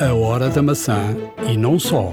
[0.00, 1.14] A Hora da Maçã
[1.46, 2.10] e não só.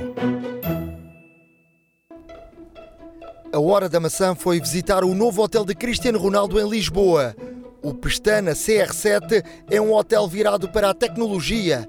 [3.54, 7.34] A Hora da Maçã foi visitar o novo hotel de Cristiano Ronaldo em Lisboa.
[7.82, 11.88] O Pestana CR7 é um hotel virado para a tecnologia.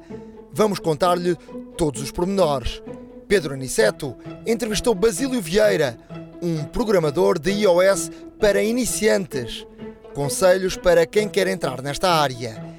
[0.53, 1.35] Vamos contar-lhe
[1.77, 2.81] todos os pormenores.
[3.27, 5.99] Pedro Aniceto entrevistou Basílio Vieira,
[6.41, 8.09] um programador de iOS
[8.39, 9.67] para iniciantes.
[10.15, 12.78] Conselhos para quem quer entrar nesta área.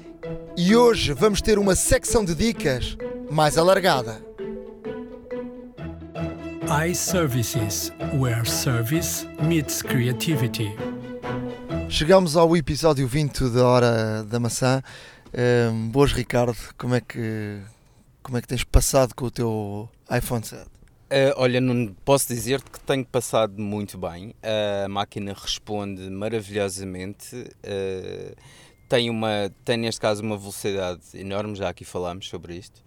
[0.56, 2.96] E hoje vamos ter uma secção de dicas
[3.30, 4.20] mais alargada.
[6.86, 10.70] iServices, where service meets creativity.
[11.88, 14.82] Chegamos ao episódio 20 da Hora da Maçã.
[15.72, 16.56] Um, boas, Ricardo.
[16.76, 17.60] Como é que
[18.22, 20.62] como é que tens passado com o teu iPhone 7?
[20.62, 24.34] Uh, olha, não posso dizer-te que tenho passado muito bem.
[24.84, 27.34] a máquina responde maravilhosamente.
[27.34, 28.36] Uh,
[28.90, 32.82] tem, uma, tem neste caso uma velocidade enorme, já aqui falámos sobre isto.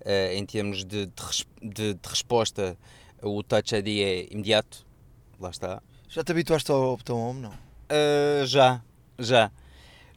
[0.00, 2.76] Uh, em termos de, de, de, resposta,
[3.22, 4.84] o Touch ID é imediato.
[5.38, 5.82] Lá está.
[6.08, 7.52] Já te habituaste ao botão Home, não?
[8.46, 8.82] já,
[9.18, 9.52] já.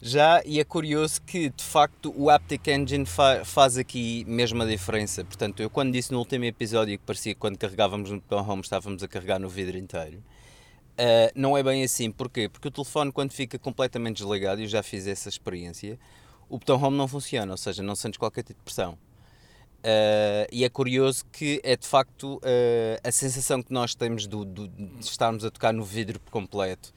[0.02, 4.66] Já, e é curioso que de facto o Aptic Engine fa faz aqui mesmo a
[4.66, 5.26] diferença.
[5.26, 8.62] Portanto, eu quando disse no último episódio que parecia que quando carregávamos no botão home
[8.62, 10.24] estávamos a carregar no vidro inteiro,
[11.00, 12.12] uh, não é bem assim.
[12.12, 12.50] Porquê?
[12.50, 16.00] Porque o telefone, quando fica completamente desligado, eu já fiz essa experiência,
[16.50, 18.98] o botão home não funciona, ou seja, não sentes qualquer tipo de pressão.
[19.86, 22.40] Uh, e é curioso que é de facto uh,
[23.04, 26.92] a sensação que nós temos do, do, de estarmos a tocar no vidro por completo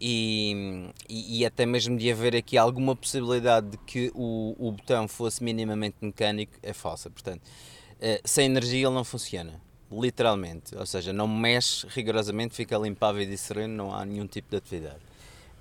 [0.00, 5.06] e, e, e, até mesmo de haver aqui alguma possibilidade de que o, o botão
[5.06, 7.08] fosse minimamente mecânico é falsa.
[7.08, 9.60] Portanto, uh, sem energia ele não funciona,
[10.00, 10.74] literalmente.
[10.76, 15.00] Ou seja, não mexe rigorosamente, fica limpável e sereno, não há nenhum tipo de atividade.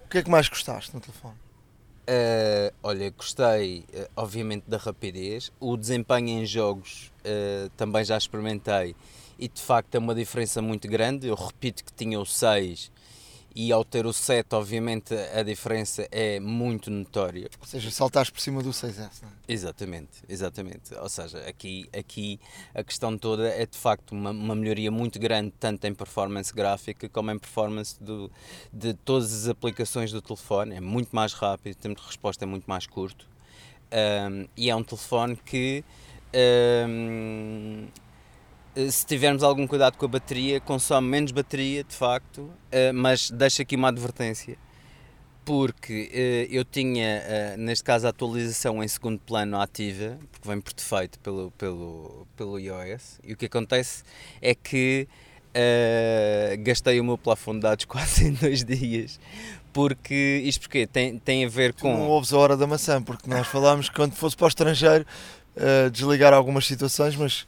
[0.05, 1.35] O que é que mais gostaste no telefone?
[2.01, 7.11] Uh, olha, gostei uh, obviamente da rapidez, o desempenho em jogos
[7.77, 8.95] também já experimentei
[9.37, 11.27] e de facto é uma diferença muito grande.
[11.27, 12.91] Eu repito que tinha o 6
[13.55, 17.49] e ao ter o 7, obviamente, a diferença é muito notória.
[17.59, 19.31] Ou seja, saltaste por cima do 6S, não é?
[19.47, 20.95] Exatamente, exatamente.
[20.95, 22.39] Ou seja, aqui, aqui
[22.73, 27.09] a questão toda é de facto uma, uma melhoria muito grande, tanto em performance gráfica
[27.09, 28.31] como em performance do,
[28.71, 30.75] de todas as aplicações do telefone.
[30.75, 33.27] É muito mais rápido, o tempo de resposta é muito mais curto.
[33.91, 35.83] Um, e é um telefone que
[36.87, 37.87] um,
[38.89, 43.61] se tivermos algum cuidado com a bateria, consome menos bateria, de facto, eh, mas deixo
[43.61, 44.57] aqui uma advertência,
[45.43, 50.73] porque eh, eu tinha, neste caso, a atualização em segundo plano ativa, porque vem por
[50.73, 54.03] defeito pelo, pelo, pelo iOS, e o que acontece
[54.41, 55.07] é que
[55.51, 59.19] uh, gastei o meu plafond de dados quase em dois dias,
[59.73, 61.93] porque isto porque tem, tem a ver tu com.
[61.93, 65.05] Não ouves a hora da maçã, porque nós falámos que quando fosse para o estrangeiro
[65.55, 67.45] uh, desligar algumas situações, mas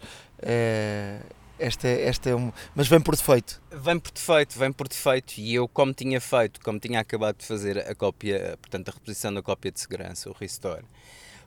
[1.58, 3.62] esta, esta é um, mas vem por defeito.
[3.72, 5.38] Vem por defeito, vem por defeito.
[5.38, 9.34] E eu, como tinha feito, como tinha acabado de fazer a cópia, portanto, a reposição
[9.34, 10.84] da cópia de segurança, o restore,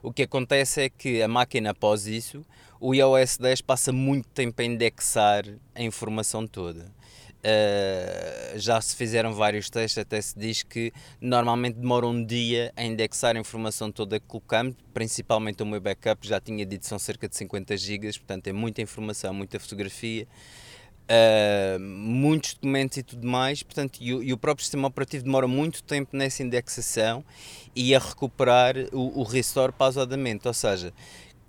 [0.01, 2.45] o que acontece é que a máquina, após isso,
[2.79, 5.43] o iOS 10 passa muito tempo a indexar
[5.75, 6.91] a informação toda.
[7.47, 10.91] Uh, já se fizeram vários testes, até se diz que
[11.21, 16.27] normalmente demora um dia a indexar a informação toda que colocamos, principalmente o meu backup,
[16.27, 20.27] já tinha dito são cerca de 50 GB, portanto é muita informação, muita fotografia,
[21.07, 25.81] uh, muitos documentos e tudo mais, portanto, e, e, o próprio sistema operativo demora muito
[25.83, 27.23] tempo nessa indexação
[27.73, 30.93] e a recuperar o, o restore pausadamente, ou seja,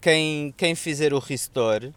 [0.01, 1.93] quem, quem fizer o restore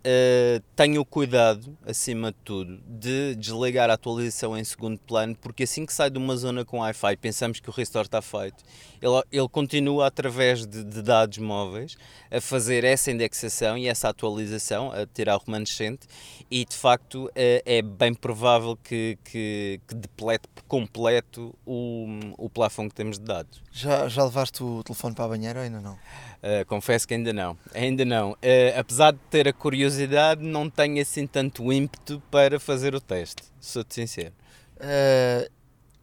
[0.00, 5.64] Uh, tenho o cuidado, acima de tudo, de desligar a atualização em segundo plano, porque
[5.64, 8.64] assim que sai de uma zona com Wi-Fi, pensamos que o restore está feito,
[9.02, 11.98] ele, ele continua através de, de, dados móveis
[12.30, 16.06] a fazer essa indexação e essa atualização, a tirar o remanescente,
[16.50, 22.06] e de facto uh, é bem provável que, que, que deplete por completo o,
[22.38, 23.62] o plafond que temos de dados.
[23.70, 25.98] Já, já levaste o telefone para a banheira ou ainda não?
[26.42, 27.56] Uh, confesso que ainda não.
[27.74, 28.32] Ainda não.
[28.32, 33.42] Uh, apesar de ter a curiosidade, não tenho assim tanto ímpeto para fazer o teste.
[33.60, 34.32] Sou-te sincero.
[34.76, 35.50] Uh,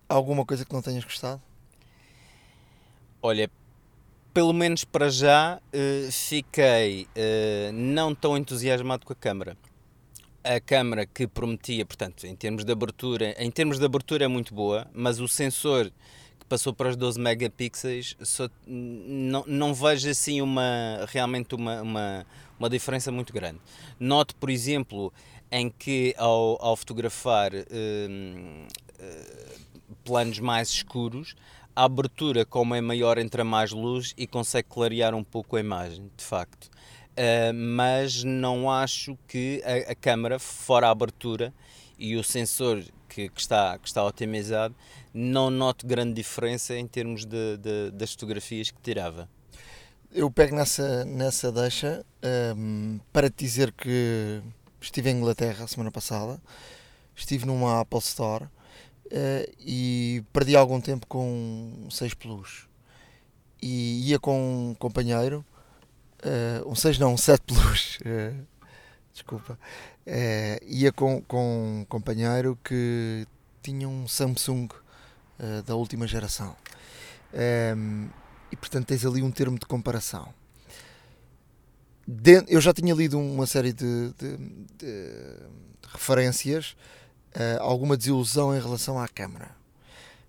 [0.08, 1.42] alguma coisa que não tenhas gostado?
[3.20, 3.50] Olha,
[4.32, 5.60] pelo menos para já,
[6.12, 7.08] fiquei
[7.74, 9.58] não tão entusiasmado com a câmera.
[10.44, 14.54] A câmera que prometia, portanto, em termos de abertura, em termos de abertura é muito
[14.54, 15.92] boa, mas o sensor
[16.48, 22.26] passou para os 12 megapixels, só, não, não vejo assim uma, realmente uma, uma,
[22.60, 23.60] uma diferença muito grande.
[24.00, 25.14] Note, por exemplo,
[25.52, 28.66] em que ao, ao fotografar hum,
[29.00, 31.36] hum, planos mais escuros,
[31.76, 36.10] a abertura, como é maior, entra mais luz e consegue clarear um pouco a imagem,
[36.18, 36.66] de facto.
[36.66, 41.54] uh, mas não acho que a, a câmera, fora a abertura
[42.00, 42.84] e o sensor
[43.18, 44.76] que, que, está, que está otimizado,
[45.12, 49.28] não noto grande diferença em termos de, de das fotografias que tirava.
[50.14, 54.40] Eu pego nessa, nessa deixa um, ehm, para te dizer que
[54.80, 56.40] estive em Inglaterra semana passada,
[57.16, 62.68] estive numa Apple Store uh, e perdi algum tempo com 6 Plus.
[63.60, 65.44] E ia com um companheiro,
[66.24, 68.46] uh, um 6 não, um 7 Plus, uh,
[69.18, 69.58] desculpa,
[70.66, 73.28] ia com, com um companheiro que
[73.62, 74.70] tinha um Samsung
[75.66, 76.56] da última geração.
[77.34, 78.10] Um, ehm,
[78.52, 80.34] e portanto tens ali um termo de comparação.
[82.48, 84.38] eu já tinha lido uma série de, de,
[84.78, 85.12] de
[85.90, 86.76] referências
[87.36, 89.52] uh, alguma desilusão em relação à câmara,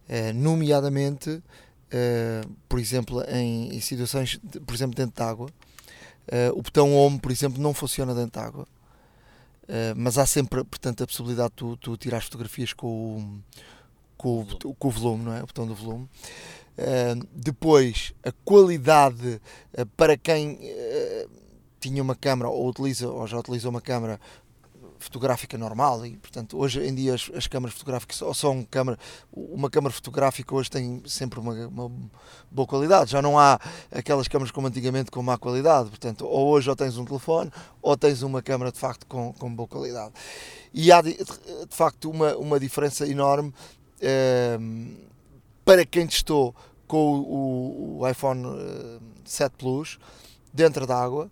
[0.09, 5.49] uh, nomeadamente, uh, por exemplo, em, em, situações, de, por exemplo, dentro de água,
[6.55, 8.69] o botão home, por exemplo, não funciona dentro de água,
[9.97, 13.43] mas há sempre, portanto, a possibilidade de tu, tu tirar fotografias com o,
[14.17, 15.43] com o, com o volume, não é?
[15.43, 16.09] O botão do volume.
[16.79, 19.41] Uh, depois, a qualidade
[19.77, 20.59] uh, para quem
[21.81, 24.21] tinha uma câmera ou utiliza ou já utiliza uma câmera
[24.99, 28.99] fotográfica normal e portanto hoje em dia as, as câmaras fotográficas ou são câmera
[29.33, 31.91] uma câmara fotográfica hoje tem sempre uma, uma,
[32.51, 33.11] boa qualidade.
[33.11, 33.61] Já não há
[33.93, 37.51] aquelas câmaras como antigamente com má qualidade portanto ou hoje ou tens um telefone
[37.81, 40.13] ou tens uma câmara de facto com, com boa qualidade.
[40.73, 43.53] E há de, de facto uma, uma diferença enorme
[45.65, 46.55] para quem testou
[46.87, 48.43] com o, o iPhone
[49.25, 49.99] 7 eh, Plus
[50.53, 51.31] dentro d'água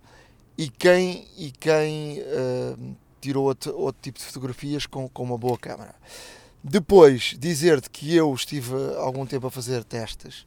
[0.58, 2.96] e quem, e quem uh,
[3.34, 5.94] outro, outro, tipo de fotografias com, com uma boa câmera.
[6.62, 10.46] Depois, dizer-te que eu estive algum tempo a fazer testes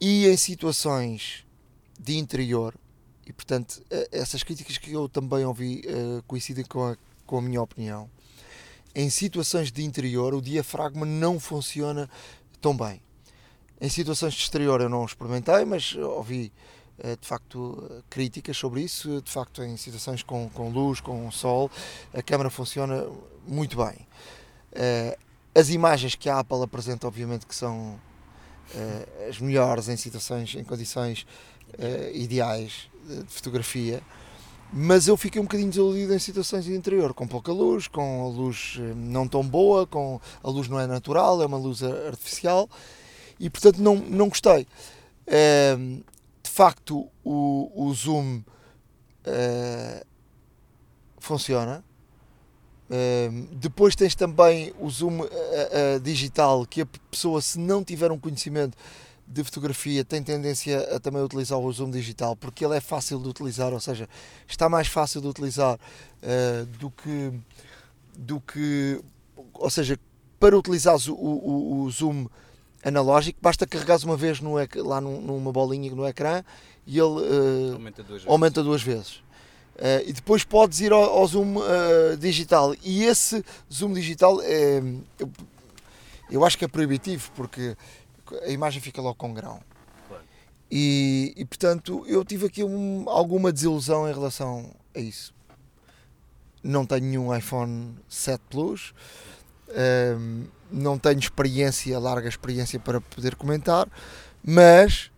[0.00, 1.44] e em situações
[1.98, 2.74] de interior,
[3.26, 3.82] e portanto,
[4.12, 6.96] essas críticas que eu também ouvi uh, coincidem com a,
[7.26, 8.08] com a minha opinião.
[8.94, 12.08] Em situações de interior, o diafragma não funciona
[12.60, 13.00] tão bem.
[13.80, 16.73] Em situações de exterior eu não experimentei, mas ouvi eh,
[17.20, 19.20] de facto críticas sobre isso.
[19.22, 21.70] De facto, em situações com, com luz, com sol,
[22.12, 23.06] a câmera funciona
[23.46, 24.06] muito bem.
[24.72, 25.18] Eh,
[25.54, 28.00] as imagens que a Apple apresenta, obviamente, que são
[28.74, 31.26] eh, as melhores em situações, em condições
[32.12, 34.00] ideais de fotografia
[34.76, 38.28] mas eu fiquei um bocadinho desiludido em situações de interior, com pouca luz, com a
[38.28, 42.68] luz não tão boa, com a luz não é natural, é uma luz artificial
[43.38, 44.66] e portanto não, não gostei.
[46.54, 50.06] Uh, facto, o, o zoom uh,
[51.18, 51.84] funciona.
[52.88, 55.20] Uh, depois tens também o zoom
[56.02, 58.78] digital, que a pessoa, se não tiver um conhecimento
[59.26, 63.28] de fotografia, tem tendência a também utilizar o zoom digital, porque ele é fácil de
[63.28, 64.08] utilizar, ou seja,
[64.46, 65.78] está mais fácil de utilizar
[66.78, 67.32] do que.
[68.16, 69.00] Do que
[69.54, 69.98] ou seja,
[70.38, 72.28] para utilizar o, o, o zoom
[72.84, 76.44] analógico, basta carregares uma vez no, lá numa bolinha no ecrã
[76.86, 78.30] e ele uh, aumenta duas vezes.
[78.30, 79.16] Aumenta duas vezes.
[79.74, 82.74] Uh, e depois podes ir ao, ao zoom uh, digital.
[82.82, 84.82] E esse zoom digital é,
[85.18, 85.30] eu,
[86.30, 87.76] eu, acho que é proibitivo porque
[88.42, 89.60] a imagem fica logo com grão.
[90.70, 95.34] E, e portanto eu tive aqui um, alguma desilusão em relação a isso.
[96.62, 98.94] Não tenho nenhum iPhone 7 Plus.
[99.68, 103.88] Um, não tenho experiência, larga experiência para poder comentar,
[104.42, 105.10] mas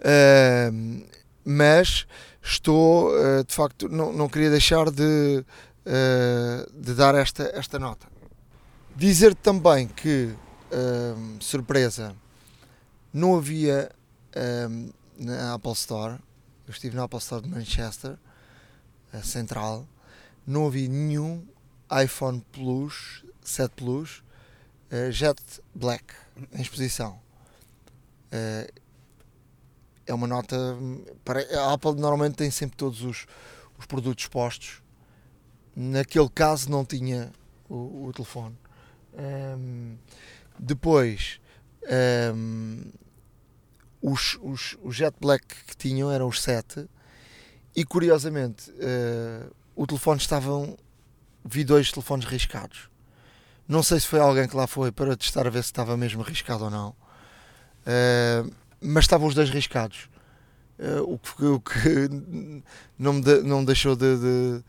[0.00, 1.06] uh,
[1.44, 2.06] mas
[2.42, 5.44] estou uh, de facto não, não queria deixar de,
[5.86, 8.06] uh, de dar esta, esta nota.
[8.96, 10.34] Dizer também que
[11.40, 12.14] surpresa
[13.12, 13.90] não havia
[15.18, 16.14] na Apple Store,
[16.66, 18.16] eu estive na Apple Store de Manchester,
[19.22, 19.86] central,
[20.46, 21.44] não havia nenhum
[22.02, 24.22] iPhone Plus 7 Plus
[24.90, 25.40] uh, Jet
[25.74, 26.04] Black
[26.52, 27.20] em exposição.
[28.32, 28.82] Uh,
[30.06, 30.56] é uma nota.
[31.24, 33.26] Para, a Apple normalmente tem sempre todos os,
[33.78, 34.82] os produtos expostos.
[35.74, 37.32] Naquele caso não tinha
[37.68, 38.56] o, o telefone.
[39.14, 39.98] Um, ehm,
[40.58, 41.40] depois,
[41.84, 42.92] um, ehm,
[44.02, 46.86] os, os, os Jet Black que tinham eram os 7
[47.74, 50.76] e curiosamente uh, o telefone estavam.
[51.44, 52.88] Vi dois telefones riscados.
[53.72, 56.20] Não sei se foi alguém que lá foi para testar a ver se estava mesmo
[56.20, 56.90] arriscado ou não.
[56.90, 58.52] Uh,
[58.82, 60.10] mas estavam os dois riscados.
[60.78, 62.10] Uh, o, que, o, que,
[62.98, 64.64] não me, de, não me deixou de, de,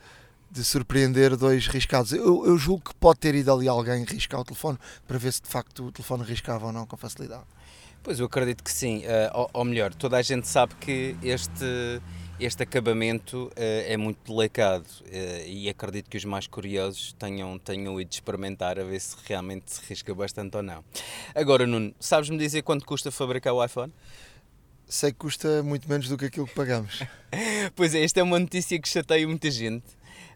[0.52, 2.14] de, surpreender dois riscados.
[2.14, 5.42] Eu, eu, julgo que pode ter ido ali alguém riscar o telefone para ver se
[5.42, 7.44] de facto o telefone riscava ou não com facilidade.
[8.02, 9.00] Pois eu acredito que sim.
[9.00, 12.02] Uh, ou, ou, melhor, toda a gente sabe que este,
[12.40, 18.00] este acabamento uh, é muito delicado uh, e acredito que os mais curiosos tenham, tenham
[18.00, 20.84] ido experimentar a ver se realmente se risca bastante ou não.
[21.36, 23.94] Agora, Nuno, sabes-me dizer quanto custa fabricar o iPhone?
[24.88, 27.00] Sei que custa muito menos do que aquilo que pagamos.
[27.76, 29.86] pois é, esta é uma notícia que chateia muita gente.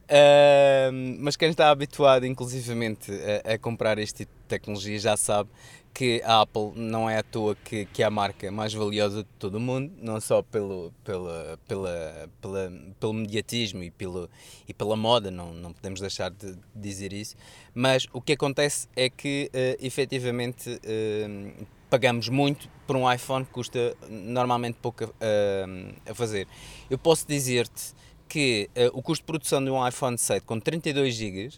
[0.07, 3.11] Uh, mas quem está habituado, inclusivamente,
[3.45, 5.49] a, a, comprar este tipo de tecnologia já sabe
[5.97, 9.29] que a Apple não é à toa que, que é a marca mais valiosa de
[9.39, 14.29] todo o mundo, não só pelo, pela, pela, pela, pelo mediatismo e, pelo,
[14.67, 17.35] e pela moda, não, não podemos deixar de dizer isso,
[17.73, 23.51] mas o que acontece é que uh, efetivamente uh, pagamos muito por um iPhone que
[23.51, 26.47] custa normalmente pouco a, a fazer.
[26.91, 27.95] Eu posso dizer-te
[28.29, 31.49] que uh, o custo de produção de um iPhone 7 com 32 GB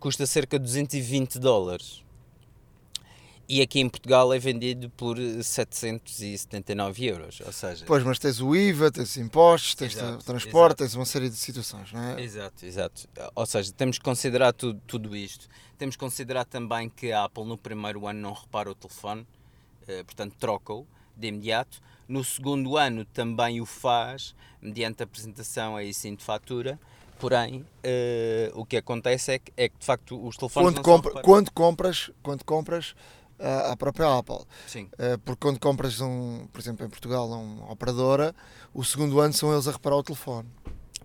[0.00, 2.03] custa cerca de 220 dólares
[3.48, 7.84] e aqui em Portugal é vendido por 779 euros, ou seja...
[7.86, 10.84] Pois, mas tens o IVA, tens impostos, tens exato, o transporte, exato.
[10.84, 12.22] tens uma série de situações, não é?
[12.22, 13.08] Exato, exato.
[13.34, 15.46] Ou seja, temos que considerar tudo, tudo isto.
[15.76, 19.26] Temos que considerar também que a Apple no primeiro ano não repara o telefone,
[19.86, 20.86] eh, portanto troca-o
[21.16, 21.82] de imediato.
[22.08, 26.78] No segundo ano também o faz, mediante a apresentação aí sim de fatura,
[27.18, 31.22] porém uh, o que acontece é que, é que de facto os telefones quando, compra,
[31.22, 32.94] quando compras quando compras
[33.38, 34.44] à própria Apple.
[34.66, 34.88] Sim.
[34.94, 38.34] Uh, porque quando compras, um, por exemplo, em Portugal, uma operadora,
[38.72, 40.48] o segundo ano são eles a reparar o telefone.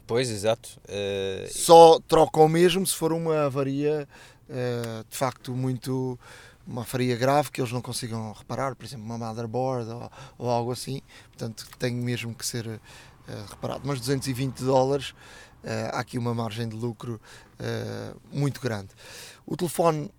[0.06, 0.80] Pois, exato.
[0.86, 1.52] Uh...
[1.52, 4.08] Só trocam mesmo se for uma avaria
[4.50, 6.20] uh, de facto muito.
[6.66, 10.72] uma avaria grave que eles não consigam reparar, por exemplo, uma motherboard ou, ou algo
[10.72, 11.02] assim.
[11.30, 12.80] Portanto, tem mesmo que ser
[13.48, 13.82] reparado.
[13.84, 15.14] Mas 220 dólares,
[15.92, 17.22] há aqui uma margem de lucro
[18.32, 18.90] muito grande.
[19.46, 20.10] O telefone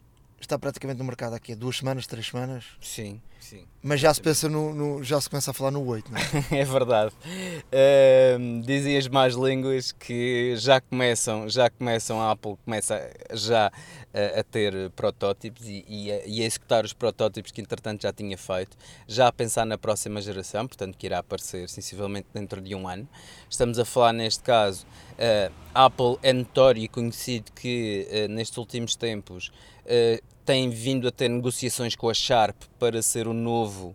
[0.40, 2.64] está praticamente no mercado aqui há duas semanas, três semanas.
[2.80, 3.66] Sim, sim.
[3.82, 6.22] Mas já se pensa no, no já se começa a falar no 8, não é?
[6.60, 7.14] é verdade.
[7.24, 13.70] Uh, dizem as más línguas que já começam, já começam, a Apple começa já
[14.12, 18.12] a, a ter protótipos e, e, a, e, a, executar os protótipos que entretanto já
[18.12, 22.74] tinha feito, já a pensar na próxima geração, portanto que irá aparecer sensivelmente dentro de
[22.74, 23.08] um ano.
[23.48, 28.96] Estamos a falar neste caso, uh, Apple é notório e conhecido que uh, nestes últimos
[28.96, 29.52] tempos
[29.84, 33.94] uh, tem vindo a ter negociações com a Sharp para ser o novo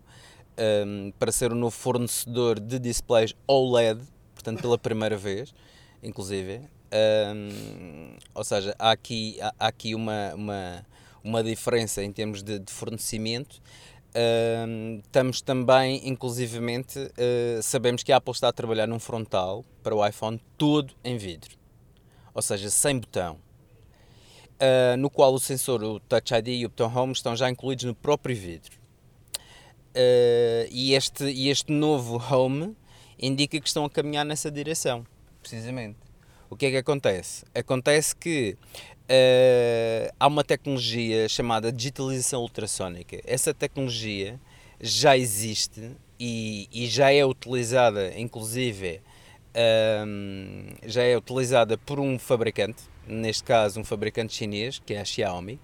[0.58, 4.00] um, para ser o novo fornecedor de displays OLED,
[4.34, 5.54] portanto pela primeira vez,
[6.02, 6.60] inclusive.
[6.92, 10.86] Um, ou seja, há aqui, há, há aqui uma, uma,
[11.22, 13.60] uma diferença em termos de, de fornecimento.
[14.66, 19.94] Um, estamos também, inclusivamente, uh, sabemos que a Apple está a trabalhar num frontal para
[19.94, 21.54] o iPhone todo em vidro,
[22.32, 23.38] ou seja, sem botão
[24.60, 27.84] uh, no qual o sensor, o Touch ID e o botão Home estão já incluídos
[27.84, 28.76] no próprio vidro.
[29.94, 32.76] Uh, e, este, e este novo Home
[33.18, 35.06] indica que estão a caminhar nessa direção,
[35.40, 35.96] precisamente.
[36.48, 37.44] O que é que acontece?
[37.54, 38.56] Acontece que
[39.04, 43.20] uh, há uma tecnologia chamada digitalização ultrassónica.
[43.24, 44.38] Essa tecnologia
[44.80, 49.00] já existe e, e já é utilizada, inclusive,
[50.06, 55.04] um, já é utilizada por um fabricante, neste caso um fabricante chinês, que é a
[55.04, 55.60] Xiaomi,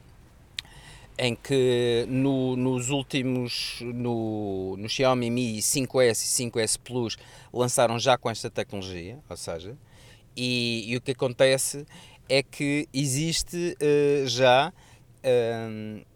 [1.19, 7.17] em que no, nos últimos, no, no Xiaomi Mi 5S e 5S Plus
[7.53, 9.77] lançaram já com esta tecnologia, ou seja,
[10.37, 11.87] e, e o que acontece
[12.29, 16.07] é que existe uh, já uh,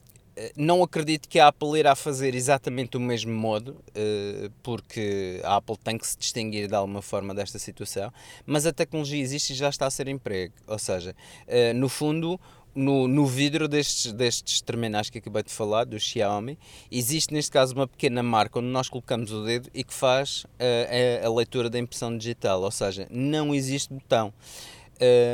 [0.56, 5.76] não acredito que a Apple irá fazer exatamente o mesmo modo, eh, porque a Apple
[5.78, 8.12] tem que se distinguir de alguma forma desta situação,
[8.44, 10.52] mas a tecnologia existe e já está a ser emprego.
[10.66, 11.16] Ou seja,
[11.46, 12.38] eh, no fundo,
[12.74, 16.58] no, no vidro destes, destes terminais que acabei de falar, do Xiaomi,
[16.90, 21.26] existe neste caso uma pequena marca onde nós colocamos o dedo e que faz a,
[21.26, 24.32] a, leitura da impressão digital, ou seja, não existe botão.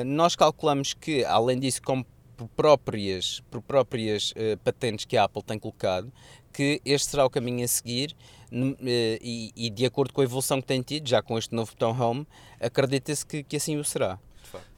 [0.05, 2.05] Nós calculamos que, além disso, como
[2.43, 6.13] por próprias, por próprias uh, patentes que a Apple tem colocado,
[6.53, 8.17] que este será o caminho a seguir
[8.53, 11.73] uh, e, e, de acordo com a evolução que tem tido, já com este novo
[11.73, 12.27] botão Home,
[12.61, 14.19] acredita-se que, que assim o será.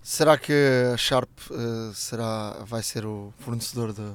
[0.03, 0.53] Será que
[0.93, 4.13] a Sharp uh, será, vai ser o fornecedor de,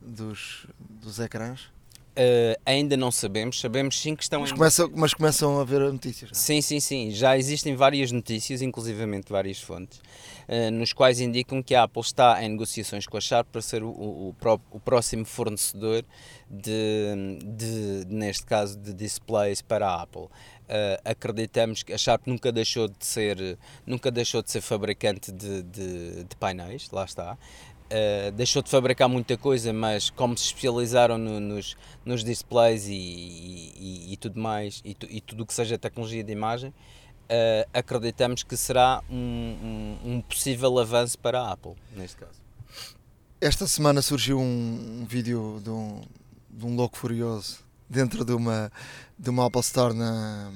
[0.00, 1.75] dos, dos ecrãs?
[2.18, 6.30] Uh, ainda não sabemos, sabemos sim que estão mas, começa, mas começam a haver notícias.
[6.30, 6.38] Não?
[6.38, 6.40] É?
[6.40, 7.10] Sim, sim, sim.
[7.10, 12.42] Já existem várias notícias, inclusivamente várias fontes, uh, nos quais indicam que a Apple está
[12.42, 16.06] em negociações com a Sharp para ser o, o, o, o próximo fornecedor
[16.50, 20.22] de, de, neste caso, de displays para a Apple.
[20.22, 25.62] Uh, acreditamos que a Sharp nunca deixou de ser, nunca deixou de ser fabricante de,
[25.64, 27.36] de, de painéis, lá está.
[27.86, 32.92] Uh, deixou de fabricar muita coisa, mas como se especializaram no, nos, nos displays e,
[32.92, 37.68] e, e, tudo mais, e, tu, e tudo o que seja tecnologia de imagem, uh,
[37.72, 42.42] acreditamos que será um, um, um, possível avanço para a Apple, neste caso.
[43.40, 46.02] Esta semana surgiu um, vídeo de um,
[46.50, 48.72] de um louco furioso dentro de uma,
[49.16, 50.50] de uma Apple Store na,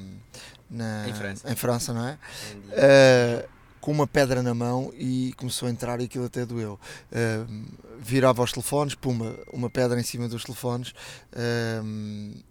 [0.68, 1.52] na em, França.
[1.52, 1.92] em, França.
[1.92, 2.18] não é?
[3.80, 6.78] Com uma pedra na mão e começou a entrar e aquilo até doeu.
[7.10, 7.64] Uh,
[8.00, 10.90] virava os telefones, puma, uma pedra em cima dos telefones
[11.32, 12.44] uh,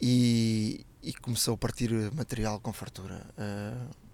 [0.00, 3.26] e, e, começou a partir material com fartura.
[3.36, 4.06] Uh,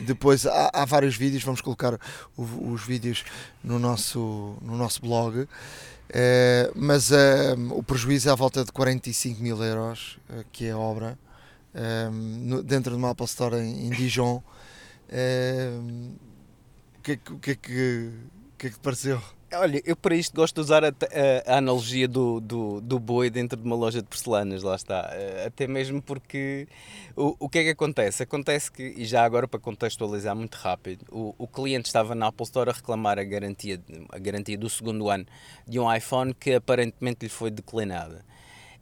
[0.00, 1.98] depois há, há, vários vídeos, vamos colocar
[2.36, 3.24] o, os vídeos
[3.62, 5.40] no nosso, no nosso blog.
[5.42, 5.48] Uh,
[6.74, 7.10] mas
[7.70, 11.18] o prejuízo é à volta de 45 mil euros, uh, que é a obra,
[12.64, 14.42] dentro de uma Apple Store em, em Dijon.
[15.10, 19.20] O que, que, que, que é que te pareceu?
[19.52, 23.28] Olha, eu para isto gosto de usar a, a, a analogia do, do, do, boi
[23.28, 25.10] dentro de uma loja de porcelanas, lá está.
[25.12, 26.68] Eh, até mesmo porque
[27.16, 28.22] o, o que é que acontece?
[28.22, 32.44] Acontece que, e já agora para contextualizar muito rápido, o, o cliente estava na Apple
[32.44, 35.26] Store a reclamar a garantia, a garantia do segundo ano
[35.66, 38.24] de um iPhone que aparentemente lhe foi declinada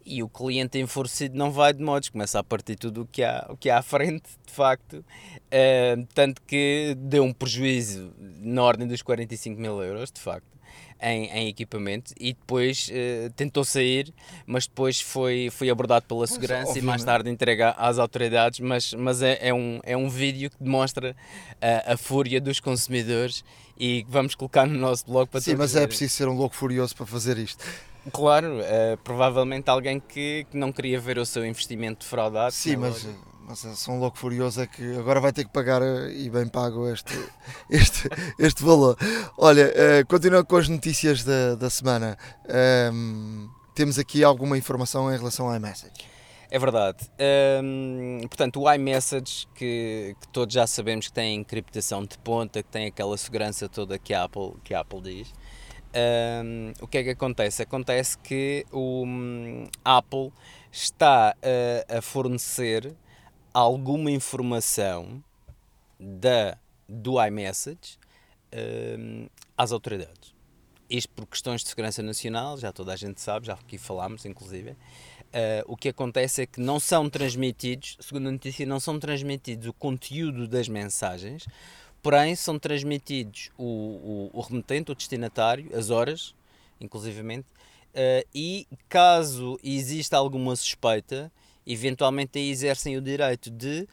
[0.08, 3.46] e o cliente enfurecido não vai de modos, começa a partir tudo o que há,
[3.50, 8.86] o que há à frente, de facto, uh, tanto que deu um prejuízo na ordem
[8.88, 10.58] dos 45 mil euros, de facto
[11.00, 14.12] em, em equipamento e depois uh, tentou sair,
[14.46, 18.60] mas depois foi, foi abordado pela segurança e mais tarde entregue às autoridades.
[18.60, 21.16] Mas, mas é, é, um, é um vídeo que demonstra
[21.60, 23.44] a, a fúria dos consumidores
[23.78, 26.96] e vamos colocar no nosso blog para Sim, mas é preciso ser um louco furioso
[26.96, 27.64] para fazer isto.
[28.12, 32.52] Claro, uh, provavelmente alguém que, que, não queria ver o seu investimento defraudado.
[32.52, 33.06] Sim, mas
[33.48, 36.46] mas sou um louco furioso é que agora vai ter que pagar eh, e bem
[36.46, 37.14] pago este,
[37.70, 38.06] este,
[38.38, 38.94] este valor.
[39.38, 45.10] Olha, uh, continuando com as notícias da, da semana, um, ehm, temos aqui alguma informação
[45.10, 45.94] em relação ao iMessage.
[46.50, 47.08] É verdade.
[47.62, 52.62] Um, ehm, portanto, o iMessage, que, que, todos já sabemos que tem encriptação de ponta,
[52.62, 55.32] que tem aquela segurança toda que a Apple, que a Apple diz.
[55.94, 57.62] Um, o que é que acontece?
[57.62, 60.32] Acontece que o um, Apple
[60.70, 61.34] está
[61.88, 62.94] a fornecer
[63.54, 65.22] alguma informação
[65.98, 67.98] da, do iMessage
[68.98, 70.34] um, às autoridades.
[70.88, 74.70] Isto por questões de segurança nacional, já toda a gente sabe, já aqui falámos, inclusive.
[74.70, 79.66] Uh, o que acontece é que não são transmitidos, segundo a notícia, não são transmitidos
[79.66, 81.46] o conteúdo das mensagens,
[82.02, 86.34] porém são transmitidos o, o, o remetente, o destinatário, as horas,
[86.80, 87.46] inclusivamente,
[87.94, 91.30] uh, e caso exista alguma suspeita,
[91.66, 93.86] eventualmente aí exercem o direito de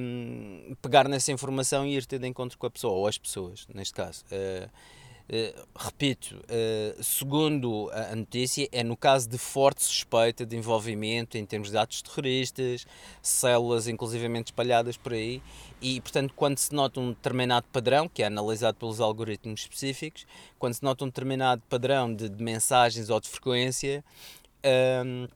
[0.00, 3.66] um, pegar nessa informação e ir ter de encontro com a pessoa, ou as pessoas,
[3.72, 4.24] neste caso.
[4.26, 4.68] Uh,
[5.28, 11.44] uh, repito, uh, segundo a notícia, é no caso de forte suspeita de envolvimento em
[11.44, 12.86] termos de atos terroristas,
[13.22, 15.42] células inclusivamente espalhadas por aí,
[15.80, 20.26] e portanto, quando se nota um determinado padrão, que é analisado pelos algoritmos específicos,
[20.58, 24.04] quando se nota um determinado padrão de, de mensagens ou de frequência.
[25.04, 25.28] Um,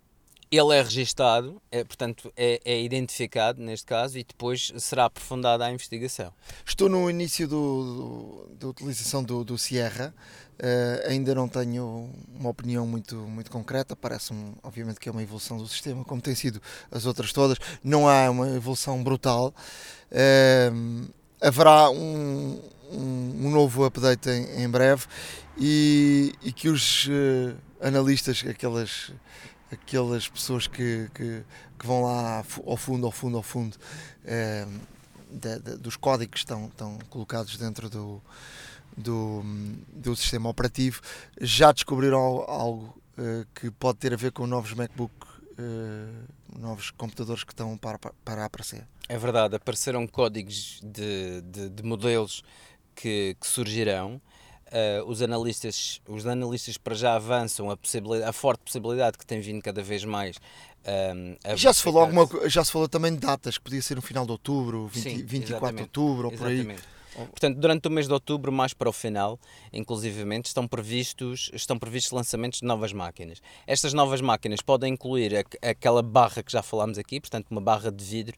[0.51, 5.71] ele é registado, é, portanto é, é, identificado neste caso e depois será aprofundada a
[5.71, 6.33] investigação.
[6.65, 10.15] Estou no início do, do, da utilização do, do Sierra,
[10.59, 15.59] uh, ainda não tenho uma opinião muito, muito concreta, parece-me obviamente que é uma evolução
[15.59, 19.55] do sistema, como tem sido as outras todas, não há uma evolução brutal.
[20.11, 21.09] Uh,
[21.41, 25.07] haverá um, um, um, novo update em, em breve
[25.57, 29.13] e, e, que os uh, analistas, aquelas
[29.71, 31.43] aquelas pessoas que, que,
[31.79, 33.77] que, vão lá ao fundo, ao fundo, ao fundo
[35.31, 38.23] de, dos códigos que estão, estão colocados dentro do,
[38.97, 39.43] do,
[39.93, 41.01] do sistema operativo,
[41.41, 47.45] já descobriram algo uh, que pode ter a ver com novos MacBook, uh, novos computadores
[47.45, 48.87] que estão para, para aparecer.
[49.09, 52.43] É verdade, apareceram códigos de, de, de modelos
[52.95, 54.21] que, que surgirão
[54.69, 59.41] Uh, os analistas os analistas para já avançam a, possibilidade, a forte possibilidade que tem
[59.41, 60.37] vindo cada vez mais
[60.85, 63.95] um, ehm, já se falou alguma já se falou também de datas que podia ser
[63.95, 66.77] no final de outubro 20, Sim, 24 de outubro ou por aí
[67.27, 69.39] Portanto, durante o mês de outubro, mais para o final,
[69.73, 73.41] inclusivamente, estão previstos, estão previstos lançamentos de novas máquinas.
[73.67, 77.91] Estas novas máquinas podem incluir a, aquela barra que já falámos aqui, portanto, uma barra
[77.91, 78.37] de vidro,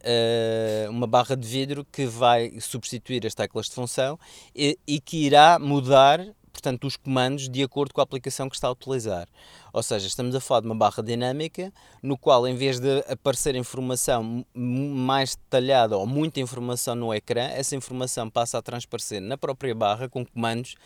[0.00, 4.18] uh, uma barra de vidro que vai substituir as teclas de função
[4.54, 6.20] e, e que irá mudar
[6.56, 9.28] portanto, os comandos de acordo com a aplicação que está a utilizar.
[9.74, 11.70] Ou seja, estamos a falar de uma barra dinâmica
[12.02, 17.76] no qual, em vez de aparecer informação mais detalhada ou muita informação no ecrã, essa
[17.76, 20.76] informação passa a transparecer na própria barra com comandos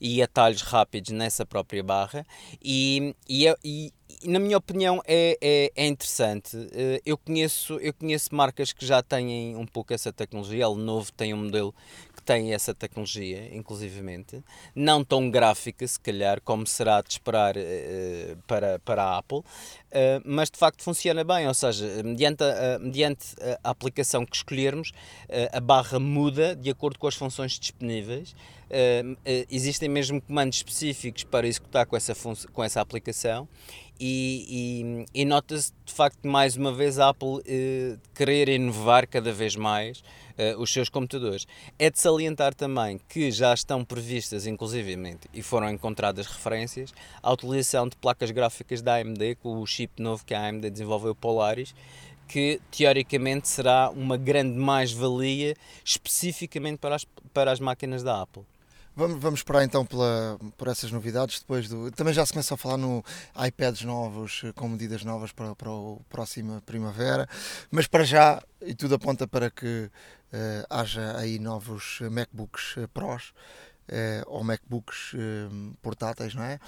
[0.00, 2.24] e atalhos rápidos nessa própria barra
[2.62, 3.92] e, e, é, e,
[4.24, 6.56] na minha opinião é, é, é, interessante.
[6.72, 10.66] Eh, eu conheço, eu conheço marcas que já têm um pouco essa tecnologia.
[10.66, 11.74] A Lenovo tem um modelo
[12.26, 14.42] tem essa tecnologia, inclusivamente,
[14.74, 19.42] não tão gráfica, se calhar, como será de esperar uh, para, para a Apple,
[19.96, 24.90] uh, mas de facto funciona bem, ou seja, mediante a, mediante a aplicação que escolhermos,
[24.90, 28.34] uh, a barra muda de acordo com as funções disponíveis.
[29.48, 32.14] existem mesmo comandos específicos para executar com essa,
[32.52, 33.48] com essa aplicação
[33.98, 37.40] e, e, e nota-se de facto mais uma vez a Apple
[38.12, 40.02] querer inovar cada vez mais
[40.36, 41.46] uh, os seus computadores.
[41.78, 47.88] É de salientar também que já estão previstas, inclusivamente, e foram encontradas referências, à utilização
[47.88, 51.74] de placas gráficas da AMD, com o chip novo que a AMD desenvolveu, Polaris,
[52.28, 58.44] que teoricamente será uma grande mais-valia especificamente para as, para as máquinas da Apple.
[58.98, 61.40] Vamos, vamos esperar então pela, por essas novidades.
[61.40, 63.04] Depois do, também já se começa a falar no
[63.46, 67.28] iPads novos, com medidas novas para, para a próxima primavera.
[67.70, 69.90] Mas para já, e tudo aponta para que
[70.32, 73.34] uh, haja aí novos MacBooks eh, Pros
[73.88, 76.58] uh, ou MacBooks uh, portáteis, não é?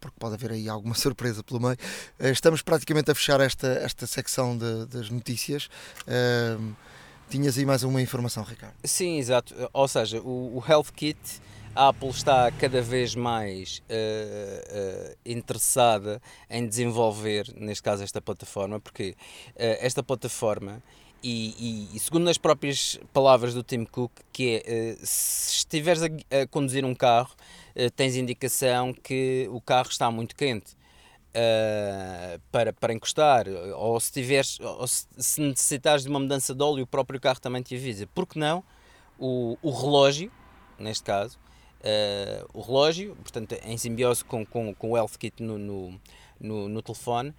[0.00, 1.76] porque pode haver aí alguma surpresa pelo meio.
[2.20, 5.68] estamos praticamente a fechar esta, esta secção de, das notícias.
[7.28, 8.74] tinhas aí mais uma informação, Ricardo?
[8.84, 9.54] Sim, exato.
[9.72, 11.18] Ou seja, o, o Health Kit.
[11.76, 18.78] A Apple está cada vez mais uh, uh, interessada em desenvolver, neste caso, esta plataforma,
[18.78, 19.16] porque
[19.54, 20.80] uh, esta plataforma
[21.24, 26.02] e, e, e, segundo as próprias palavras do Tim Cook, que é uh, se estiveres
[26.02, 27.34] a, a, conduzir um carro,
[27.74, 34.12] uh, tens indicação que o carro está muito quente uh, para, para encostar, ou se
[34.12, 37.74] tiveres, ou se, se, necessitares de uma mudança de óleo, o próprio carro também te
[37.74, 38.06] avisa.
[38.08, 38.62] Por que não?
[39.18, 40.30] O, o relógio,
[40.78, 41.38] neste caso,
[42.52, 46.00] o relógio, portanto, em simbiose com, com, com o Health Kit no, no,
[46.38, 47.34] no, no telefone, eh,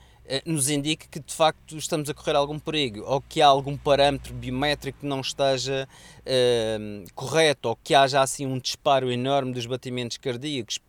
[0.46, 4.34] nos indique que de facto estamos a correr algum perigo ou que há algum parâmetro
[4.34, 5.88] biométrico que não esteja
[6.22, 10.80] uh, correto ou que haja assim um disparo enorme dos batimentos cardíacos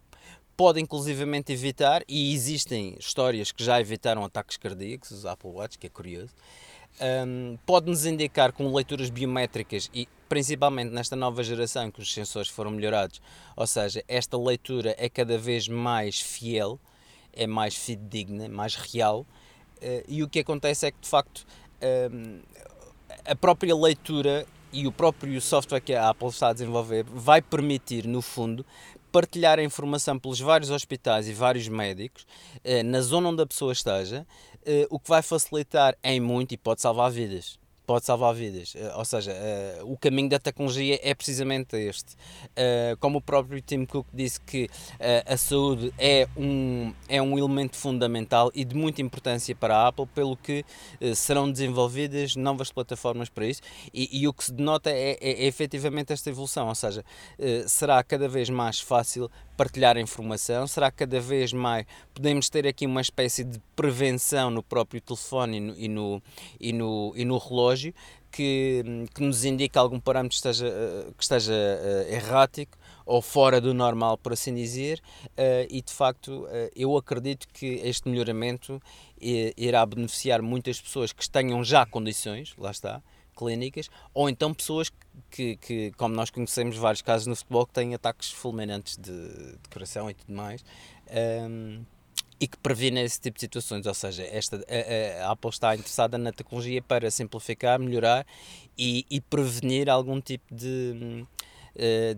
[0.56, 5.86] pode inclusivamente evitar e existem histórias que já evitaram ataques cardíacos, os Apple Watch, que
[5.86, 6.32] é curioso
[7.00, 12.70] um, pode-nos indicar com leituras biométricas e principalmente nesta nova geração que os sensores foram
[12.70, 13.20] melhorados,
[13.54, 16.80] ou seja, esta leitura é cada vez mais fiel
[17.36, 21.46] é mais fidedigna, mais real, uh, e o que acontece é que de facto
[21.82, 22.42] uh,
[23.24, 28.06] a própria leitura e o próprio software que a Apple está a desenvolver vai permitir,
[28.06, 28.64] no fundo,
[29.12, 32.26] partilhar a informação pelos vários hospitais e vários médicos
[32.64, 34.26] uh, na zona onde a pessoa esteja,
[34.90, 38.74] o que vai facilitar em muito e pode salvar vidas pode salvar vidas.
[38.76, 42.14] Eh, ou seja, uh, o caminho da tecnologia é precisamente este.
[42.14, 44.68] Uh, como o próprio Tim Cook disse que
[45.26, 50.06] a saúde é um, é um elemento fundamental e de muita importância para a Apple,
[50.06, 50.64] pelo que
[51.14, 53.60] serão desenvolvidas novas plataformas para isso.
[53.92, 57.04] E, e o que se denota é, é, é efetivamente esta evolução, ou seja,
[57.66, 63.00] será cada vez mais fácil partilhar informação, será cada vez mais podemos ter aqui uma
[63.00, 66.22] espécie de prevenção no próprio telefone e no, e no,
[66.60, 67.94] e no, e no relógio
[68.36, 73.62] que, que nos indica algum parâmetro que esteja, eh, que esteja uh, errático ou fora
[73.62, 78.78] do normal, por assim dizer, uh, e de facto uh, eu acredito que este melhoramento
[79.56, 83.02] irá beneficiar muitas pessoas que tenham já condições, lá está,
[83.36, 84.90] clínicas, ou então pessoas
[85.30, 89.68] que, que, como nós conhecemos vários casos no futebol, que têm ataques fulminantes de, de
[89.70, 90.64] coração e tudo mais.
[91.48, 91.84] Um,
[92.38, 96.18] e que previne esse tipo de situações, ou seja, esta, a, a, Apple está interessada
[96.18, 98.26] na tecnologia para simplificar, melhorar
[98.76, 101.24] e, e prevenir algum tipo de,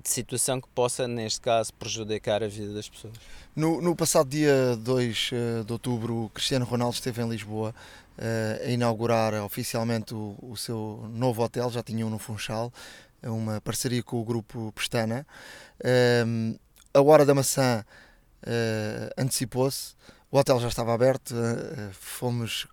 [0.03, 3.14] de situação que possa, neste caso, prejudicar a vida das pessoas.
[3.55, 7.75] No, no passado dia 2 eh, de outubro, Cristiano Ronaldo esteve em Lisboa
[8.16, 12.73] uh, a inaugurar oficialmente o, o, seu novo hotel, já tinham no Funchal,
[13.21, 15.27] uma parceria com o grupo Pestana.
[15.81, 16.57] Uh,
[16.94, 17.85] a Hora da Maçã
[19.16, 19.97] antecipou-se,
[20.31, 21.35] o hotel já estava aberto,
[21.93, 22.67] fomos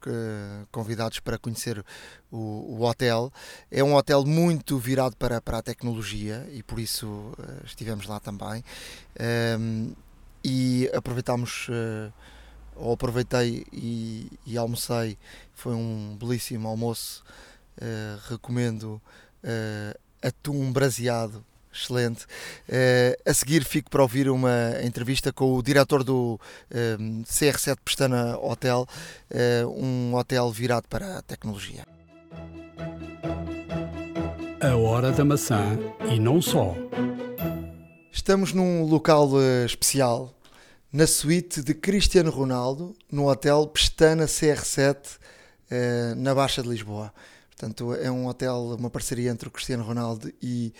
[0.72, 1.84] convidados para conhecer
[2.30, 3.32] o, hotel.
[3.72, 8.64] É um hotel muito virado para, para a tecnologia e por isso estivemos lá também.
[10.44, 11.68] e aproveitámos
[12.76, 15.18] ou aproveitei e, e, almocei.
[15.54, 17.24] Foi um belíssimo almoço.
[18.28, 19.02] Recomendo
[20.22, 22.24] atum braseado Excelente.
[22.70, 26.40] Uh, a seguir fico para ouvir uma entrevista com o diretor do
[26.72, 28.88] uh, CR7 Pestana Hotel,
[29.30, 31.84] uh, um hotel virado para a tecnologia.
[34.62, 35.78] A hora da maçã
[36.10, 36.74] e não só.
[38.10, 39.30] Estamos num local
[39.66, 40.34] especial,
[40.92, 45.20] na suíte de Cristiano Ronaldo, no hotel Pestana CR7,
[46.16, 47.14] na Baixa de Lisboa.
[47.58, 50.74] Portanto, é um hotel, uma parceria entre o Cristiano Ronaldo e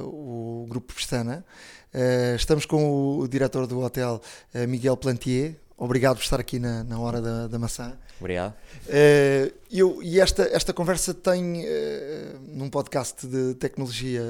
[0.00, 1.44] uh, o Grupo Pestana.
[1.92, 4.22] Uh, estamos com o, o, diretor do hotel,
[4.54, 5.56] uh, Miguel Plantier.
[5.76, 7.98] Obrigado por estar aqui na, na hora da, da maçã.
[8.20, 8.54] Obrigado.
[9.70, 11.66] eu, e esta, esta conversa tem,
[12.48, 14.22] num podcast de tecnologia,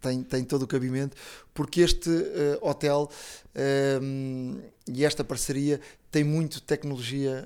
[0.00, 1.16] tem, tem todo o cabimento,
[1.52, 2.10] porque este
[2.60, 3.10] hotel
[4.86, 5.80] e esta parceria
[6.12, 7.44] tem muito tecnologia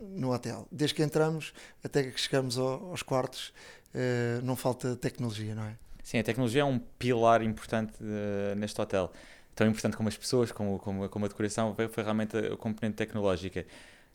[0.00, 0.66] no hotel.
[0.70, 3.52] Desde que entramos até que chegamos ao, aos quartos,
[3.94, 5.76] uh, não falta tecnologia, não é?
[6.02, 9.12] Sim, a tecnologia é um pilar importante uh, neste hotel.
[9.54, 12.96] Tão importante como as pessoas, como, como, como a decoração, foi, realmente a, a componente
[12.96, 13.66] tecnológica.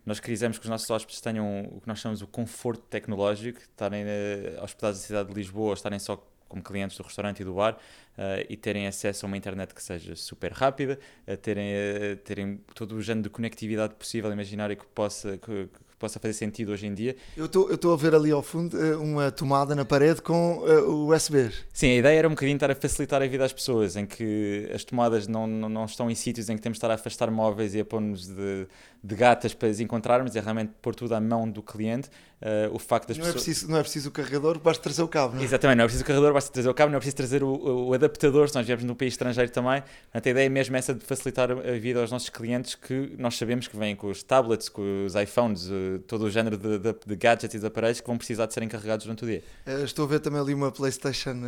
[0.06, 4.04] Nós quisemos que os nossos hóspedes tenham o que nós chamamos o conforto tecnológico, estarem
[4.04, 7.74] uh, hospedados na cidade de Lisboa, estarem só como clientes do restaurante e do bar
[7.74, 12.60] uh, e terem acesso a uma internet que seja super rápida, uh, terem, uh, terem
[12.76, 16.86] todo o género de conectividade possível, imaginário que possa, que, que possa fazer sentido hoje
[16.86, 17.16] em dia.
[17.36, 21.66] Eu estou a ver ali ao fundo uma tomada na parede com uh, USBs.
[21.74, 24.70] Sim, a ideia era um bocadinho estar a facilitar a vida às pessoas, em que
[24.74, 27.32] as tomadas não, não, não estão em sítios em que temos de estar a afastar
[27.32, 28.68] móveis e a pôr-nos de,
[29.04, 32.10] de gatas para as encontrarmos, é realmente pôr tudo à mão do cliente.
[32.42, 33.42] Uh, o facto das não pessoas...
[33.42, 35.46] É preciso, não é preciso o carregador, basta trazer o cabo, não é?
[35.46, 37.88] Exatamente, não é preciso o carregador, basta trazer o cabo, não é preciso trazer o,
[37.88, 39.82] o adaptador, se nós viemos num país estrangeiro também.
[39.82, 43.38] Portanto, a ideia é mesmo essa de facilitar a vida aos nossos clientes que nós
[43.38, 46.96] sabemos que vêm com os tablets, com os iPhones, uh, todo o género de, de,
[47.06, 49.42] de, gadgets e de aparelhos que vão precisar de serem carregados durante o dia.
[49.66, 51.42] Uh, estou a ver também ali uma PlayStation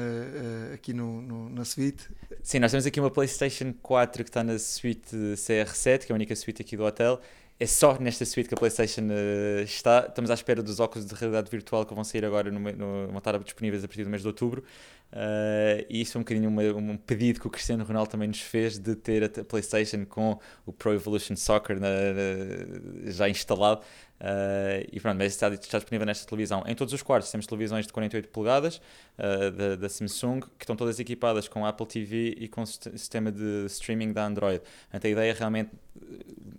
[0.74, 2.10] aqui no, no, na suite.
[2.42, 6.16] Sim, nós temos aqui uma PlayStation 4 que está na suite CR7, que é a
[6.16, 7.20] única suite aqui do hotel
[7.58, 10.06] é só nesta suite que a PlayStation uh, está.
[10.10, 13.18] Estamos à espera dos óculos de realidade virtual que vão sair agora, no, no, vão
[13.18, 14.64] estar disponíveis a partir do mês de outubro.
[15.14, 18.42] Uh, e isso é um bocadinho uma, um pedido que o Cristiano Ronaldo também nos
[18.42, 23.82] fez de ter a PlayStation com o Pro Evolution Soccer na, na, já instalado.
[24.20, 26.64] Uh, e pronto, mas está, está, disponível nesta televisão.
[26.66, 28.82] Em todos os quartos temos televisões de 48 polegadas
[29.18, 33.66] uh, da, da, Samsung que estão todas equipadas com Apple TV e com sistema de
[33.68, 34.62] streaming da Android.
[34.94, 35.72] Então a ideia é realmente,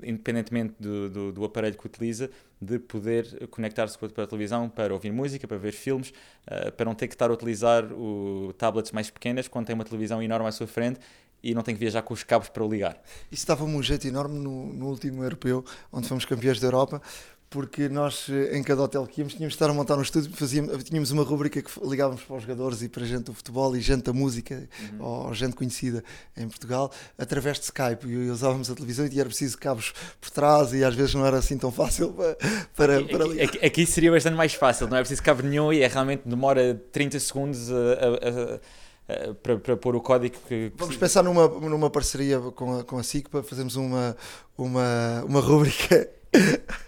[0.03, 2.31] independentemente do, do, do aparelho que utiliza,
[2.61, 6.11] de poder conectar-se para a televisão para ouvir música, para ver filmes,
[6.47, 9.85] uh, para não ter que estar a utilizar o tablets mais pequenas quando tem uma
[9.85, 11.01] televisão enorme à sua frente
[11.43, 13.01] e não tem que viajar com os cabos para o ligar.
[13.31, 17.01] Isso dava-me um jeito enorme no, no último europeu, onde fomos campeões da Europa,
[17.49, 20.83] porque nós em cada hotel que íamos tínhamos de estar a montar um estúdio, fazíamos,
[20.85, 24.03] tínhamos uma rubrica que ligávamos para os jogadores e para gente do futebol e gente
[24.03, 25.05] da música uhum.
[25.05, 26.03] ou gente conhecida
[26.37, 30.73] em Portugal através de Skype e usávamos a televisão e era preciso cabos por trás
[30.73, 32.37] e às vezes não era assim tão fácil para,
[32.75, 33.45] para, aqui, para ligar.
[33.45, 36.75] Aqui, aqui, seria bastante mais fácil, não é preciso cabo nenhum e é realmente demora
[36.93, 41.47] 30 segundos a, a, a para, para pôr o código que, que Vamos pensar numa,
[41.47, 44.17] numa parceria com a, com a SIC para fazermos uma,
[44.59, 46.11] uma, uma rubrica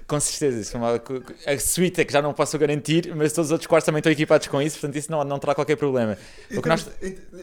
[0.08, 3.52] com certeza, isso uma, a suíte é que já não posso garantir, mas todos os
[3.52, 6.16] outros quartos também estão equipados com isso, portanto isso não, não terá qualquer problema.
[6.50, 6.90] O que nós,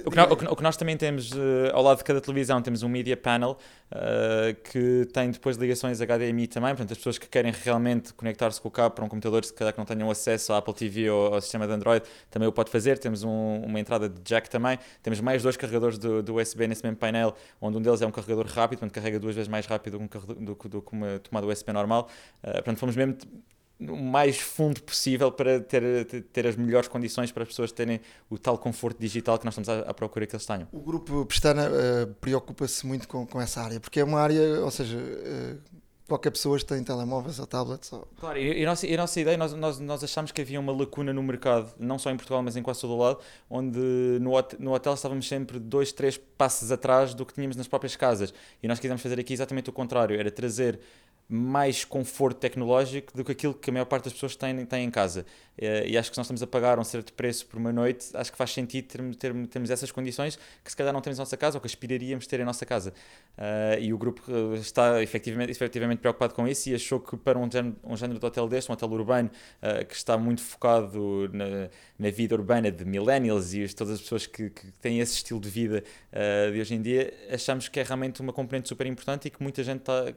[0.03, 2.81] o que nós, o que nós também temos uh, ao lado de cada televisão, temos
[2.81, 3.55] um media panel
[3.91, 8.67] uh, que tem depois ligações HDMI também, portanto as pessoas que querem realmente conectar-se com
[8.67, 11.35] o cabo para um computador, se calhar que não tenham acesso à Apple TV ou
[11.35, 12.97] ao sistema de Android, também o pode fazer.
[12.97, 16.83] Temos um, uma entrada de jack também, temos mais dois carregadores do, do, USB nesse
[16.83, 19.99] mesmo painel, onde um deles é um carregador rápido, portanto carrega duas vezes mais rápido
[19.99, 22.09] do que, do, do, do que uma tomada USB normal.
[22.43, 23.17] Uh, portanto, fomos mesmo
[23.79, 28.37] o mais fundo possível para ter, ter as melhores condições para as pessoas terem o
[28.37, 30.67] tal conforto digital que nós estamos à, à procura que eles tenham.
[30.71, 34.71] O grupo Pestana uh, preocupa-se muito com, com essa área, porque é uma área, ou
[34.71, 35.75] seja, uh,
[36.07, 37.91] qualquer pessoa tem telemóveis ou tablets.
[37.91, 38.07] Ou...
[38.19, 40.59] Claro, e, e, a nossa, e a nossa ideia, nós, nós, nós achámos que havia
[40.59, 43.79] uma lacuna no mercado, não só em Portugal, mas em quase todo o lado, onde
[44.21, 48.33] no, no hotel estávamos sempre dois, três passos atrás do que tínhamos nas próprias casas.
[48.61, 50.79] E nós quisemos fazer aqui exatamente o contrário, era trazer
[51.27, 54.91] mais conforto tecnológico do que aquilo que a maior parte das pessoas têm, têm em
[54.91, 55.25] casa.
[55.57, 58.09] Eh, e acho que se nós estamos a pagar um certo preço por uma noite,
[58.13, 61.21] acho que faz sentido termos, termos, termos essas condições que se calhar não temos em
[61.21, 62.93] nossa casa ou que aspiraríamos ter em nossa casa.
[63.37, 67.39] Uh, e o grupo eh, está efetivamente, efetivamente preocupado com isso e achou que para
[67.39, 69.31] um género, um género de hotel deste, um hotel urbano
[69.89, 74.49] que está muito focado na, na, vida urbana de millennials e todas as pessoas que,
[74.49, 75.83] que têm esse estilo de vida
[76.51, 79.63] de hoje em dia, achamos que é realmente uma componente super importante e que muita
[79.63, 80.13] gente está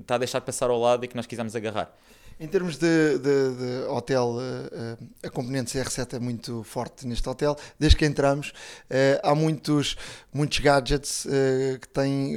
[0.00, 1.92] está a deixar passar ao lado e que nós quisemos agarrar.
[2.38, 7.56] Em termos de, de, de hotel, uh, a componente CR7 é muito forte neste hotel.
[7.78, 9.96] Desde que entramos, uh, há muitos,
[10.34, 12.36] muitos gadgets uh, que têm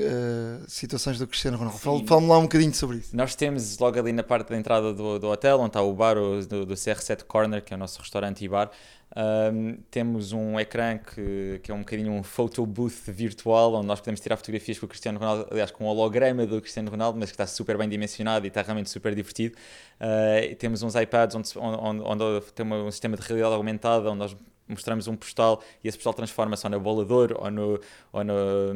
[0.69, 1.79] situações do Cristiano Ronaldo.
[1.79, 3.13] Fala-me lá um bocadinho sobre isso.
[3.13, 6.15] Nós temos logo ali na parte da entrada do, do hotel, onde está o bar
[6.15, 8.71] do, do CR7 Corner, que é o nosso restaurante e bar.
[9.15, 13.99] Um, temos um ecrã que, que é um bocadinho um photo booth virtual, onde nós
[13.99, 17.29] podemos tirar fotografias com o Cristiano Ronaldo, aliás, com o holograma do Cristiano Ronaldo, mas
[17.29, 19.55] que está super bem dimensionado e está realmente super divertido.
[19.99, 24.35] Uh, temos uns iPads onde, onde, onde tem um sistema de realidade aumentada, onde nós
[24.69, 27.79] mostramos um postal e esse postal transforma-se ou na bolador ou, no,
[28.13, 28.73] ou no,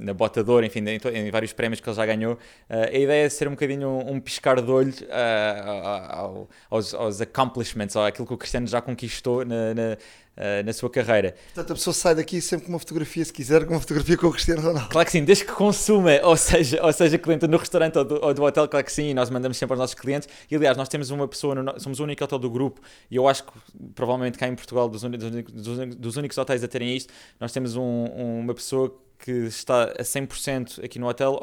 [0.00, 2.34] na botador, enfim, em, em, vários prémios que ele já ganhou.
[2.34, 7.20] Uh, a ideia é ser um bocadinho um, um piscar de olho uh, aos, aos
[7.20, 9.96] accomplishments, ou aquilo que o Cristiano já conquistou na, na
[10.40, 11.34] uh, na sua carreira.
[11.54, 14.26] Portanto, a pessoa sai daqui sempre com uma fotografia, se quiser, com uma fotografia com
[14.26, 14.88] o Cristiano Ronaldo.
[14.88, 18.24] Claro que sim, desde que consuma, ou seja, ou seja cliente no restaurante ou do,
[18.24, 20.28] ou do hotel, claro que sim, e nós mandamos sempre aos nossos clientes.
[20.50, 23.28] E aliás, nós temos uma pessoa, no, somos o único hotel do grupo, e eu
[23.28, 23.52] acho que
[23.94, 28.04] provavelmente cá em Portugal, dos, dos, dos únicos hotéis a terem isto, nós temos um,
[28.40, 31.38] uma pessoa que está a 100% aqui no hotel,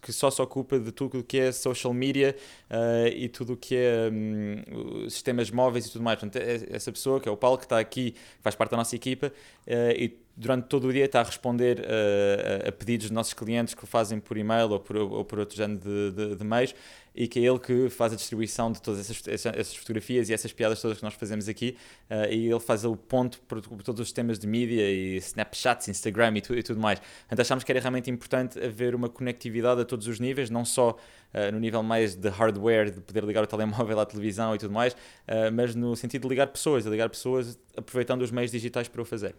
[0.00, 2.34] que só se ocupa de tudo o que é social media
[2.70, 6.18] uh, e tudo o que é um, sistemas móveis e tudo mais.
[6.18, 8.78] Portanto, é, é essa pessoa, que é o Paulo, que está aqui, faz parte da
[8.78, 13.14] nossa equipa, uh, e durante todo o dia está a responder uh, a pedidos dos
[13.14, 16.36] nossos clientes que o fazem por e-mail ou por, ou por outro género de, de,
[16.36, 16.74] de meios
[17.14, 20.52] e que é ele que faz a distribuição de todas essas, essas fotografias e essas
[20.52, 21.76] piadas todas que nós fazemos aqui
[22.10, 25.88] uh, e ele faz o ponto por, por, todos os temas de mídia e Snapchats,
[25.88, 27.00] Instagram e, tu, e tudo mais.
[27.26, 30.96] Então achámos que era realmente importante haver uma conectividade a todos os níveis, não só
[31.34, 34.72] uh, no nível mais de hardware, de poder ligar o telemóvel à televisão e tudo
[34.72, 38.88] mais, uh, mas no sentido de ligar pessoas, de ligar pessoas aproveitando os meios digitais
[38.88, 39.34] para o fazer.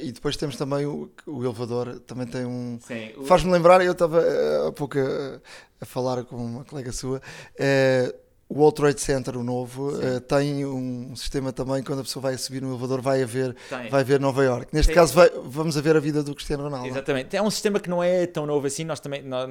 [0.00, 2.78] e depois temos também o, o elevador, também tem um...
[3.16, 3.24] O...
[3.24, 4.22] Faz-me lembrar, eu estava
[4.66, 4.96] há pouco
[5.80, 7.20] a falar com uma colega sua.
[7.54, 12.22] Uh, o World Trade Center, o novo, uh, tem um sistema também quando a pessoa
[12.22, 13.56] vai subir no elevador vai a ver,
[13.90, 14.68] vai ver Nova York.
[14.72, 14.94] Neste tem.
[14.94, 16.86] caso vai, vamos a ver a vida do Cristiano Ronaldo.
[16.86, 17.36] Exatamente.
[17.36, 18.84] É um sistema que não é tão novo assim.
[18.84, 19.50] Nós também, nós,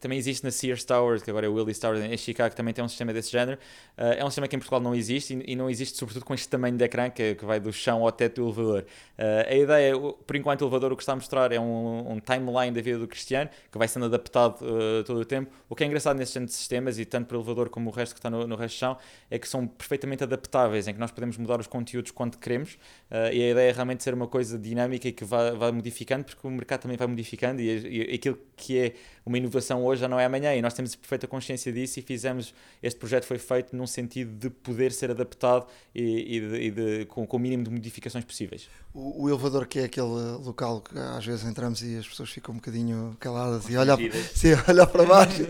[0.00, 2.74] também existe na Sears Towers, que agora é o Willis Towers em Chicago, que também
[2.74, 3.56] tem um sistema desse género.
[3.96, 6.34] Uh, é um sistema que em Portugal não existe e, e, não existe sobretudo com
[6.34, 8.84] este tamanho de ecrã que, que vai do chão ao teto do elevador.
[9.16, 9.94] Uh, a ideia,
[10.26, 12.98] por enquanto, o elevador o que está a mostrar é um, um timeline da vida
[12.98, 14.58] do Cristiano, que vai sendo adaptado
[15.06, 15.52] todo o tempo.
[15.68, 18.23] O que é engraçado nesses sistemas, e tanto para o elevador como o resto que
[18.24, 18.98] está no, no resto do chão,
[19.30, 22.74] é que são perfeitamente adaptáveis, em que nós podemos mudar os conteúdos quando queremos
[23.10, 26.24] uh, e a ideia é realmente ser uma coisa dinâmica e que vai, vai modificando,
[26.24, 30.08] porque o mercado também vai modificando e, e, aquilo que é uma inovação hoje já
[30.08, 33.76] não é amanhã e nós temos perfeita consciência disso e fizemos, este projeto foi feito
[33.76, 37.64] num sentido de poder ser adaptado e, e, de, e de, com, com o mínimo
[37.64, 38.68] de modificações possíveis.
[38.92, 42.52] O, o, elevador que é aquele local que às vezes entramos e as pessoas ficam
[42.52, 43.98] um bocadinho caladas e olham,
[44.34, 45.46] sim, olham para baixo.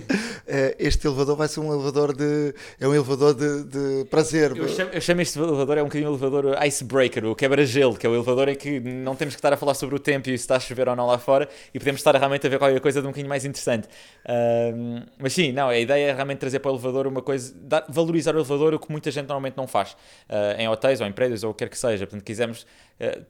[0.47, 2.55] É, este elevador vai ser um elevador de.
[2.79, 4.57] É um elevador de, de prazer.
[4.57, 8.11] Eu chamo, eu chamo, este elevador, é um bocadinho elevador icebreaker, o quebra-gelo, que é
[8.11, 10.45] o elevador em que não temos que estar a falar sobre o tempo e se
[10.45, 13.01] está a chover ou não lá fora e podemos estar realmente a ver qualquer coisa
[13.01, 13.89] de um bocadinho mais interessante.
[14.29, 17.85] Um, mas sim, não, a ideia é realmente trazer para o elevador uma coisa, dar,
[17.89, 21.13] valorizar o elevador, o que muita gente normalmente não faz uh, em hotéis ou em
[21.13, 22.07] prédios ou o que quer que seja.
[22.07, 22.67] Portanto, quisemos.
[23.01, 23.25] Uh,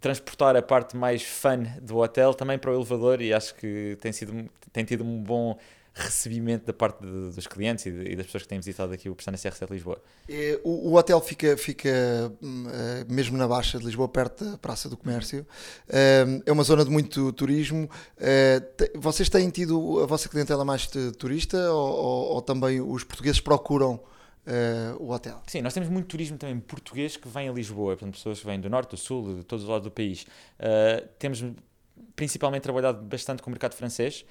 [0.00, 4.12] transportar a parte mais fun do hotel também para o elevador e acho que tem,
[4.12, 5.58] sido, tem tido um bom
[5.96, 9.08] recebimento da parte de, dos clientes e, de, e, das pessoas que têm visitado aqui
[9.08, 10.00] o Pestana CR7 Lisboa?
[10.28, 11.88] É, o, o, hotel fica, fica
[12.42, 15.46] uh, mesmo na Baixa de Lisboa, perto da Praça do Comércio.
[15.88, 17.88] Uh, é uma zona de muito turismo.
[18.76, 20.86] Te, vocês têm tido a vossa clientela mais
[21.18, 23.98] turista ou, ou, ou também os portugueses procuram
[24.46, 25.42] Uh, o hotel.
[25.48, 28.60] Sim, nós temos muito turismo também português que vem a Lisboa, portanto, pessoas que vêm
[28.60, 30.22] do norte, do sul, de todos os lados do país.
[30.22, 31.44] Uh, temos
[32.14, 34.24] principalmente trabalhado bastante com o mercado francês,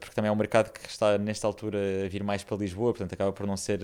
[0.00, 3.12] porque também é um mercado que está nesta altura a vir mais para Lisboa, portanto
[3.12, 3.80] acaba por não ser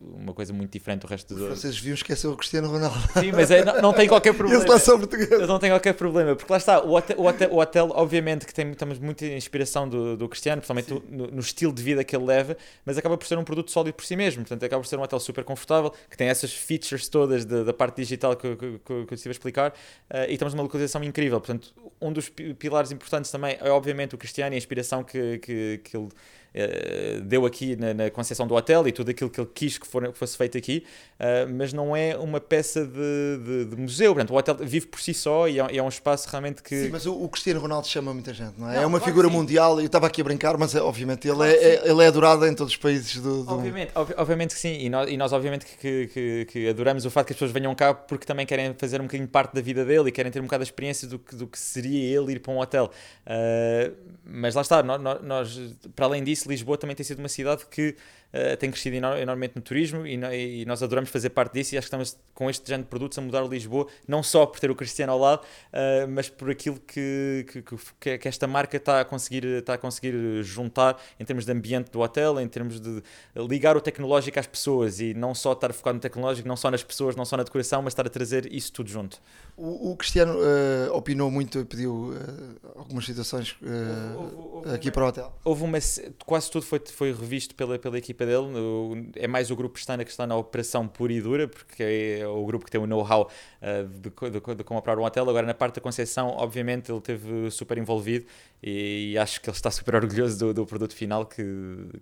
[0.00, 1.60] uma coisa muito diferente do resto outros.
[1.60, 2.98] Vocês deviam esquecer o Cristiano Ronaldo.
[3.20, 4.62] Sim, mas é, não, não, tem qualquer problema.
[4.64, 5.46] Ele está português.
[5.46, 8.54] Não tem qualquer problema, porque lá está, o hotel, o hotel, o hotel obviamente que
[8.54, 12.24] tem, temos muita inspiração do, do Cristiano, principalmente no, no, estilo de vida que ele
[12.24, 14.98] leva, mas acaba por ser um produto sólido por si mesmo, portanto acaba por ser
[14.98, 18.78] um hotel super confortável, que tem essas features todas de, da parte digital que, que,
[18.78, 22.30] que, que eu estive a explicar, uh, e estamos numa localização incrível, portanto um dos
[22.30, 26.08] pilares importantes também é obviamente o Cristiano e a inspiração que, que, que ele
[26.54, 29.86] uh, deu aqui na, na, concepção do hotel e tudo aquilo que ele quis que,
[29.86, 30.84] for, que fosse feito aqui,
[31.18, 34.14] uh, mas não é uma peça de, de, de, museu.
[34.14, 36.84] Portanto, o hotel vive por si só e é, é um espaço realmente que.
[36.84, 38.76] Sim, mas o, o, Cristiano Ronaldo chama muita gente, não é?
[38.76, 39.80] Não, é uma claro figura mundial.
[39.80, 42.46] Eu estava aqui a brincar, mas é, obviamente ele, claro é, é, ele é adorado
[42.46, 43.44] em todos os países do.
[43.44, 43.52] do...
[43.52, 47.10] Obviamente, ob, obviamente que sim, e nós, e nós obviamente que, que, que, adoramos o
[47.10, 49.84] facto que as pessoas venham cá porque também querem fazer um bocadinho parte da vida
[49.84, 52.40] dele e querem ter um bocado a experiência do que, do que seria ele ir
[52.40, 52.90] para um hotel.
[53.26, 55.60] Uh, mas lá está, nós, nós,
[55.96, 57.96] para além disso, Lisboa também tem sido uma cidade que
[58.32, 61.86] uh, tem crescido enormemente no turismo e, e, nós adoramos fazer parte disso e acho
[61.86, 64.74] que estamos com este género de produtos a mudar Lisboa, não só por ter o
[64.74, 69.04] Cristiano ao lado, uh, mas por aquilo que, que, que, que, esta marca está a,
[69.04, 73.02] conseguir, está a conseguir juntar em termos de ambiente do hotel, em termos de
[73.36, 76.82] ligar o tecnológico às pessoas e não só estar focado no tecnológico, não só nas
[76.82, 79.20] pessoas, não só na decoração, mas estar a trazer isso tudo junto.
[79.56, 85.04] O, o Cristiano uh, opinou muito, pediu uh, algumas situações uh, houve, houve, aqui para
[85.04, 85.38] o hotel.
[85.44, 85.78] Houve uma,
[86.24, 89.10] quase tudo foi, foi revisto pela, pela equipa dele.
[89.16, 92.44] é mais o grupo Pestana que está na operação pura e dura, porque é o
[92.44, 95.28] grupo que tem o know-how de, de, de, como operar um hotel.
[95.28, 98.26] Agora, na parte da concessão, obviamente, ele esteve super envolvido
[98.62, 101.42] e, acho que ele está super orgulhoso do, do produto final que,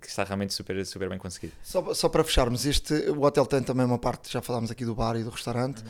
[0.00, 1.52] que, está realmente super, super bem conseguido.
[1.62, 4.94] Só, só para fecharmos, este, o hotel tem também uma parte, já falámos aqui do
[4.94, 5.82] bar e do restaurante.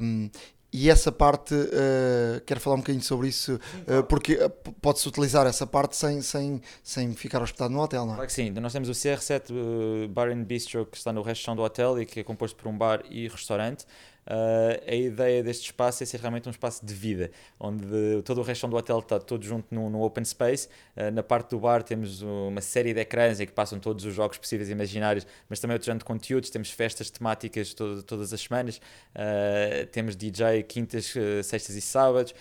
[0.00, 0.30] Uhum.
[0.76, 4.48] E essa parte, uh, quero falar um bocadinho sobre isso, uh, porque eh,
[4.82, 8.16] pode-se utilizar essa parte sem, sem, sem ficar hospedado no hotel, não é?
[8.16, 8.50] Claro que sim.
[8.50, 12.04] Nós temos o CR7 uh, Bar and Bistro, que está no resto do hotel e
[12.04, 13.86] que é composto por um bar e restaurante.
[14.26, 18.42] Uh, a ideia deste espaço é ser realmente um espaço de vida, onde todo o
[18.42, 20.68] resto do hotel está todo junto num, open space.
[20.96, 24.14] Uh, na parte do bar temos uma série de ecrãs em que passam todos os
[24.14, 26.48] jogos possíveis e imaginários, mas também outro de conteúdos.
[26.48, 31.12] Temos festas temáticas todo, todas as semanas, uh, temos DJ quintas,
[31.44, 32.34] sextas e sábados.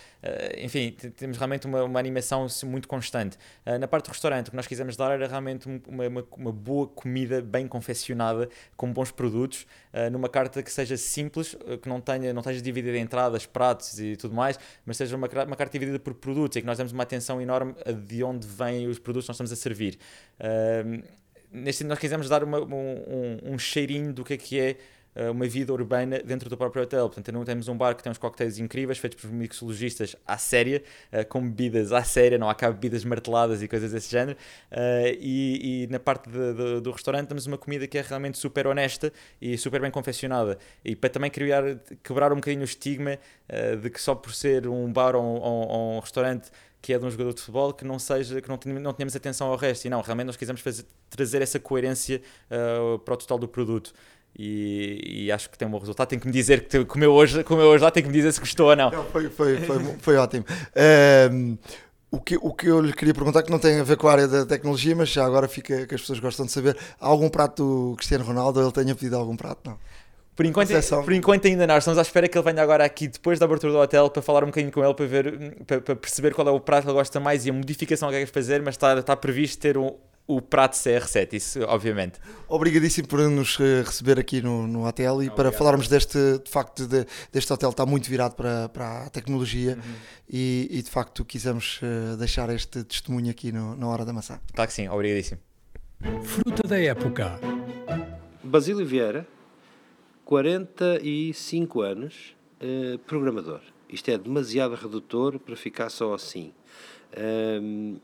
[0.58, 3.38] enfim, temos realmente uma, uma animação muito constante.
[3.80, 6.88] na parte do restaurante, o que nós quisemos dar era realmente uma, uma, uma boa
[6.88, 9.66] comida bem confeccionada, com bons produtos,
[10.12, 14.16] numa carta que seja simples que não tenha, não esteja dividida em entradas, pratos e
[14.16, 17.04] tudo mais, mas seja uma, uma carta dividida por produtos e que nós damos uma
[17.04, 19.98] atenção enorme a de onde vêm os produtos que nós estamos a servir.
[20.40, 21.04] Uh,
[21.52, 24.78] neste nós quisemos dar uma, um, um, cheirinho do que é que é eh,
[25.32, 27.10] uma vida urbana dentro do próprio hotel.
[27.10, 31.26] Portanto, temos um bar que tem uns coquetéis incríveis feitos por mixologistas à séria, uh,
[31.28, 34.38] com bebidas à séria, não há cá bebidas marteladas e coisas desse género.
[34.72, 38.38] Uh, e, e, na parte de, de, do restaurante temos uma comida que é realmente
[38.38, 39.12] super honesta
[39.42, 40.58] e super bem confeccionada.
[40.84, 41.64] E para também criar,
[42.04, 43.18] quebrar um bocadinho o estigma
[43.82, 46.50] de que só por ser um bar ou, ou, ou um restaurante
[46.84, 49.48] que é de um jogador de futebol que não seja que não, não tenhamos atenção
[49.48, 53.40] ao resto e não realmente nós quisemos fazer, trazer essa coerência uh, para o total
[53.40, 53.94] do produto
[54.38, 56.08] e, e, acho que tem um bom resultado.
[56.08, 58.40] Tem que me dizer que comeu hoje, comeu hoje lá, tem que me dizer se
[58.40, 58.90] gostou ou não.
[58.90, 60.46] não foi, foi, foi, foi ótimo.
[61.32, 61.58] Um,
[62.10, 64.12] o, que, o que eu lhe queria perguntar, que não tem a ver com a
[64.12, 67.30] área da tecnologia, mas já agora fica que as pessoas gostam de saber: há algum
[67.30, 68.60] prato do Cristiano Ronaldo?
[68.62, 69.70] Ele tenha pedido algum prato?
[69.70, 69.78] Não.
[70.36, 70.72] Por enquanto,
[71.04, 73.72] por enquanto ainda não, estamos à espera que ele venha agora aqui depois da abertura
[73.72, 76.52] do hotel para falar um bocadinho com ele, para, ver, para, para perceber qual é
[76.52, 79.16] o prato que ele gosta mais e a modificação que quer fazer, mas está, está
[79.16, 79.96] previsto ter um,
[80.26, 82.20] o prato CR7, isso obviamente.
[82.48, 85.36] Obrigadíssimo por nos eh, receber aqui no, no hotel e Obrigado.
[85.36, 89.74] para falarmos deste, de facto, de, deste hotel está muito virado para, para a tecnologia
[89.74, 89.94] uhum.
[90.30, 94.40] e, e, de facto quisemos uh, deixar este testemunho aqui no, na Hora da Maçã.
[94.54, 95.42] Claro que sim, obrigadíssimo.
[96.24, 97.40] Fruta da época.
[98.42, 99.28] Basílio Vieira,
[100.24, 103.62] 45 anos, uh, programador.
[103.90, 106.54] Isto é demasiado redutor para ficar só assim.
[107.16, 107.98] Um,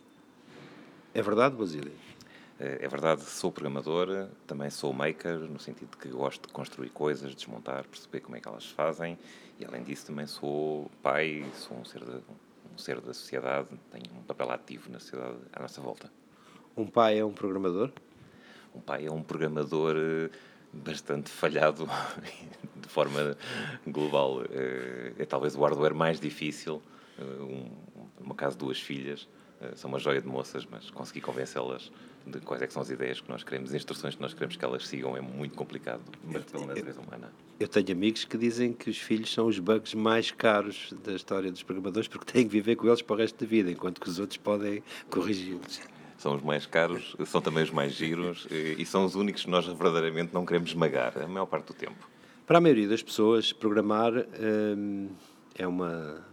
[1.13, 2.08] é verdade, Basílio?
[2.61, 7.33] É verdade, sou programador, também sou maker, no sentido de que gosto de construir coisas,
[7.33, 9.17] desmontar, perceber como é que elas se fazem,
[9.57, 12.17] e além disso também sou pai, sou um ser, de,
[12.73, 16.11] um ser da sociedade, tenho um papel ativo na sociedade à nossa volta.
[16.75, 17.93] Um pai é um programador?
[18.75, 20.29] Um pai é um programador eh,
[20.73, 21.89] bastante falhado
[22.75, 23.37] de forma
[23.87, 24.43] global.
[24.49, 26.81] Eh, é talvez o hardware mais difícil,
[27.17, 27.71] eh, um,
[28.19, 29.29] uma casa de duas filhas,
[29.75, 31.91] são uma joia de moças, mas conseguir convencê-las
[32.25, 34.55] de quais é que são as ideias que nós queremos, as instruções que nós queremos
[34.55, 37.31] que elas sigam é muito complicado, mas pela natureza humana.
[37.59, 41.51] Eu tenho amigos que dizem que os filhos são os bugs mais caros da história
[41.51, 44.09] dos programadores porque têm que viver com eles para o resto da vida, enquanto que
[44.09, 45.81] os outros podem corrigi-los.
[46.17, 49.49] São os mais caros, são também os mais giros eh, e são os únicos que
[49.49, 52.09] nós verdadeiramente não queremos esmagar, a maior parte do tempo.
[52.45, 55.09] Para a maioria das pessoas, programar hum,
[55.55, 56.25] é uma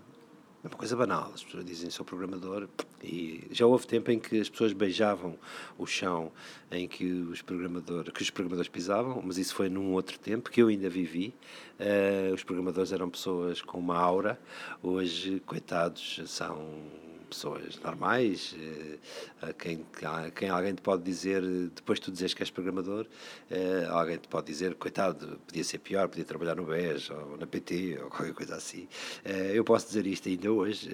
[0.66, 1.30] é uma coisa banal.
[1.32, 2.68] As pessoas dizem sou programador
[3.02, 5.38] e já houve tempo em que as pessoas beijavam
[5.78, 6.32] o chão
[6.72, 10.60] em que os programadores, que os programadores pisavam, mas isso foi num outro tempo que
[10.60, 11.32] eu ainda vivi.
[11.78, 14.40] Uh, os programadores eram pessoas com uma aura.
[14.82, 16.58] Hoje, coitados, são
[17.26, 21.42] pessoas normais, eh, a quem, a quem alguém te pode dizer,
[21.74, 23.06] depois tu dizes que és programador,
[23.50, 27.46] eh, alguém te pode dizer, coitado, podia ser pior, podia trabalhar no BES ou na
[27.46, 28.88] PT ou qualquer coisa assim.
[29.24, 30.88] Eh, eu posso dizer isto ainda hoje,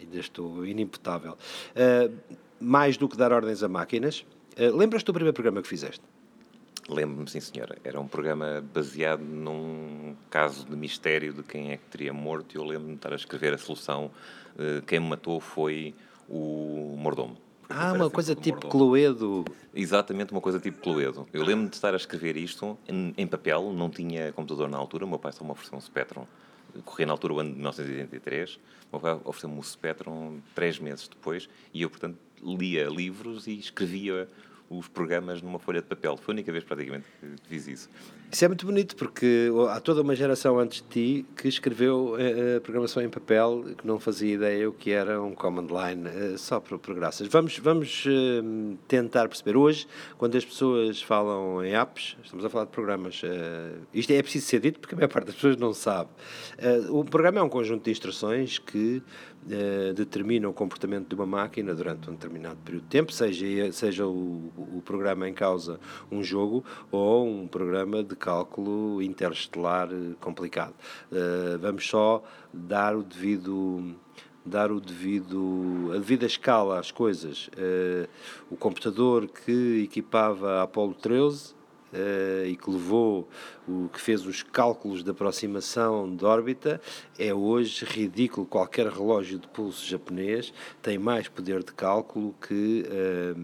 [0.00, 1.36] ainda estou inimputável.
[2.60, 4.24] Mais do que dar ordens a máquinas,
[4.56, 6.02] lembras-te do primeiro programa que fizeste?
[6.88, 7.76] Lembro-me, sim, senhora.
[7.82, 12.58] Era um programa baseado num caso de mistério de quem é que teria morto e
[12.58, 14.10] eu lembro-me de estar a escrever a solução.
[14.56, 15.94] Uh, quem me matou foi
[16.28, 17.36] o mordomo.
[17.68, 18.70] Ah, uma coisa tipo Mordor.
[18.70, 19.44] Cluedo.
[19.74, 21.26] Exatamente uma coisa tipo Cluedo.
[21.32, 25.04] Eu lembro-me de estar a escrever isto em, em papel, não tinha computador na altura,
[25.04, 26.24] o meu pai só me ofereceu um Spectrum.
[26.84, 28.58] Corria na altura o ano de 1983, o
[28.92, 34.28] meu pai ofereceu-me o Spectrum três meses depois e eu, portanto, lia livros e escrevia
[34.68, 36.16] os programas numa folha de papel.
[36.16, 37.90] Foi a única vez praticamente que fiz isso.
[38.30, 42.56] Isso é muito bonito porque há toda uma geração antes de ti que escreveu eh,
[42.56, 46.36] eh, programação em papel que não fazia ideia o que era um command line eh,
[46.36, 47.28] só por, por graças.
[47.28, 49.56] Vamos, vamos eh, tentar perceber.
[49.56, 49.86] Hoje,
[50.18, 53.22] quando as pessoas falam em apps, estamos a falar de programas.
[53.94, 56.10] isto é preciso ser dito porque a maior parte das pessoas não sabe.
[56.90, 59.02] O programa é um conjunto de instruções que
[59.94, 64.52] determinam o comportamento de uma máquina durante um determinado período de tempo, seja, seja o,
[64.56, 65.78] o programa em causa
[66.10, 70.74] um jogo ou um programa de cálculo interestelar eh, complicado.
[71.12, 73.94] Eh, vamos só dar o devido
[74.44, 77.50] dar o devido a devida escala às coisas.
[77.56, 78.08] Eh,
[78.50, 81.54] o computador que equipava a Apollo 13
[81.92, 83.28] eh, e que levou,
[83.66, 86.80] o que fez os cálculos de aproximação de órbita,
[87.18, 88.46] é hoje ridículo.
[88.46, 92.84] Qualquer relógio de pulso japonês tem mais poder de cálculo que.
[92.88, 93.34] eh,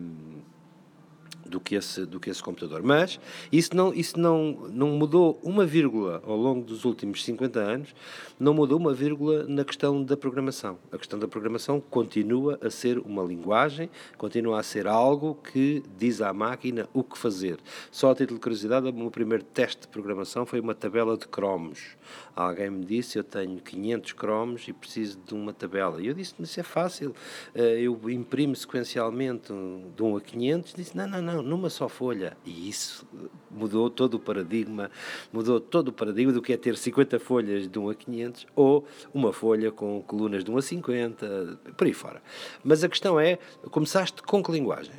[1.53, 2.83] do que esse do que esse computador.
[2.83, 3.21] Mas
[3.53, 7.95] isso não isso não não mudou uma vírgula ao longo dos últimos 50 anos,
[8.41, 10.79] não mudou uma vírgula na questão da programação.
[10.91, 16.21] A questão da programação continua a ser uma linguagem, continua a ser algo que diz
[16.21, 17.59] à máquina o que fazer.
[17.91, 21.29] Só a título de curiosidade, o meu primeiro teste de programação foi uma tabela de
[21.29, 21.97] cromos.
[22.35, 26.01] Alguém me disse, eu tenho 500 cromos e preciso de uma tabela.
[26.01, 27.15] E eu disse, isso é fácil,
[27.55, 29.53] Eh, eu imprimo sequencialmente
[29.97, 30.75] de 1 a 500.
[30.75, 32.37] Disse, não, não, não, numa só folha.
[32.45, 33.07] E isso
[33.51, 34.91] mudou todo o paradigma,
[35.33, 38.87] mudou todo o paradigma do que é ter 50 folhas de 1 a 500 ou
[39.13, 42.23] uma folha com colunas de 1 a 50, por aí fora.
[42.63, 43.39] Mas a questão é,
[43.71, 44.95] começaste com que linguagem?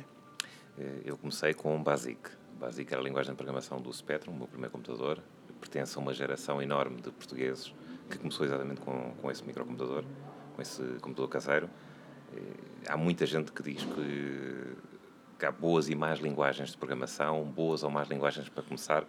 [0.78, 2.18] Eh, Eu comecei com Basic.
[2.60, 5.18] Basic era a linguagem de programação do Spectrum, o meu primeiro computador.
[5.60, 7.72] Pertence a uma geração enorme de portugueses
[8.10, 10.04] que começou exatamente com, com esse microcomputador,
[10.54, 11.70] com esse computador caseiro.
[12.36, 12.40] Eh,
[12.86, 14.76] Há muita gente que diz que,
[15.38, 19.04] que há boas e más linguagens de programação, boas ou más linguagens para começar.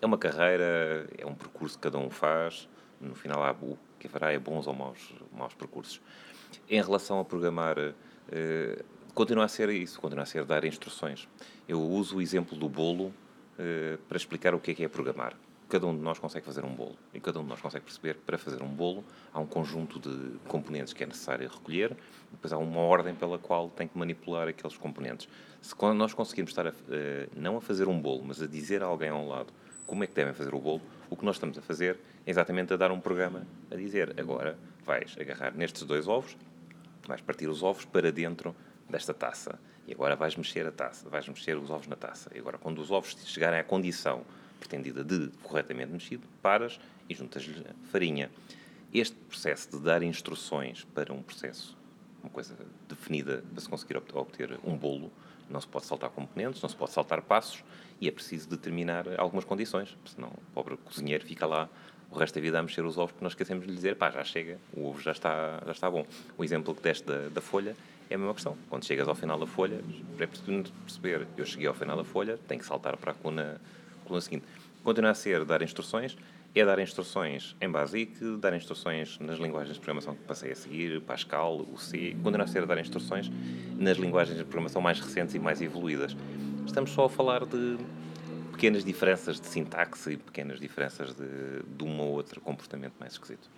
[0.00, 2.68] É uma carreira, é um percurso que cada um faz.
[3.00, 6.00] No final, há, o que haverá é bons ou maus, maus percursos.
[6.68, 7.76] Em relação a programar,
[8.30, 11.28] eh, continua a ser isso, continua a ser dar instruções.
[11.68, 13.12] Eu uso o exemplo do bolo
[13.58, 15.34] eh, para explicar o que é que é programar.
[15.68, 18.14] Cada um de nós consegue fazer um bolo e cada um de nós consegue perceber
[18.14, 19.04] que para fazer um bolo
[19.34, 21.94] há um conjunto de componentes que é necessário recolher,
[22.30, 25.28] depois há uma ordem pela qual tem que manipular aqueles componentes.
[25.60, 28.86] Se nós conseguirmos estar a, eh, não a fazer um bolo, mas a dizer a
[28.86, 29.52] alguém ao lado
[29.86, 32.72] como é que devem fazer o bolo, o que nós estamos a fazer é exatamente
[32.72, 36.34] a dar um programa a dizer agora vais agarrar nestes dois ovos,
[37.06, 38.56] vais partir os ovos para dentro
[38.88, 42.30] desta taça e agora vais mexer a taça, vais mexer os ovos na taça.
[42.34, 44.22] E agora, quando os ovos chegarem à condição
[44.58, 46.78] pretendida de corretamente mexido, paras
[47.08, 48.30] e juntas-lhe farinha.
[48.92, 51.76] Este processo de dar instruções para um processo,
[52.22, 52.56] uma coisa
[52.88, 55.12] definida para se conseguir obt- obter um bolo,
[55.48, 57.62] não se pode saltar componentes, não se pode saltar passos
[58.00, 61.68] e é preciso determinar algumas condições, senão o pobre cozinheiro fica lá
[62.10, 64.10] o resto da vida a mexer os ovos porque nós esquecemos de lhe dizer, pá,
[64.10, 66.06] já chega, o ovo já está, já está bom.
[66.38, 67.76] O exemplo que deste da, da folha
[68.08, 68.56] é a mesma questão.
[68.70, 69.82] Quando chegas ao final da folha,
[70.18, 73.60] é preciso perceber, eu cheguei ao final da folha, tenho que saltar para a coluna,
[74.08, 74.44] coluna seguinte.
[74.82, 76.16] Continua a ser dar instruções,
[76.54, 81.00] é dar instruções em Basic, dar instruções nas linguagens de programação que passei a seguir,
[81.02, 83.30] Pascal, o C, continua a ser dar instruções
[83.76, 86.16] nas linguagens de programação mais recentes e mais evoluídas.
[86.66, 87.76] Estamos só a falar de
[88.52, 93.48] pequenas diferenças de sintaxe e pequenas diferenças de, de um ou outro comportamento mais esquisito.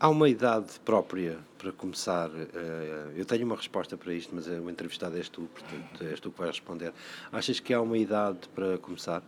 [0.00, 2.28] Há uma idade própria para começar.
[2.34, 6.32] eh, eu tenho uma resposta para isto, mas o entrevistado és tu, portanto és tu
[6.32, 6.92] que vais responder.
[7.30, 9.22] Achas que há uma idade para começar?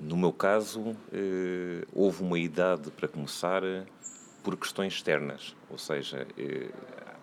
[0.00, 3.84] No meu caso, eh, houve uma idade para começar eh,
[4.42, 6.70] por questões externas, ou seja, eh,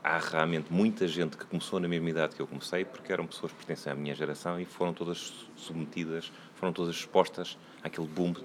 [0.04, 3.52] há realmente muita gente que começou na mesma idade que eu comecei, porque eram pessoas
[3.52, 8.36] que pertencem à minha geração e foram todas submetidas, foram todas expostas àquele boom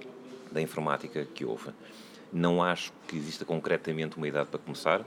[0.51, 1.69] da informática que houve.
[2.33, 5.05] Não acho que exista concretamente uma idade para começar,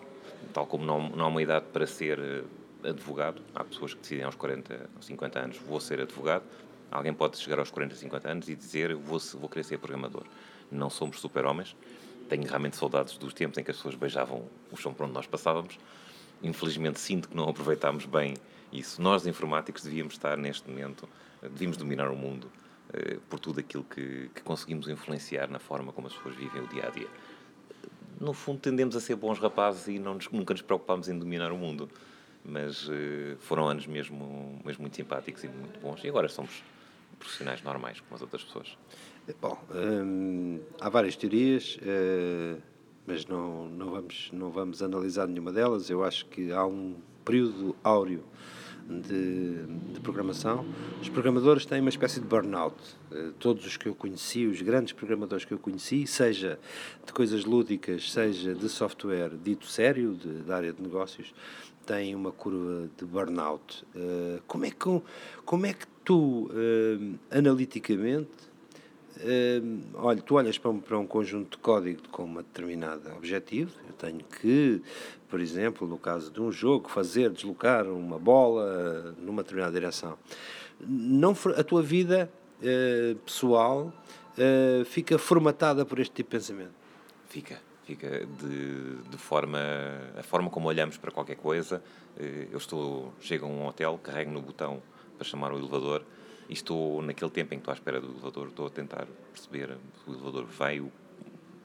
[0.53, 2.45] tal como não, não há uma idade para ser
[2.83, 3.41] advogado.
[3.55, 6.43] Há pessoas que decidem aos 40 ou 50 anos, vou ser advogado.
[6.91, 10.23] Alguém pode chegar aos 40, 50 anos e dizer, vou, vou querer ser programador.
[10.71, 11.75] Não somos super-homens.
[12.29, 15.27] Tenho realmente saudades dos tempos em que as pessoas beijavam o chão por onde nós
[15.27, 15.77] passávamos.
[16.41, 18.35] Infelizmente, sinto que não aproveitámos bem
[18.71, 19.01] isso.
[19.01, 21.07] Nós, informáticos, devíamos estar neste momento,
[21.41, 22.51] eh, devíamos dominar o mundo
[22.93, 26.67] eh, por tudo aquilo que, que conseguimos influenciar na forma como as pessoas vivem o
[26.67, 27.07] dia a dia.
[28.19, 31.51] No fundo, tendemos a ser bons rapazes e não nos- nunca nos preocupamos em dominar
[31.51, 31.89] o mundo.
[32.47, 32.91] mas uh,
[33.39, 36.03] foram anos mesmo, mesmo muito simpáticos e muito bons.
[36.03, 36.63] E agora somos
[37.19, 38.77] profissionais normais, como as outras pessoas.
[39.41, 42.61] Bom, hum, há várias teorias, uh,
[43.07, 45.89] mas não, não, vamos, não vamos analisar nenhuma delas.
[45.89, 48.23] Eu acho que há um período áureo
[48.87, 50.63] de, de, programação.
[51.01, 52.75] Os programadores têm uma espécie de burnout.
[53.11, 56.59] Uh, todos os que eu conheci, os grandes programadores que eu conheci, seja
[57.03, 61.33] de coisas lúdicas, seja de software dito sério, de, da área de negócios,
[61.85, 63.83] têm uma curva de burnout.
[63.95, 65.01] Uh, como, é que,
[65.43, 68.45] como é que tu, uh, analiticamente,
[69.15, 73.71] Uh, olha, tu olhas para um, para um conjunto de código com uma determinada objetivo.
[73.87, 74.81] Eu tenho que,
[75.29, 80.17] por exemplo, no caso de um jogo, fazer deslocar uma bola numa determinada direção.
[80.81, 82.29] Não, a tua vida
[82.59, 83.93] uh, pessoal
[84.85, 86.73] fica formatada por este tipo de pensamento?
[87.29, 89.59] Fica, fica de, de forma
[90.17, 91.81] a forma como olhamos para qualquer coisa.
[92.19, 94.81] Eh, eu estou chego a um hotel, carrego no botão
[95.15, 96.03] para chamar o elevador
[96.47, 99.77] e estou, naquele tempo em que estou à espera do elevador, estou a tentar perceber
[100.03, 100.91] se o elevador veio,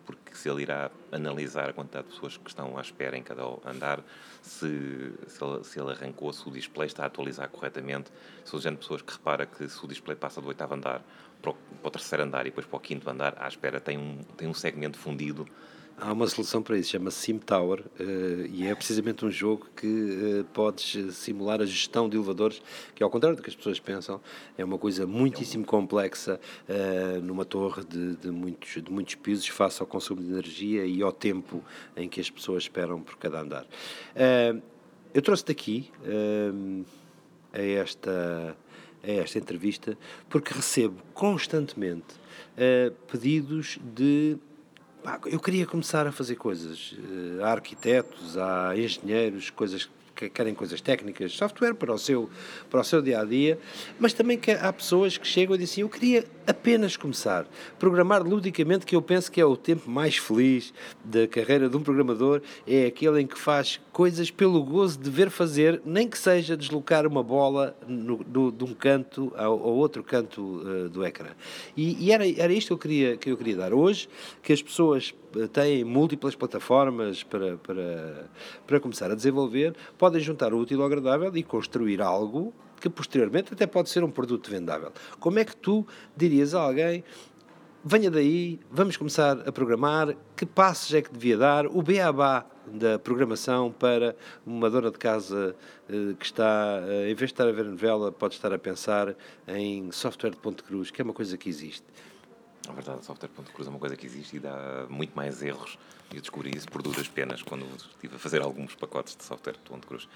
[0.06, 3.42] porque se ele irá analisar a quantidade de pessoas que estão à espera em cada
[3.64, 4.02] andar,
[4.42, 8.10] se, se, ele, se ele arrancou, se o display está a atualizar corretamente,
[8.44, 11.04] sou o género de pessoas que repara que se o display passa do oitavo andar
[11.42, 13.98] para o, para o terceiro andar e depois para o quinto andar, à espera tem
[13.98, 15.46] um, tem um segmento fundido
[16.02, 19.86] Há uma solução para isso, chama-se Sim Tower, uh, e é precisamente um jogo que
[19.86, 22.62] uh, podes simular a gestão de elevadores,
[22.94, 24.18] que ao contrário do que as pessoas pensam,
[24.56, 29.82] é uma coisa muitíssimo complexa uh, numa torre de, de, muitos, de muitos pisos, face
[29.82, 31.62] ao consumo de energia e ao tempo
[31.94, 33.66] em que as pessoas esperam por cada andar.
[35.12, 35.90] eu trouxe-te aqui
[37.52, 38.56] a esta
[39.02, 39.96] a esta entrevista
[40.28, 42.14] porque recebo constantemente
[42.56, 44.38] uh, pedidos de
[45.26, 46.94] eu queria começar a fazer coisas.
[46.98, 49.88] Eh, há arquitetos, há engenheiros, coisas
[50.28, 52.28] que querem coisas técnicas, software para o seu,
[52.68, 53.58] para o seu dia a dia,
[53.98, 57.46] mas também que há pessoas que chegam e dizem assim, eu queria apenas começar.
[57.78, 61.82] Programar ludicamente, que eu penso que é o tempo mais feliz da carreira de um
[61.82, 66.56] programador, é aquele em que faz coisas pelo gozo de ver fazer, nem que seja
[66.56, 71.30] deslocar uma bola no, do, de um canto ao, ao outro canto uh, do ecrã.
[71.76, 73.72] E, e, era, era isto que eu, queria, que eu queria dar.
[73.72, 74.08] Hoje,
[74.42, 75.14] que as pessoas
[75.52, 78.30] têm múltiplas plataformas para, para,
[78.66, 83.52] para começar a desenvolver, podem juntar o útil ao agradável e construir algo que posteriormente
[83.52, 84.90] até pode ser um produto vendável.
[85.18, 87.04] Como é que tu dirias a alguém
[87.84, 92.98] venha daí, vamos começar a programar, que passos é que devia dar, o beabá da
[92.98, 94.14] programação para
[94.46, 95.56] uma dona de casa
[95.88, 99.16] eh, que está, eh, em vez de estar a ver novela, pode estar a pensar
[99.48, 101.84] em software de ponto cruz, que é uma coisa que existe.
[102.66, 105.78] Na verdade, software ponto cruz é uma coisa que existe e dá muito mais erros.
[106.12, 109.56] E eu descobri isso por duras penas quando estive a fazer alguns pacotes de software
[109.64, 110.08] ponto cruz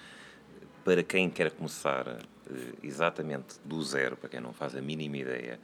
[0.84, 5.58] para quem quer começar eh, exatamente do zero, para quem não faz a mínima ideia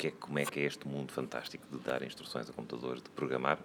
[0.00, 3.10] que é, como é que é este mundo fantástico de dar instruções a computadores, de
[3.10, 3.58] programar.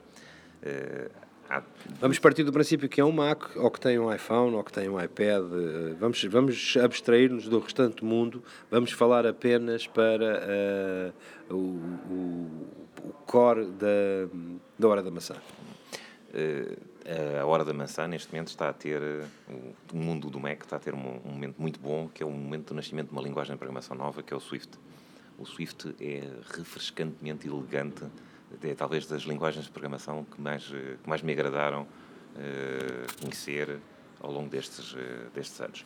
[1.50, 1.64] Uh, há...
[2.00, 4.72] Vamos partir do princípio que é um Mac, ou que tem um iPhone, ou que
[4.72, 5.44] tem um iPad.
[5.44, 11.14] Uh, vamos, vamos abstrair-nos do restante mundo, vamos falar apenas para
[11.50, 12.70] uh, o, o,
[13.04, 14.30] o, core da,
[14.78, 15.36] da hora da maçã.
[17.42, 19.02] a hora da maçã, neste momento, está a ter.
[19.94, 22.32] O mundo do Mac está a ter um, um momento muito bom, que é o
[22.32, 24.78] momento do nascimento de uma linguagem de programação nova, que é o Swift.
[25.38, 26.24] O Swift é
[26.58, 28.04] refrescantemente elegante,
[28.64, 33.80] é talvez das linguagens de programação que mais, que mais me agradaram uh, conhecer
[34.20, 34.98] ao longo destes, uh,
[35.34, 35.86] destes anos.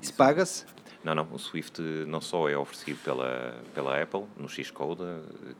[0.00, 0.64] Isso paga-se?
[1.04, 1.28] Não, não.
[1.32, 5.02] O Swift não só é oferecido pela, pela Apple no Xcode,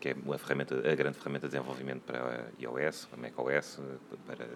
[0.00, 3.80] que é uma ferramenta, a grande ferramenta de desenvolvimento para iOS, para macOS,
[4.26, 4.46] para,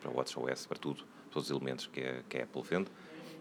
[0.00, 2.90] para WatchOS, para tudo, todos os elementos que a, que a Apple vende,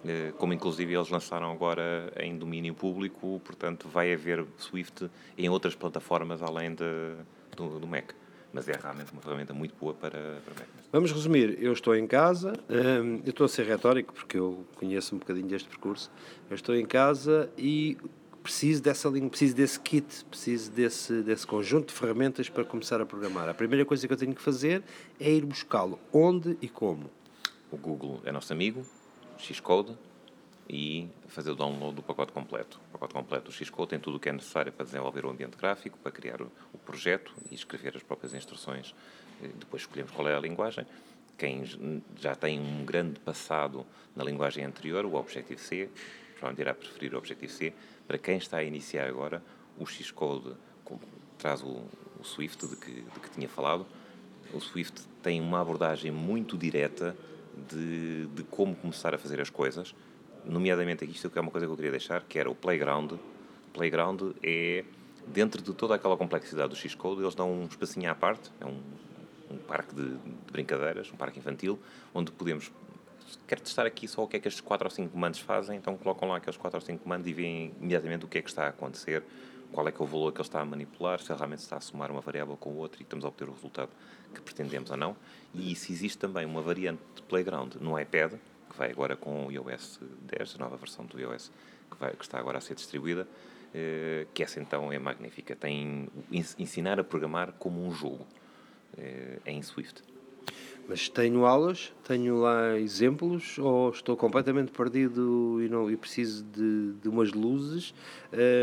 [0.05, 5.76] eh, como inclusive eles lançaram agora em domínio público, portanto vai haver Swift em outras
[5.76, 7.16] plataformas além de,
[7.56, 8.12] do, do Mac.
[8.54, 10.68] Mas é realmente uma ferramenta muito boa para, para Mac.
[10.91, 15.16] Vamos resumir, eu estou em casa, hum, eu estou a ser retórico porque eu conheço
[15.16, 16.12] um bocadinho deste percurso,
[16.49, 17.97] eu estou em casa e
[18.43, 23.06] preciso dessa língua, preciso desse kit, preciso desse, desse conjunto de ferramentas para começar a
[23.06, 23.47] programar.
[23.47, 24.84] A primeira coisa que eu tenho que fazer
[25.20, 25.99] é ir buscá-lo.
[26.12, 27.10] Onde e como?
[27.72, 28.86] O Google é nosso amigo,
[29.38, 29.97] Xcode
[30.70, 32.80] e fazer o download do pacote completo.
[32.89, 35.57] O pacote completo do Xcode tem tudo o que é necessário para desenvolver o ambiente
[35.57, 36.51] gráfico, para criar o,
[36.86, 38.93] projeto e escrever as próprias instruções.
[39.59, 40.86] Depois escolhemos qual é a linguagem.
[41.38, 41.64] Quem
[42.20, 43.86] já tem um grande passado
[44.16, 45.89] na linguagem anterior, o Objective-C,
[46.34, 47.74] provavelmente irá preferir o Objective-C.
[48.07, 49.43] Para quem está a iniciar agora,
[49.78, 50.53] o Xcode
[51.38, 51.82] traz o,
[52.20, 53.86] o Swift de que, de que tinha falado.
[54.53, 57.16] O Swift tem uma abordagem muito direta
[57.70, 59.95] de, de como começar a fazer as coisas.
[60.45, 63.13] Nomeadamente isto que é uma coisa que eu queria deixar, que era o playground.
[63.73, 64.83] Playground é,
[65.27, 68.79] dentro de toda aquela complexidade do X-Code, eles dão um espacinho à parte, é um,
[69.49, 71.79] um parque de, de brincadeiras, um parque infantil,
[72.13, 72.71] onde podemos
[73.47, 75.95] quero testar aqui só o que é que estes 4 ou 5 comandos fazem, então
[75.97, 78.65] colocam lá aqueles 4 ou 5 comandos e veem imediatamente o que é que está
[78.65, 79.23] a acontecer,
[79.71, 81.81] qual é que é o valor que ele está a manipular, se realmente está a
[81.81, 83.89] somar uma variável com outra e estamos a obter o resultado
[84.33, 85.15] que pretendemos ou não.
[85.53, 88.33] E se existe também uma variante de Playground no iPad,
[88.82, 91.51] vai agora com o iOS 10, a nova versão do iOS
[91.91, 93.27] que, vai, que está agora a ser distribuída,
[93.75, 95.55] eh, que essa então é magnífica.
[95.55, 98.25] Tem ensinar a programar como um jogo
[98.97, 100.01] eh, em Swift.
[100.91, 106.91] Mas tenho aulas, tenho lá exemplos, ou estou completamente perdido e, não, e preciso de,
[107.01, 107.93] de umas luzes.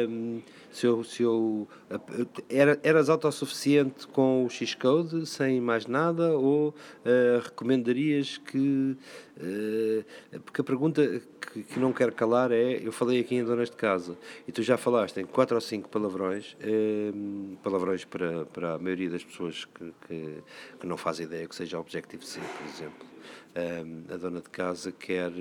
[0.06, 1.66] Um, se eu, se eu
[2.50, 8.94] era, eras autossuficiente com o Xcode, sem mais nada, ou uh, recomendarias que.
[9.38, 10.04] Uh,
[10.44, 11.22] porque a pergunta
[11.52, 14.62] que, que, não quero calar é: eu falei aqui em donas de casa, e tu
[14.62, 19.64] já falaste em quatro ou cinco palavrões, um, palavrões para, para a maioria das pessoas
[19.64, 20.42] que, que,
[20.80, 23.17] que não faz ideia que seja Objective-C, por exemplo
[24.12, 25.32] a dona de casa quer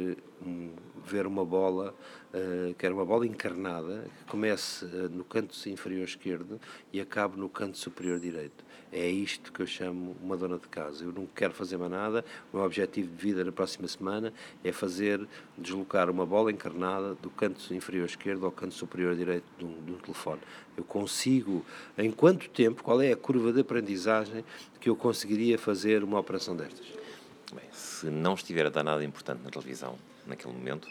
[0.45, 0.71] um,
[1.05, 1.93] ver uma bola,
[2.33, 6.59] uh, quer uma bola encarnada que comece uh, no canto inferior esquerdo
[6.91, 8.65] e acabe no canto superior direito.
[8.91, 11.03] É isto que eu chamo uma dona de casa.
[11.03, 12.23] Eu não quero fazer mais nada.
[12.53, 14.33] O meu objetivo de vida na próxima semana
[14.63, 15.27] é fazer
[15.57, 19.91] deslocar uma bola encarnada do canto inferior esquerdo ao canto superior direito de um, de
[19.91, 20.39] um telefone.
[20.77, 21.65] Eu consigo,
[21.97, 24.45] em quanto tempo, qual é a curva de aprendizagem
[24.79, 27.06] que eu conseguiria fazer uma operação destas?
[27.53, 30.89] Bem, se não estiver a dar nada importante na televisão naquele momento,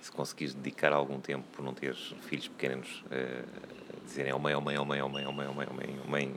[0.00, 4.60] se conseguires dedicar algum tempo por não teres filhos pequenos uh, dizerem ao mãe, ao
[4.60, 6.34] mãe, ao mãe, ao mãe, ao mãe, ao mãe, ao mãe, ao mãe,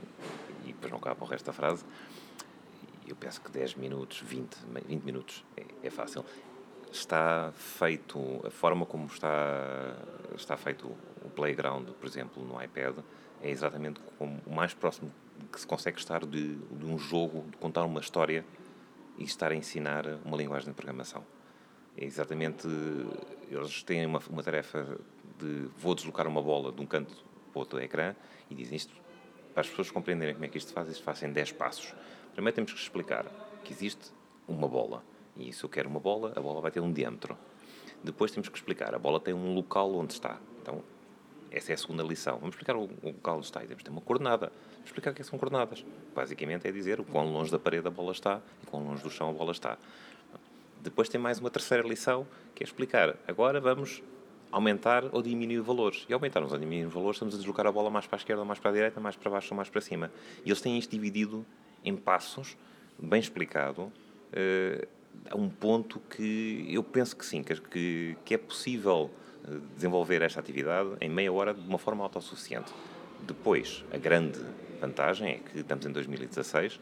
[0.64, 1.84] e depois não acaba o resto da frase,
[3.08, 4.56] eu penso que 10 minutos, 20,
[4.86, 6.24] 20 minutos é, é fácil.
[6.92, 9.96] Está feito, a forma como está,
[10.36, 10.86] está feito
[11.24, 12.98] o playground, por exemplo, no iPad,
[13.42, 15.12] é exatamente como o mais próximo
[15.52, 18.44] que se consegue estar de, de um jogo, de contar uma história
[19.18, 21.24] e estar a ensinar uma linguagem de programação.
[21.96, 22.68] É exatamente,
[23.50, 24.98] eles têm uma, uma tarefa
[25.38, 27.14] de vou deslocar uma bola de um canto
[27.52, 28.14] para outro ecrã
[28.50, 28.94] e dizem isto,
[29.54, 31.94] para as pessoas compreenderem como é que isto faz, isto faz em 10 passos.
[32.34, 33.24] Primeiro temos que explicar
[33.64, 34.12] que existe
[34.46, 35.02] uma bola
[35.36, 37.36] e se eu quero uma bola, a bola vai ter um diâmetro.
[38.04, 40.38] Depois temos que explicar, a bola tem um local onde está.
[40.60, 40.82] Então,
[41.50, 42.38] essa é a segunda lição.
[42.38, 44.52] Vamos explicar o, o local onde está temos que ter uma coordenada
[44.86, 45.84] explicar o que, é que são coordenadas.
[46.14, 49.10] Basicamente é dizer o quão longe da parede a bola está e quão longe do
[49.10, 49.76] chão a bola está.
[50.80, 53.16] Depois tem mais uma terceira lição, que é explicar.
[53.26, 54.02] Agora vamos
[54.52, 56.06] aumentar ou diminuir valores.
[56.08, 58.58] E aumentarmos ou diminuir valores, estamos a deslocar a bola mais para a esquerda, mais
[58.58, 60.10] para a direita, mais para baixo ou mais para cima.
[60.44, 61.44] E eles têm isto dividido
[61.84, 62.56] em passos,
[62.98, 64.86] bem explicado, uh,
[65.28, 69.25] a um ponto que eu penso que sim, que, que é possível eh,
[69.74, 72.72] desenvolver esta atividade em meia hora de uma forma autossuficiente.
[73.22, 74.40] Depois, a grande
[74.80, 76.78] vantagem é que estamos em 2016,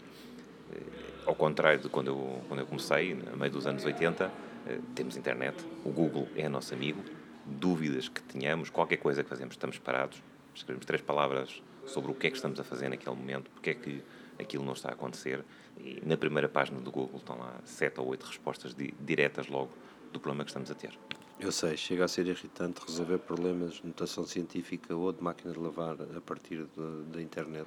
[0.72, 0.80] eh,
[1.26, 4.30] ao contrário de quando eu, quando eu comecei, no meio dos anos 80,
[4.66, 7.02] eh, temos internet, o Google é nosso amigo,
[7.46, 10.22] dúvidas que tenhamos, qualquer coisa que fazemos, estamos parados,
[10.54, 13.74] escrevemos três palavras sobre o que é que estamos a fazer naquele momento, porque é
[13.74, 14.02] que
[14.38, 15.44] aquilo não está a acontecer,
[15.78, 19.70] e na primeira página do Google estão lá sete ou oito respostas diretas logo
[20.12, 20.98] do problema que estamos a ter.
[21.38, 25.58] Eu sei, chega a ser irritante resolver problemas de notação científica ou de máquina de
[25.58, 26.64] lavar a partir
[27.12, 27.66] da internet.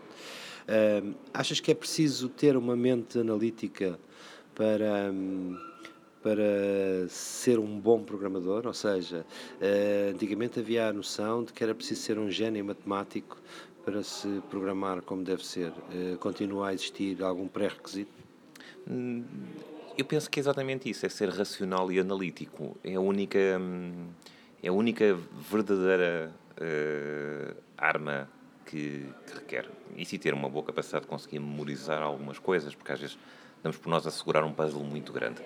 [0.68, 4.00] Uh, achas que é preciso ter uma mente analítica
[4.56, 5.60] para, um,
[6.24, 8.66] para ser um bom programador?
[8.66, 9.26] Ou seja,
[9.62, 13.38] uh, antigamente havia a noção de que era preciso ser um gênio matemático
[13.84, 15.72] para se programar como deve ser.
[15.72, 18.12] Uh, continua a existir algum pré-requisito?
[19.98, 22.78] Eu penso que é exatamente isso, é ser racional e analítico.
[22.84, 24.10] É a única, hum,
[24.62, 25.18] é a única
[25.50, 26.32] verdadeira
[26.62, 28.30] uh, arma
[28.64, 29.68] que, que, requer.
[29.96, 33.18] E se ter uma boa capacidade de conseguir memorizar algumas coisas, porque às vezes
[33.64, 35.42] damos por nós a segurar um puzzle muito grande.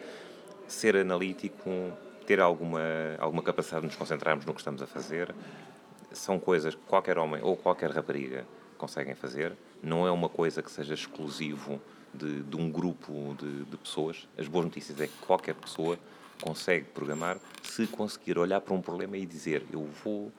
[0.68, 1.70] Ser analítico,
[2.28, 2.82] ter alguma,
[3.20, 5.34] alguma capacidade de nos concentrarmos no que estamos a fazer,
[6.12, 8.46] são coisas que qualquer homem ou qualquer rapariga
[8.78, 9.54] conseguem fazer.
[9.82, 11.82] Não é uma coisa que seja exclusivo
[12.14, 14.28] de, de um grupo de, de, pessoas.
[14.38, 15.98] As boas notícias é que qualquer pessoa
[16.42, 20.32] consegue programar se conseguir olhar para um problema e dizer eu vou,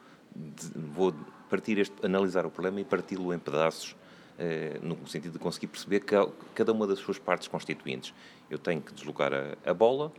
[0.75, 1.15] vou
[1.49, 3.95] partir este, analisar o problema e parti-lo em pedaços
[4.39, 6.15] eh, no sentido de conseguir perceber que
[6.55, 8.15] cada uma das suas partes constituintes.
[8.51, 10.13] Eu tenho que deslocar a, a bola,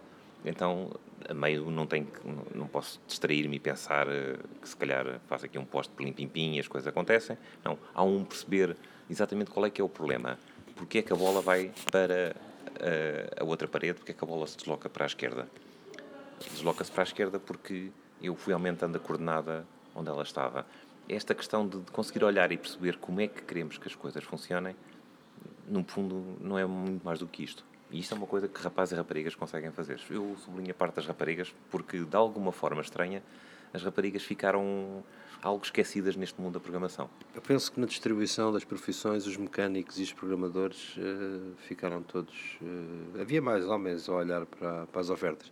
[0.46, 0.92] então
[1.28, 2.20] a meio não tenho que,
[2.56, 6.56] não, posso distrair-me e pensar eh, que se calhar faço aqui um poste de pim-pim-pim
[6.56, 7.38] e as coisas acontecem.
[7.64, 8.78] Não, há um perceber
[9.10, 10.38] exatamente qual é que é o problema
[10.76, 12.36] porque é que a bola vai para
[12.80, 15.48] a, eh, a outra parede, porque é que a bola se desloca para a esquerda.
[16.52, 19.66] desloca-se para a esquerda porque eu fui aumentando a coordenada
[19.96, 20.66] onde ela estava.
[21.08, 24.76] Esta questão de conseguir olhar e perceber como é que queremos que as coisas funcionem,
[25.68, 27.64] no fundo, não é muito mais do que isto.
[27.92, 30.00] E isto é uma coisa que rapazes e raparigas conseguem fazer.
[30.10, 33.22] Eu sublinho a parte das raparigas porque, de alguma forma estranha,
[33.74, 35.04] as raparigas ficaram
[35.44, 37.10] algo esquecidas neste mundo da programação.
[37.36, 42.34] Eu penso que na distribuição das profissões, os mecânicos e os programadores uh, ficaram todos.
[42.62, 45.52] Uh, havia mais homens a olhar para, para as ofertas.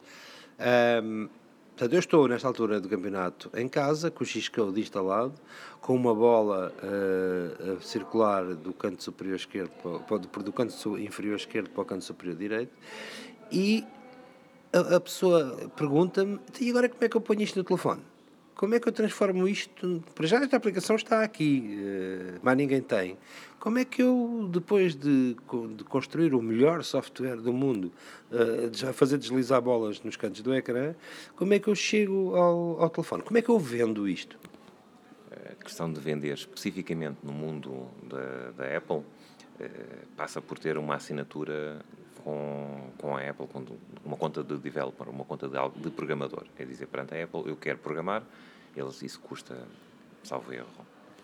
[1.04, 1.28] Um,
[1.72, 5.34] portanto, eu estou nesta altura do campeonato em casa, com o X-Code instalado,
[5.82, 9.72] com uma bola uh, a circular do canto superior esquerdo
[10.08, 12.72] para, do canto inferior esquerdo para o canto superior direito
[13.52, 13.86] e
[14.72, 18.11] a, a pessoa pergunta-me e agora como é que eu ponho isto no telefone?
[18.56, 20.04] Como é que eu transformo isto?
[20.14, 23.18] Para já esta aplicação está aqui, uh, mas ninguém tem.
[23.60, 25.36] Como é que eu, depois de,
[25.76, 27.92] de construir o melhor software do mundo,
[28.32, 30.94] uh, já fazer deslizar bolas nos cantos do ecrã,
[31.36, 33.24] como é que eu chego ao, ao telefone?
[33.24, 34.38] Como é que eu vendo isto?
[35.50, 39.06] A questão de vender especificamente no mundo da, da Apple uh,
[40.16, 41.84] passa por ter uma assinatura
[42.24, 43.66] com, com a Apple, com
[44.04, 46.46] uma conta de developer, uma conta de, de programador.
[46.58, 48.24] É dizer, perante a Apple, eu quero programar,
[48.76, 49.58] eles, isso custa,
[50.24, 50.68] salvo erro.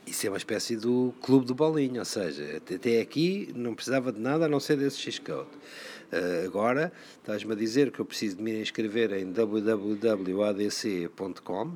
[0.08, 4.22] Isso é uma espécie do clube do bolinho, ou seja, até aqui não precisava de
[4.22, 5.50] nada a não ser desse X-Code.
[6.10, 10.08] Uh, agora, estás-me a dizer que eu preciso de me inscrever em www.adc.com,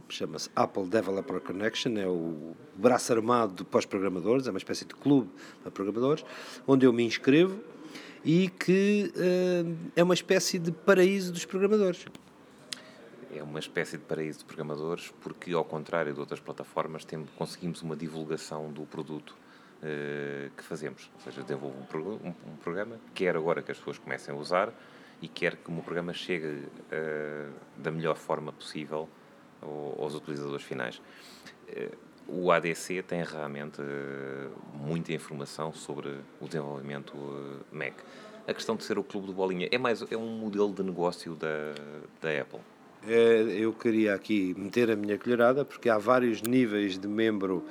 [0.07, 4.95] chama-se Apple Developer Connection, é o braço armado para os programadores, é uma espécie de
[4.95, 5.29] clube
[5.61, 6.23] para programadores,
[6.65, 7.59] onde eu me inscrevo
[8.23, 12.05] e que uh, é uma espécie de paraíso dos programadores
[13.37, 17.81] é uma espécie de paraíso de programadores, porque, ao contrário de outras plataformas, temos, conseguimos
[17.81, 19.35] uma divulgação do produto
[19.77, 21.09] uh, que fazemos.
[21.15, 24.73] Ou seja, desenvolvo um, um, um, programa, quer agora que as pessoas comecem a usar
[25.21, 29.07] e quer que o meu programa chegue uh, da melhor forma possível
[29.61, 30.99] aos utilizadores finais.
[32.33, 33.81] O ADC tem realmente
[34.73, 36.09] muita informação sobre
[36.39, 37.13] o desenvolvimento
[37.69, 37.93] Mac.
[38.47, 41.35] A questão de ser o clube do bolinha é mais é um modelo de negócio
[41.35, 41.73] da,
[42.21, 42.61] da Apple.
[43.05, 47.65] É, eu queria aqui meter a minha colherada, porque há vários níveis de membro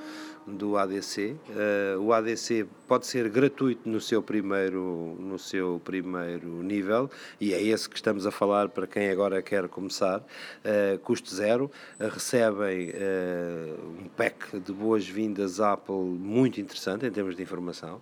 [0.50, 1.32] do ADC.
[1.32, 7.54] Uh, eh, o ADC pode ser gratuito no seu primeiro no seu primeiro nível e
[7.54, 10.18] é esse que estamos a falar para quem agora quer começar.
[10.18, 11.70] Uh, custo zero,
[12.00, 12.92] uh, recebem
[14.00, 18.00] um pack de boas-vindas Apple muito interessante em termos de informação.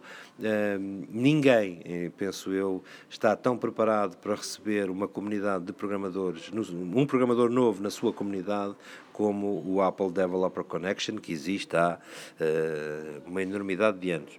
[1.09, 7.83] ninguém, penso eu, está tão preparado para receber uma comunidade de programadores, um programador novo
[7.83, 8.75] na sua comunidade
[9.19, 14.39] como o Apple Developer Connection, que existe há uh, uma enormidade de anos.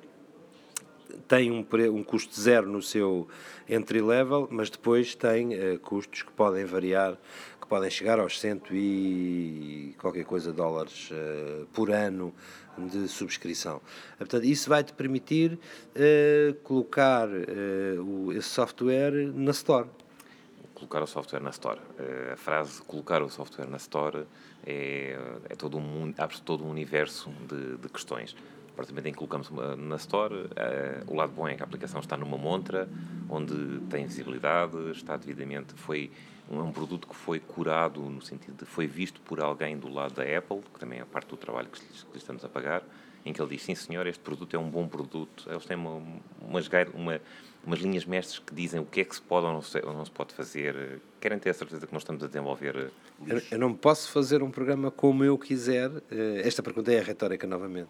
[1.27, 3.27] Tem um, um custo zero no seu
[3.67, 7.17] entry level, mas depois tem uh, custos que podem variar,
[7.59, 12.33] que podem chegar aos cento e qualquer coisa dólares uh, por ano
[12.77, 13.81] de subscrição.
[14.17, 15.59] Portanto, isso vai te permitir
[16.63, 19.89] colocar o, esse software na Store
[20.79, 21.79] colocar o software na Store.
[22.31, 24.25] a frase colocar o software na Store
[24.65, 25.17] é,
[25.49, 28.35] é todo um, abre-se todo um universo de, de questões.
[28.69, 30.49] A partir do momento em que colocamos na Store, uh,
[31.11, 32.87] o lado bom é que a aplicação está numa montra,
[33.29, 36.09] onde tem visibilidade, está devidamente, foi
[36.49, 40.13] um, um produto que foi curado no sentido de foi visto por alguém do lado
[40.13, 42.81] da Apple, que também é parte do trabalho que que estamos a pagar,
[43.25, 46.01] em que ele diz, sim senhor, este produto é um bom produto, eles têm uma,
[46.41, 47.21] uma,
[47.65, 49.93] umas linhas mestres que dizem o que é que se pode ou não se, ou
[49.93, 52.89] não se pode fazer, querem ter a certeza que nós estamos a desenvolver eh,
[53.27, 55.91] eu, eu, não posso fazer um programa como eu quiser.
[56.09, 57.89] Eh, esta pergunta é a retórica novamente.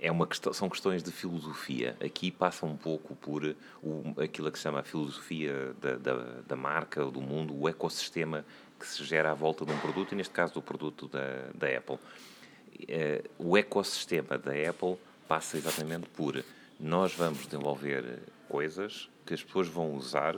[0.00, 1.96] É uma questão, são questões de filosofia.
[2.04, 6.14] Aqui passa um pouco por o, aquilo que se chama a filosofia da, da,
[6.46, 8.44] da marca, do mundo, o ecossistema
[8.78, 11.76] que se gera à volta de um produto, e neste caso do produto da, da
[11.76, 11.98] Apple.
[12.88, 16.44] Eh, o ecossistema da Apple passa exatamente por
[16.78, 20.36] nós vamos desenvolver coisas que as pessoas vão usar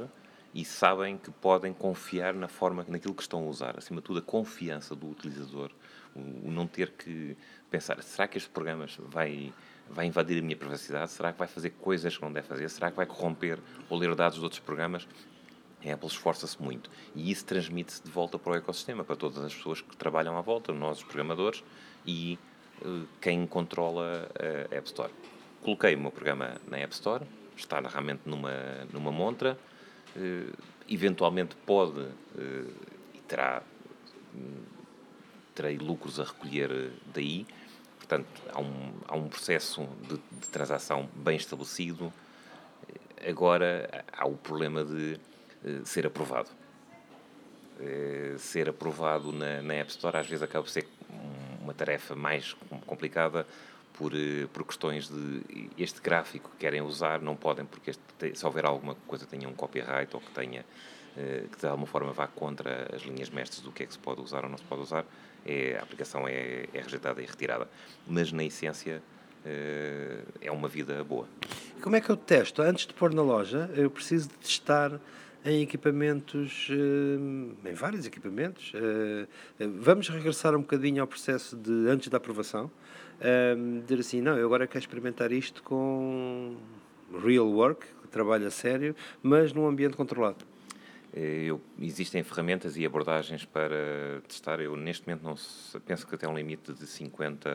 [0.55, 3.76] e sabem que podem confiar na forma, naquilo que estão a usar.
[3.76, 5.70] Acima de tudo, a confiança do utilizador,
[6.14, 7.37] o, não ter que
[7.70, 9.53] pensar, será que este programa vai,
[9.91, 11.11] vai invadir a minha privacidade?
[11.11, 12.70] Será que vai fazer coisas que não deve fazer?
[12.70, 13.59] Será que vai corromper
[13.91, 15.07] ou ler dados de outros programas?
[15.84, 19.55] A Apple esforça-se muito e isso transmite-se de volta para o ecossistema, para todas as
[19.55, 21.62] pessoas que trabalham à volta, nós, os programadores,
[22.07, 22.39] e
[22.82, 24.26] uh, quem controla
[24.70, 25.12] a App Store.
[25.66, 28.52] Coloquei o meu programa na App Store, está realmente numa,
[28.92, 29.58] numa montra,
[30.14, 30.52] eh,
[30.88, 32.06] eventualmente pode
[32.38, 32.70] eh,
[33.12, 33.64] e terá
[35.56, 37.44] terei lucros a recolher eh, daí.
[37.98, 42.12] Portanto, há um, há um processo de, de transação bem estabelecido.
[43.28, 45.18] Agora há o problema de
[45.84, 46.50] ser aprovado.
[48.38, 50.86] ser aprovado na, na App Store às vezes acaba por ser
[51.60, 52.54] uma tarefa mais
[52.86, 53.44] complicada
[53.97, 54.12] por,
[54.53, 58.94] por questões de este gráfico que querem usar, não podem, porque este, se houver alguma
[59.07, 60.64] coisa que tenha um copyright ou que tenha
[61.51, 64.20] que de alguma forma vá contra as linhas mestres do que é que se pode
[64.20, 65.07] usar ou não se pode usar,
[65.47, 67.66] é, a aplicação é, é rejeitada e retirada.
[68.07, 69.03] Mas na essência
[70.40, 71.28] é uma vida boa.
[71.80, 72.62] Como é que eu testo?
[72.62, 75.01] Antes de pôr na loja, eu preciso de testar
[75.47, 78.72] em equipamentos, em vários equipamentos.
[79.59, 82.70] Vamos regressar um bocadinho ao processo de antes da aprovação.
[83.82, 86.57] Dizer assim, não, eu agora quero experimentar isto com
[87.24, 90.44] real work, trabalho a sério, mas num ambiente controlado.
[91.14, 94.61] Eh, eu, existem ferramentas e abordagens para testar.
[94.61, 95.34] Eu, neste momento, não
[95.80, 97.49] penso que até um limite de 50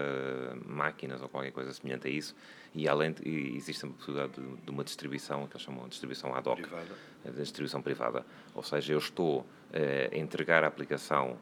[0.66, 2.36] máquinas ou qualquer coisa semelhante a isso.
[2.74, 5.90] E, além de, e existe a possibilidade de, de, uma distribuição, que eles chamam de
[5.90, 6.96] distribuição ad hoc, privada.
[7.26, 8.26] Eh, de distribuição privada.
[8.56, 11.38] Ou seja, eu estou eh, a entregar a aplicação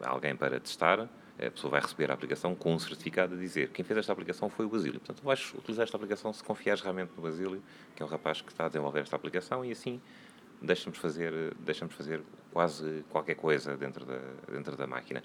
[0.00, 1.08] a alguém para testar,
[1.38, 4.48] a pessoa vai receber a aplicação com um certificado a dizer quem fez esta aplicação
[4.48, 5.00] foi o Basílio.
[5.00, 7.62] Portanto, vais utilizar esta aplicação se confiares realmente no Basílio,
[7.94, 10.00] que é o rapaz que está a desenvolver esta aplicação, e assim
[10.60, 12.22] deixa-nos fazer, deixa fazer
[12.52, 14.18] quase qualquer coisa dentro da,
[14.50, 15.22] dentro da máquina.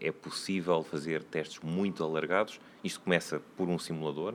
[0.00, 2.60] É possível fazer testes muito alargados.
[2.84, 4.34] Isto começa por um simulador.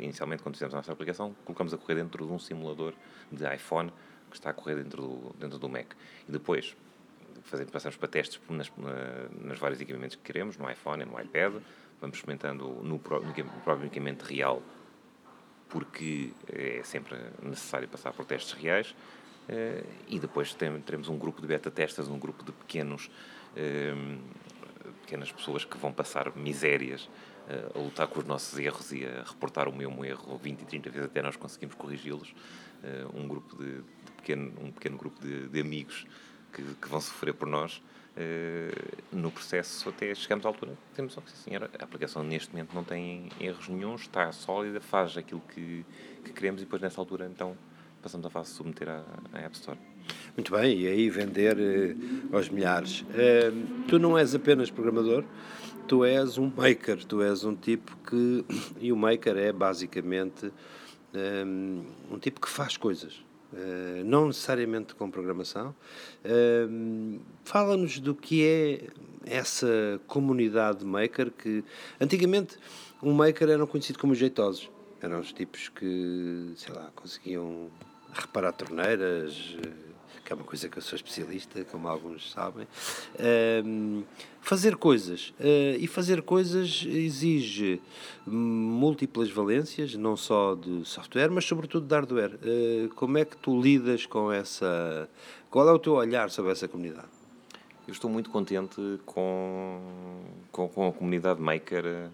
[0.00, 2.94] Inicialmente, quando fizemos a nossa aplicação, colocamos a correr dentro de um simulador
[3.32, 3.92] de iPhone
[4.30, 5.92] que está a correr dentro do, dentro do Mac.
[6.28, 6.76] E depois
[7.44, 8.70] fazemos, passamos para testes nas,
[9.40, 11.54] nas vários equipamentos que queremos, no iPhone, no iPad.
[12.00, 14.62] Vamos experimentando no, próprio equipamento real,
[15.68, 18.94] porque é sempre necessário passar por testes reais.
[20.06, 23.10] E depois teremos um grupo de beta-testas, um grupo de pequenos,
[25.02, 27.08] pequenas pessoas que vão passar misérias
[27.48, 30.64] uh, a lutar com os nossos erros e a reportar o mesmo erro 20 e
[30.64, 32.34] 30 vezes até nós conseguimos corrigi-los.
[33.14, 36.06] um grupo de, de, pequeno, um pequeno grupo de, de amigos
[36.52, 37.82] que, que, vão sofrer por nós.
[39.12, 43.30] no processo, até chegamos à altura, temos que senhora, a aplicação neste momento não tem
[43.40, 45.84] erros nenhum, está sólida, faz aquilo que,
[46.24, 47.56] que queremos e depois nessa altura então
[48.02, 49.78] passamos a fase de submeter à, à App Store.
[50.36, 53.00] Muito bem, e aí vender uh, aos milhares.
[53.00, 55.24] Uh, tu não és apenas programador,
[55.88, 58.44] tu és um maker, tu és um tipo que.
[58.80, 60.52] E o maker é basicamente um,
[61.14, 63.24] eh, um tipo que faz coisas.
[63.52, 65.74] Uh, não necessariamente com programação.
[66.24, 68.88] Uh, Fala-nos do que é
[69.26, 71.64] essa comunidade maker que
[71.98, 72.58] antigamente
[73.02, 74.70] um maker era conhecido como jeitosos.
[75.00, 77.70] Eram os tipos que, sei lá, conseguiam
[78.12, 79.56] reparar torneiras,
[80.28, 82.68] que é uma coisa que eu sou especialista, como alguns sabem.
[83.64, 84.04] Um,
[84.42, 85.30] fazer coisas.
[85.40, 87.80] Uh, e fazer coisas exige
[88.26, 92.34] múltiplas valências, não só de software, mas sobretudo de hardware.
[92.34, 95.08] Uh, como é que tu lidas com essa.
[95.50, 97.08] Qual é o teu olhar sobre essa comunidade?
[97.86, 99.80] Eu estou muito contente com,
[100.52, 102.10] com, com a comunidade Maker,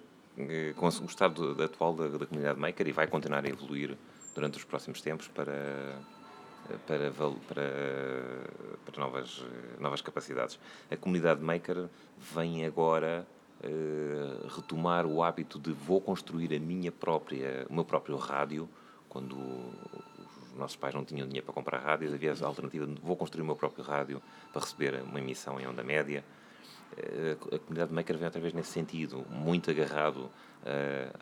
[0.76, 3.98] com o estado atual da, da comunidade Maker e vai continuar a evoluir
[4.36, 5.98] durante os próximos tempos para,
[6.86, 7.10] para,
[7.48, 7.62] para,
[8.84, 9.44] para novas,
[9.78, 10.58] novas capacidades.
[10.90, 11.88] A comunidade Maker
[12.18, 13.26] vem agora
[13.62, 18.68] uh, retomar o hábito de vou construir a minha própria, o meu próprio rádio,
[19.08, 23.16] quando os nossos pais não tinham dinheiro para comprar rádios, havia a alternativa de vou
[23.16, 26.24] construir o meu próprio rádio para receber uma emissão em onda média.
[26.94, 30.30] Uh, a comunidade Maker vem outra vez nesse sentido, muito agarrado uh,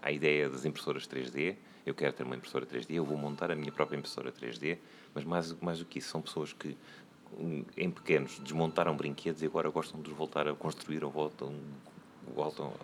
[0.02, 1.56] à ideia das impressoras 3D,
[1.86, 4.78] eu quero ter uma impressora 3D, eu vou montar a minha própria impressora 3D,
[5.14, 6.76] mas mais, mais do que isso, são pessoas que
[7.76, 11.54] em pequenos desmontaram brinquedos e agora gostam de voltar a construir ou voltam,
[12.34, 12.74] voltam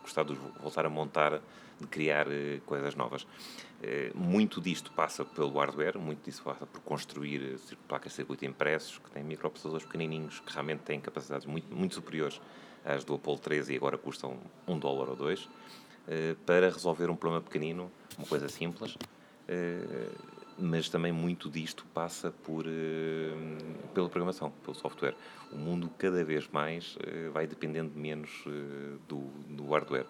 [0.00, 1.40] gostar de voltar a montar,
[1.80, 3.22] de criar uh, coisas novas.
[3.22, 8.98] Uh, muito disto passa pelo hardware, muito disso passa por construir placas de circuito impressos
[8.98, 12.40] que têm microprocessadores pequenininhos que realmente têm capacidades muito, muito superiores
[12.84, 15.48] às do Apollo 13 e agora custam um dólar ou dois,
[16.46, 18.96] para resolver um problema pequenino uma coisa simples,
[19.46, 20.10] eh,
[20.58, 23.30] mas também muito disto passa por, eh,
[23.94, 25.14] pela programação, pelo software.
[25.52, 28.44] O mundo cada vez mais eh, vai dependendo menos
[29.06, 30.06] do, do hardware.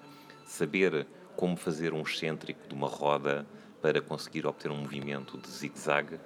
[0.46, 1.06] Saber
[1.39, 3.47] como fazer um excêntrico de uma roda
[3.80, 6.18] para conseguir obter um movimento de zigue-zague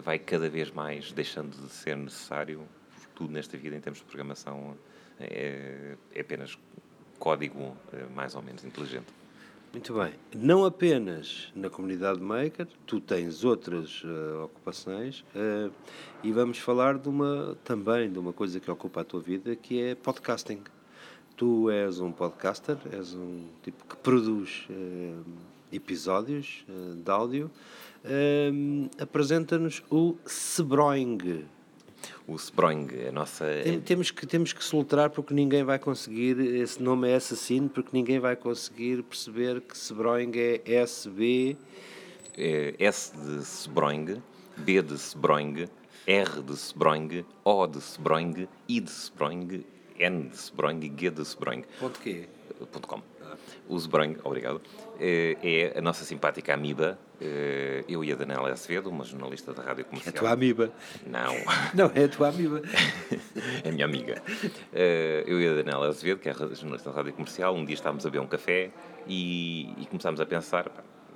[0.00, 2.62] vai cada vez mais deixando de ser necessário.
[3.14, 4.74] Tudo nesta vida, em termos de programação,
[5.20, 6.58] é, é apenas
[7.18, 7.76] código
[8.14, 9.12] mais ou menos inteligente.
[9.70, 10.14] Muito bem.
[10.34, 15.70] Não apenas na comunidade maker, tu tens outras uh, ocupações uh,
[16.22, 19.82] e vamos falar de uma também de uma coisa que ocupa a tua vida, que
[19.82, 20.62] é podcasting.
[21.36, 25.24] Tu és um podcaster, és um tipo que produz uh,
[25.72, 26.64] episódios
[27.04, 27.50] de áudio.
[29.00, 31.44] Apresenta-nos o Sebroing.
[32.28, 33.44] o Sebroing, a nossa.
[33.64, 36.38] Tem- temos, que, temos que soltar porque ninguém vai conseguir.
[36.38, 41.56] Esse nome é assassino porque ninguém vai conseguir perceber que Sebroing é SB.
[42.36, 44.22] é S de Sebroing,
[44.56, 45.66] B de Sebroing,
[46.06, 49.64] R de Sebroing, O de Sebroing, I de Sebroing,
[49.98, 51.64] N de Sebroing e G de Sebroing.
[51.78, 52.28] Ponto quê?
[52.72, 53.02] ponto .com.
[53.68, 54.60] O Sebroing, obrigado,
[55.00, 59.62] eh, é a nossa simpática amiba, eh, eu e a Daniela Acevedo, uma jornalista da
[59.62, 60.14] Rádio É Comercial.
[60.14, 60.72] a tua amiba.
[61.06, 61.34] Não.
[61.74, 62.60] Não, é a tua amiba.
[63.64, 64.22] é a minha amiga.
[64.72, 67.74] Eh, eu e a Daniela Azevedo, que é a jornalista da Rádio Comercial, um dia
[67.74, 68.70] estávamos a beber um café
[69.06, 70.70] e, e começámos a pensar,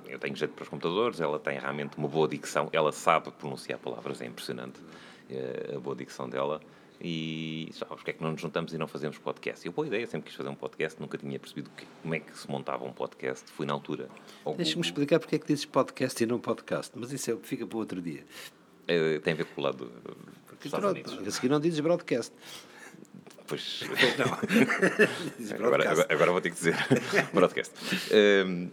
[0.07, 3.79] eu tenho jeito para os computadores, ela tem realmente uma boa dicção, ela sabe pronunciar
[3.79, 4.79] palavras, é impressionante
[5.75, 6.59] a boa dicção dela.
[7.01, 9.65] E sabes porque é que não nos juntamos e não fazemos podcast?
[9.65, 12.37] Eu, boa ideia, sempre quis fazer um podcast, nunca tinha percebido que- como é que
[12.37, 13.49] se montava um podcast.
[13.51, 14.09] Fui na altura.
[14.57, 16.91] Deixa-me explicar porque é que dizes podcast e não podcast.
[16.95, 18.25] Mas isso é, fica para o outro dia.
[18.87, 19.89] Eh, tem a ver com o lado
[20.61, 21.13] Unidos.
[21.13, 22.33] Pronto, a seguir não dizes broadcast.
[23.47, 23.79] Pois.
[25.39, 26.75] Dizes Agora, agora, agora vou ter que dizer
[27.33, 27.73] broadcast.
[28.45, 28.69] Hum,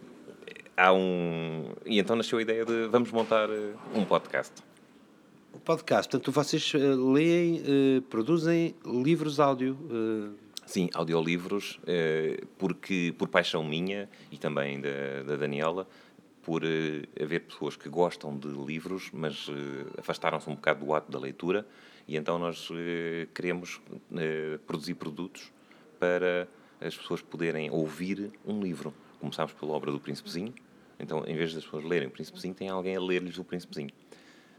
[0.76, 1.72] há um.
[1.84, 4.52] E então nasceu a ideia de vamos montar eh, um podcast.
[5.56, 9.74] O podcast, portanto, vocês eh, leem, eh, produzem livros áudio.
[9.90, 11.78] eh, Sim, audiolivros,
[12.58, 15.86] porque, por paixão minha e também da, da Daniela,
[16.42, 16.62] por
[17.22, 19.46] haver pessoas que gostam de livros, mas
[19.96, 21.64] afastaram-se um bocado do ato da leitura,
[22.08, 22.68] e então nós
[23.32, 23.80] queremos
[24.66, 25.52] produzir produtos
[26.00, 26.48] para
[26.80, 28.92] as pessoas poderem ouvir um livro.
[29.20, 30.52] Começámos pela obra do Príncipezinho,
[30.98, 33.90] então em vez das pessoas lerem o Príncipezinho, tem alguém a ler-lhes o Príncipezinho.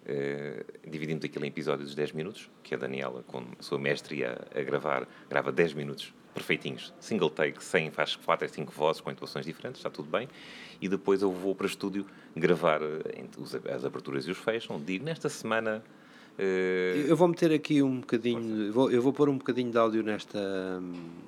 [0.10, 4.38] Eh, dividimos aquilo em episódios de 10 minutos, que a Daniela, com a sua mestria
[4.56, 9.12] a gravar, grava 10 minutos perfeitinhos, single take, sem, faz 4 a 5 vozes com
[9.12, 10.30] intuações diferentes, está tudo bem.
[10.80, 12.06] E depois eu vou para o estúdio
[12.36, 14.80] gravar eh, as aberturas e os fecham.
[14.80, 15.84] Digo, nesta semana.
[16.40, 20.04] eh, Eu vou meter aqui um bocadinho, vou- eu vou pôr um bocadinho de áudio
[20.04, 20.40] nesta,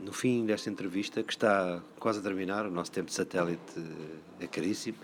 [0.06, 3.60] no fim desta entrevista, que está quase a terminar, o nosso tempo de satélite
[4.40, 4.98] é caríssimo,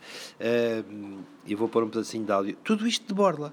[1.47, 2.57] eu vou pôr um pedacinho de áudio.
[2.63, 3.51] Tudo isto de borla.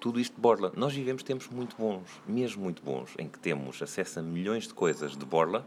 [0.00, 0.72] Tudo isto de Borla.
[0.76, 4.74] Nós vivemos tempos muito bons, mesmo muito bons, em que temos acesso a milhões de
[4.74, 5.64] coisas de Borla,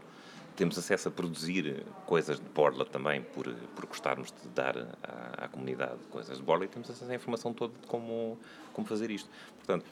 [0.56, 5.48] temos acesso a produzir coisas de Borla também, por, por gostarmos de dar à, à
[5.48, 8.38] comunidade coisas de Borla, e temos acesso à informação toda de como,
[8.72, 9.30] como fazer isto.
[9.56, 9.86] Portanto,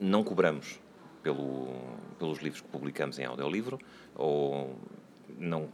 [0.00, 0.80] não cobramos
[1.22, 1.68] pelo,
[2.18, 3.78] pelos livros que publicamos em audiolivro,
[4.14, 4.74] ou
[5.38, 5.68] não,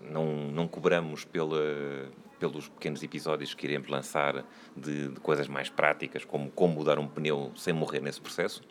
[0.00, 2.08] não, não cobramos pela,
[2.38, 4.44] pelos pequenos episódios que iremos lançar
[4.76, 8.62] de, de coisas mais práticas, como como mudar um pneu sem morrer nesse processo.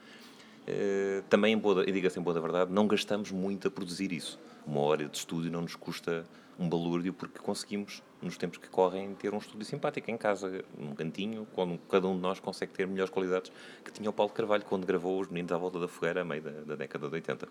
[0.68, 4.38] Eh, também, diga-se em boa da verdade, não gastamos muito a produzir isso.
[4.66, 6.26] Uma hora de estúdio não nos custa
[6.60, 10.94] um balúrdio porque conseguimos, nos tempos que correm, ter um estúdio simpático em casa, num
[10.94, 13.52] cantinho, quando cada um de nós consegue ter melhores qualidades
[13.86, 16.42] que tinha o Paulo Carvalho quando gravou Os Meninos à Volta da Fogueira a meio
[16.42, 17.48] da, da década de 80.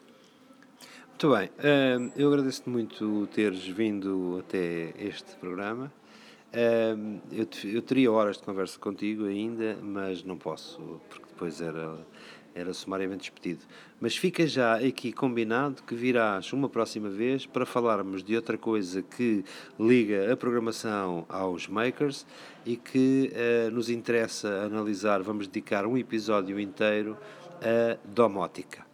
[1.08, 1.50] Muito bem,
[1.98, 5.90] hum, eu agradeço-te muito teres vindo até este programa.
[7.30, 11.98] Eu, eu teria horas de conversa contigo ainda, mas não posso, porque depois era,
[12.54, 13.60] era sumariamente despedido.
[14.00, 19.02] Mas fica já aqui combinado que virás uma próxima vez para falarmos de outra coisa
[19.02, 19.44] que
[19.78, 22.26] liga a programação aos makers
[22.64, 25.22] e que eh, nos interessa analisar.
[25.22, 27.18] Vamos dedicar um episódio inteiro
[27.60, 28.86] a domótica.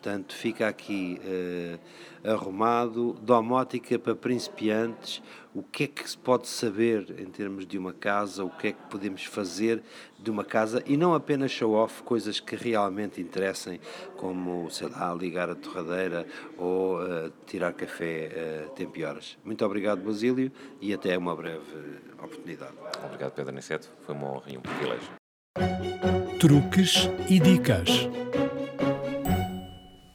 [0.00, 1.78] Portanto, fica aqui eh,
[2.24, 5.22] arrumado, domótica para principiantes,
[5.54, 8.72] o que é que se pode saber em termos de uma casa, o que é
[8.72, 9.82] que podemos fazer
[10.18, 13.78] de uma casa e não apenas show-off, coisas que realmente interessem,
[14.16, 16.26] como, sei lá, ligar a torradeira
[16.56, 19.36] ou eh, tirar café eh, tempo e horas.
[19.44, 21.60] Muito obrigado, Basílio, e até uma breve
[22.14, 22.72] oportunidade.
[23.04, 23.90] Obrigado, Pedro Aniceto.
[24.06, 25.10] Foi uma honra e um privilégio.
[26.38, 28.08] Truques e dicas.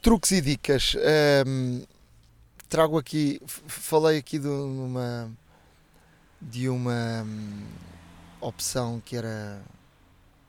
[0.06, 0.96] Truques e dicas.
[1.44, 1.82] Hum,
[2.68, 5.36] trago aqui, falei aqui de uma,
[6.40, 7.64] de uma hum,
[8.40, 9.60] opção que era,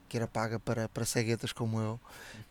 [0.07, 1.99] que era paga para, para ceguetas como eu,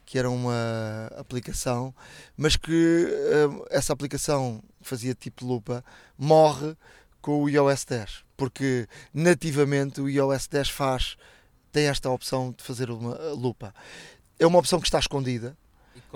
[0.05, 1.95] que era uma aplicação,
[2.37, 5.85] mas que hum, essa aplicação fazia tipo lupa
[6.19, 6.77] morre
[7.23, 11.17] com o iOS 10, porque nativamente o iOS 10 faz,
[11.71, 13.73] tem esta opção de fazer uma uh, lupa.
[14.41, 15.57] É uma opção que está escondida,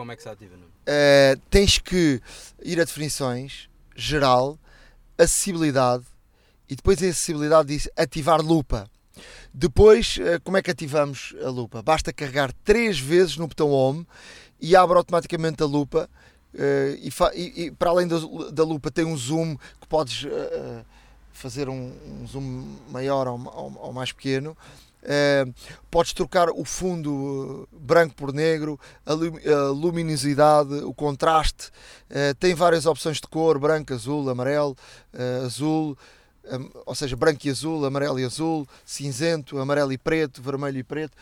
[0.00, 0.54] como é que se ativa?
[0.56, 2.20] Uh, tens que
[2.62, 4.58] ir a definições, geral,
[5.18, 6.04] acessibilidade
[6.68, 8.88] e depois em acessibilidade diz ativar lupa.
[9.52, 11.82] Depois, uh, como é que ativamos a lupa?
[11.82, 14.06] Basta carregar três vezes no botão Home
[14.60, 16.08] e abre automaticamente a lupa.
[16.54, 16.58] uh,
[16.98, 18.16] e, e- e para além da,
[18.52, 20.26] da lupa, tem um zoom que podes
[21.32, 24.56] fazer um, um zoom maior ou, ou- ou mais pequeno.
[25.02, 25.54] Uh,
[25.90, 31.68] podes trocar o fundo branco por negro, a, a luminosidade, o contraste.
[32.10, 34.76] Uh, tem várias opções de cor: branco, azul, amarelo,
[35.44, 35.96] azul,
[36.84, 41.16] ou seja, branco e azul, amarelo e azul, cinzento, amarelo e preto, vermelho e preto.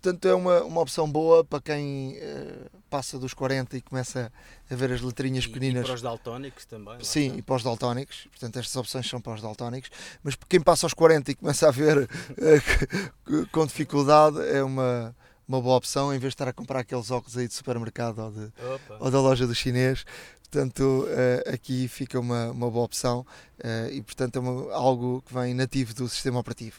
[0.00, 4.32] Portanto, é uma, uma opção boa para quem uh, passa dos 40 e começa
[4.70, 5.82] a ver as letrinhas e, pequeninas.
[5.82, 7.02] E para os daltónicos também.
[7.02, 7.38] Sim, está.
[7.38, 8.28] e para os daltónicos.
[8.30, 9.90] Portanto, estas opções são para os daltónicos.
[10.22, 15.14] Mas quem passa aos 40 e começa a ver uh, com dificuldade, é uma,
[15.48, 18.30] uma boa opção em vez de estar a comprar aqueles óculos aí de supermercado ou,
[18.30, 18.52] de,
[19.00, 20.04] ou da loja do chinês.
[20.48, 23.26] Portanto, uh, aqui fica uma, uma boa opção
[23.90, 26.78] e, portanto, é uma, algo que vem nativo do sistema operativo.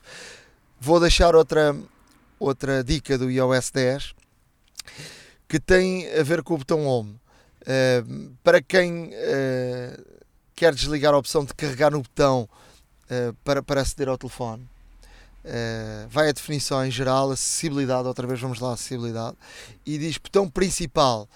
[0.79, 1.75] Vou deixar outra
[2.39, 4.15] outra dica do iOS 10
[5.49, 7.19] que tem a ver com o botão Home.
[7.61, 10.21] Uh, para quem uh,
[10.55, 12.47] quer desligar a opção de carregar no botão
[13.05, 14.69] uh, para, para aceder ao telefone,
[16.09, 19.35] vai a definição em geral, acessibilidade, outra vez vamos lá, acessibilidade,
[19.85, 21.27] e diz botão principal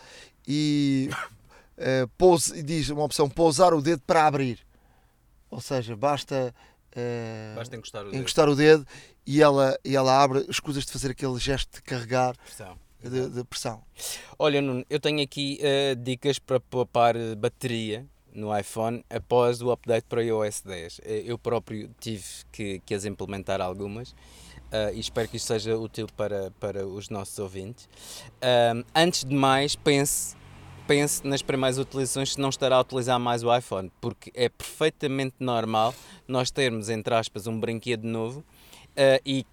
[0.47, 1.09] e
[2.17, 4.59] pose, diz uma opção pousar o dedo para abrir.
[5.49, 6.53] Ou seja, basta
[6.95, 8.19] Uh, Basta encostar o dedo.
[8.19, 8.85] encostar o dedo
[9.25, 12.35] e ela, e ela abre, escusas de fazer aquele gesto de carregar.
[12.37, 12.77] Pressão.
[13.01, 13.83] De, de pressão.
[14.39, 20.05] Olha, Nuno, eu tenho aqui uh, dicas para poupar bateria no iPhone após o update
[20.07, 21.01] para o iOS 10.
[21.03, 24.11] Eh, eu próprio tive que, que as implementar algumas.
[24.11, 27.87] Uh, e espero que isto seja útil para, para os nossos ouvintes.
[28.95, 30.35] Antes de mais, pense
[30.87, 35.35] pense nas primeiras utilizações se não estará a utilizar mais o iPhone, porque é perfeitamente
[35.39, 35.93] normal
[36.27, 39.45] nós termos, entre aspas, um brinquedo novo uh, e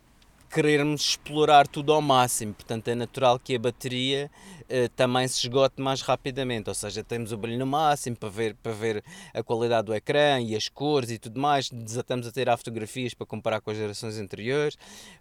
[0.50, 2.52] querermos explorar tudo ao máximo.
[2.52, 4.28] Portanto, é natural que a bateria
[4.64, 6.68] uh, também se esgote mais rapidamente.
[6.68, 10.40] Ou seja, temos o brilho no máximo para ver, para ver a qualidade do ecrã
[10.40, 11.70] e as cores e tudo mais.
[11.70, 14.76] Desatamos a tirar fotografias para comparar com as gerações anteriores.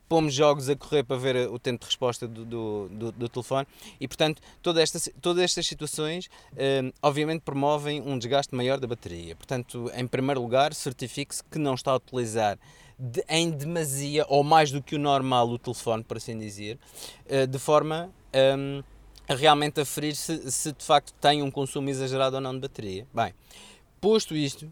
[0.07, 3.68] Pomos jogos a correr para ver o tempo de resposta do, do, do, do telefone.
[3.99, 9.35] E, portanto, toda esta, todas estas situações, uh, obviamente, promovem um desgaste maior da bateria.
[9.35, 12.57] Portanto, em primeiro lugar, certifique-se que não está a utilizar
[12.99, 16.77] de, em demasia, ou mais do que o normal, o telefone, por assim dizer,
[17.26, 18.11] uh, de forma
[18.57, 18.84] um,
[19.27, 23.07] a realmente aferir se, se de facto tem um consumo exagerado ou não de bateria.
[23.13, 23.34] Bem,
[24.01, 24.71] posto isto,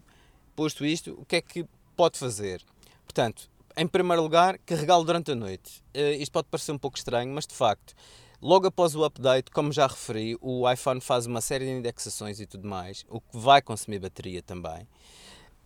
[0.54, 1.64] posto isto, o que é que
[1.96, 2.62] pode fazer?
[3.04, 5.82] Portanto, em primeiro lugar, carregá-lo durante a noite.
[5.96, 7.94] Uh, isto pode parecer um pouco estranho, mas de facto,
[8.42, 12.46] logo após o update, como já referi, o iPhone faz uma série de indexações e
[12.46, 14.86] tudo mais, o que vai consumir bateria também.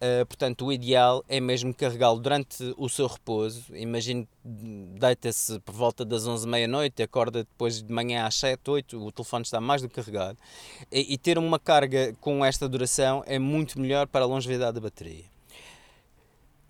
[0.03, 3.65] Uh, portanto, o ideal é mesmo carregá-lo durante o seu repouso.
[3.73, 9.13] Imagine, deita-se por volta das 11 meia-noite, acorda depois de manhã às 7, 8, o
[9.13, 10.37] telefone está mais do que carregado.
[10.91, 14.81] E, e, ter uma carga com esta duração é muito melhor para a longevidade da
[14.81, 15.25] bateria.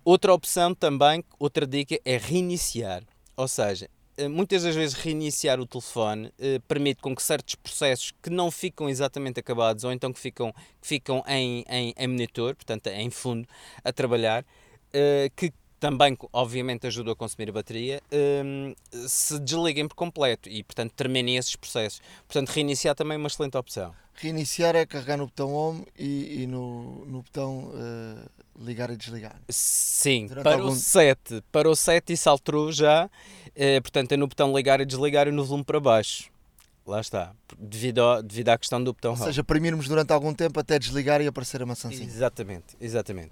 [0.05, 3.01] Outra opção também, outra dica, é reiniciar.
[3.35, 3.89] Ou seja, eh,
[4.29, 8.89] muitas das vezes reiniciar o telefone eh, permite com que certos processos que não ficam
[8.89, 13.47] exatamente acabados ou então que ficam, que ficam em, em, em monitor, portanto em fundo,
[13.83, 14.45] a trabalhar,
[14.93, 18.73] eh, que também obviamente ajuda a consumir a bateria, eh,
[19.07, 22.01] se desliguem por completo e portanto terminem esses processos.
[22.27, 23.93] Portanto reiniciar também é uma excelente opção.
[24.13, 29.35] Reiniciar é carregar no botão Home e, e no, no botão uh, ligar e desligar.
[29.49, 30.69] Sim, Durante para algum...
[30.69, 31.43] o 7.
[31.51, 33.05] Para o 7 isso alterou já.
[33.47, 36.31] Uh, portanto, é no botão ligar e desligar e no volume para baixo.
[36.85, 40.59] Lá está, devido, ao, devido à questão do botão Ou seja, primirmos durante algum tempo
[40.59, 42.05] até desligar e aparecer a maçãzinha.
[42.05, 43.31] Exatamente, exatamente.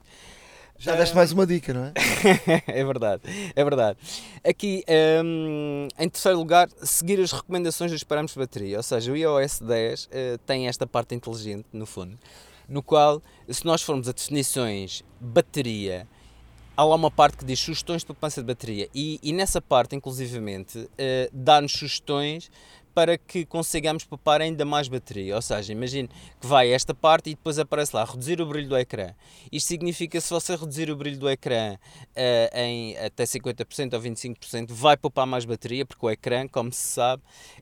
[0.81, 1.93] Já deste mais uma dica, não é?
[2.65, 3.21] é verdade,
[3.55, 3.99] é verdade.
[4.43, 4.83] Aqui,
[5.23, 8.77] um, em terceiro lugar, seguir as recomendações dos parâmetros de bateria.
[8.77, 10.09] Ou seja, o iOS 10 uh,
[10.43, 12.17] tem esta parte inteligente, no fundo,
[12.71, 16.07] no qual, se nós formos a definições bateria,
[16.75, 19.93] há lá uma parte que diz sugestões de poupança de bateria e, e nessa parte,
[19.93, 20.89] inclusivamente, uh,
[21.33, 22.49] dá-nos sugestões
[22.93, 25.35] para que consigamos poupar ainda mais bateria.
[25.35, 28.77] Ou seja, imagine que vai esta parte e depois aparece lá reduzir o brilho do
[28.77, 29.13] ecrã.
[29.51, 34.01] Isto significa que se você reduzir o brilho do ecrã uh, em até 50% ou
[34.01, 37.21] 25%, vai poupar mais bateria, porque o ecrã, como se sabe,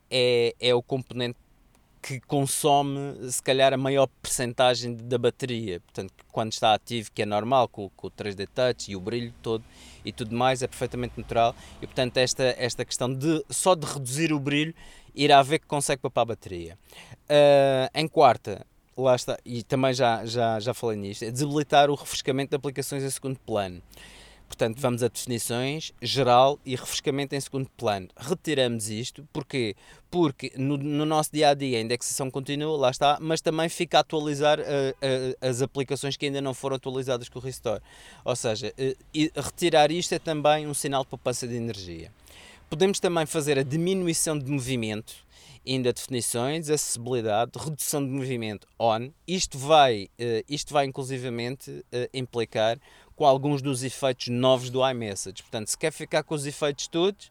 [0.09, 1.37] é, é o componente
[2.01, 5.79] que consome se calhar a maior percentagem da bateria.
[5.81, 9.33] Portanto, quando está ativo, que é normal, com, com, o 3D Touch e o brilho
[9.41, 9.63] todo
[10.03, 11.55] e tudo mais, é perfeitamente natural.
[11.81, 14.73] E portanto, esta, esta questão de só de reduzir o brilho
[15.13, 16.77] irá ver que consegue papar a bateria.
[17.25, 18.65] Uh, em quarta,
[18.97, 23.03] lá está, e também já, já, já falei nisto, é desabilitar o refrescamento de aplicações
[23.03, 23.81] em segundo plano.
[24.49, 28.09] Portanto, vamos a definições, geral e refrescamento em segundo plano.
[28.17, 29.75] Retiramos isto, porquê?
[30.09, 33.99] Porque no, no nosso dia a dia a indexação continua, lá está, mas também fica
[33.99, 37.81] a atualizar uh, uh, as aplicações que ainda não foram atualizadas com o Restore.
[38.25, 42.11] Ou seja, uh, retirar isto é também um sinal de poupança de energia.
[42.71, 45.15] Podemos também fazer a diminuição de movimento,
[45.65, 49.11] ainda definições, acessibilidade, redução de movimento on.
[49.27, 50.07] Isto vai,
[50.47, 52.79] isto vai inclusivamente implicar
[53.19, 55.43] com alguns dos efeitos novos do iMessage.
[55.43, 57.29] Portanto, se quer ficar com os efeitos todos,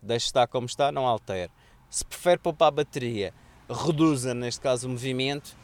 [0.00, 1.50] deixe estar como está, não altere.
[1.90, 3.34] Se prefere poupar a bateria,
[3.68, 5.56] reduza neste caso o movimento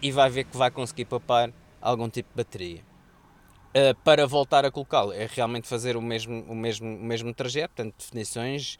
[0.00, 2.80] e vai ver que vai conseguir poupar algum tipo de bateria.
[3.76, 7.74] Uh, para voltar a colocá-lo, é realmente fazer o mesmo, o mesmo, o mesmo trajeto,
[7.74, 8.78] portanto, definições,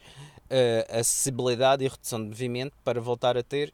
[0.49, 3.71] uh, acessibilidade e redução de movimento para voltar a ter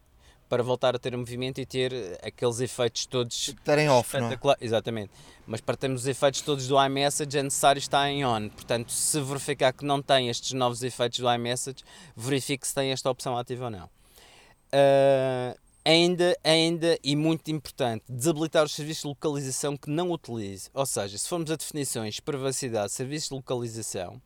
[0.50, 1.94] para voltar a ter movimento e ter
[2.24, 4.58] aqueles efeitos todos estarem off, não é?
[4.60, 5.12] Exatamente.
[5.46, 8.50] Mas para termos os efeitos todos do iMessage é necessário estar em on.
[8.50, 11.84] Portanto, se verificar que não tem estes novos efeitos do iMessage,
[12.16, 13.86] verifique se tem esta opção ativa ou não.
[13.86, 20.70] Uh, ainda, ainda e muito importante, desabilitar os serviços de localização que não utilize.
[20.74, 24.22] Ou seja, se formos a definições, privacidade, serviços de localização,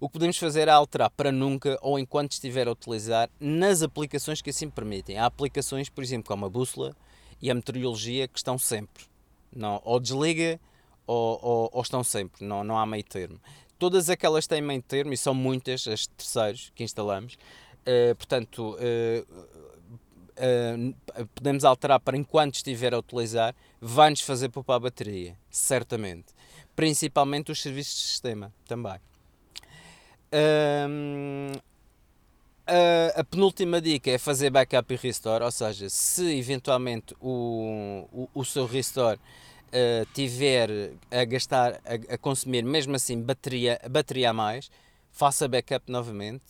[0.00, 4.42] o que podemos fazer é alterar para nunca ou enquanto estiver a utilizar nas aplicações
[4.42, 5.18] que assim permitem.
[5.18, 6.94] Há aplicações, por exemplo, como a bússola
[7.40, 9.04] e a meteorologia que estão sempre.
[9.54, 10.60] Não, ou desliga
[11.06, 13.40] ou, ou, ou estão sempre, não, não há meio termo.
[13.78, 17.34] Todas aquelas têm meio termo e são muitas as terceiros que instalamos.
[17.82, 19.46] Uh, portanto, uh,
[20.36, 26.34] uh, podemos alterar para enquanto estiver a utilizar, vai-nos fazer poupar a bateria, certamente.
[26.74, 28.98] Principalmente os serviços de sistema também.
[30.32, 31.52] Um,
[32.66, 38.28] a, a, penúltima dica é fazer backup e restore, ou seja, se eventualmente o, o,
[38.34, 39.20] o seu restore
[39.68, 44.68] uh, tiver a gastar, a, a, consumir mesmo assim bateria, bateria a mais,
[45.12, 46.44] faça backup novamente,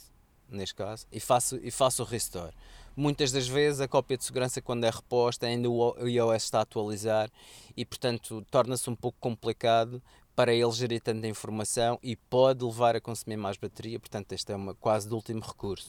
[0.48, 2.54] neste caso, e faça, e faça o restore.
[2.96, 6.62] Muitas das vezes a cópia de segurança, quando é reposta, ainda o iOS está a
[6.62, 7.30] atualizar
[7.76, 10.02] e, portanto, torna-se um pouco complicado
[10.36, 14.56] para ele gerir tanta informação e pode levar a consumir mais bateria, portanto, este é
[14.56, 15.88] uma quase de último recurso.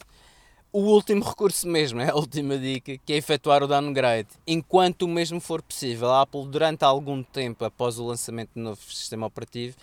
[0.71, 4.29] O último recurso mesmo, é a última dica, que é efetuar o downgrade.
[4.47, 8.81] Enquanto o mesmo for possível, a Apple, durante algum tempo após o lançamento do novo
[8.89, 9.75] sistema operativo,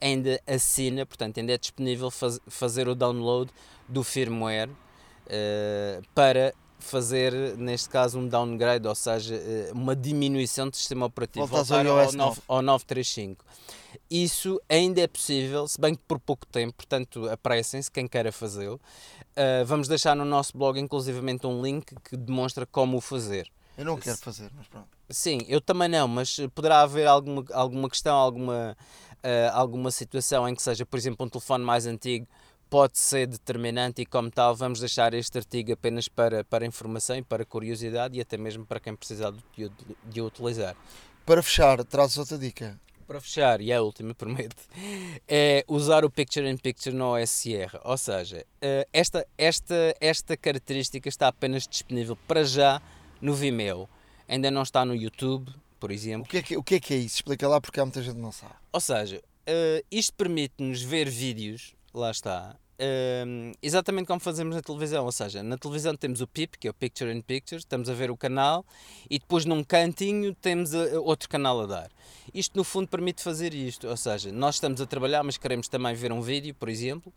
[0.00, 3.50] ainda assina, portanto, ainda é disponível faz, fazer o download
[3.88, 10.76] do firmware uh, para fazer, neste caso, um downgrade, ou seja, uh, uma diminuição do
[10.76, 11.46] sistema operativo.
[11.46, 13.44] Voltar ao, ao, 9, ao 935.
[14.10, 18.80] Isso ainda é possível, se bem que por pouco tempo, portanto apressem-se quem queira fazê-lo.
[19.36, 23.50] Uh, vamos deixar no nosso blog inclusivamente um link que demonstra como o fazer.
[23.76, 24.88] Eu não quero fazer, mas pronto.
[25.10, 28.76] Sim, eu também não, mas poderá haver alguma, alguma questão, alguma,
[29.18, 32.26] uh, alguma situação em que seja, por exemplo, um telefone mais antigo
[32.70, 37.22] pode ser determinante e como tal vamos deixar este artigo apenas para, para informação e
[37.22, 39.70] para curiosidade e até mesmo para quem precisar de,
[40.04, 40.76] de o utilizar.
[41.24, 42.78] Para fechar, trazes outra dica
[43.08, 44.54] para fechar, e é a última, prometo,
[45.26, 47.80] é usar o Picture in Picture no OSR.
[47.82, 52.82] Ou seja, eh, esta, esta, esta característica está apenas disponível para já
[53.20, 53.88] no Vimeo.
[54.28, 55.50] Ainda não está no YouTube,
[55.80, 56.26] por exemplo.
[56.26, 57.16] O que é que, o que, é, que é isso?
[57.16, 58.52] Explica lá porque há muita gente que não sabe.
[58.70, 65.04] Ou seja, uh, isto permite-nos ver vídeos, lá está, uh, exatamente como fazemos na televisão.
[65.04, 67.94] Ou seja, na televisão temos o PIP, que é o Picture in Picture, estamos a
[67.94, 68.64] ver o canal
[69.10, 71.90] e depois num cantinho temos a, outro canal a dar.
[72.32, 75.94] Isto no fundo permite fazer isto, ou seja, nós estamos a trabalhar, mas queremos também
[75.94, 77.12] ver um vídeo, por exemplo,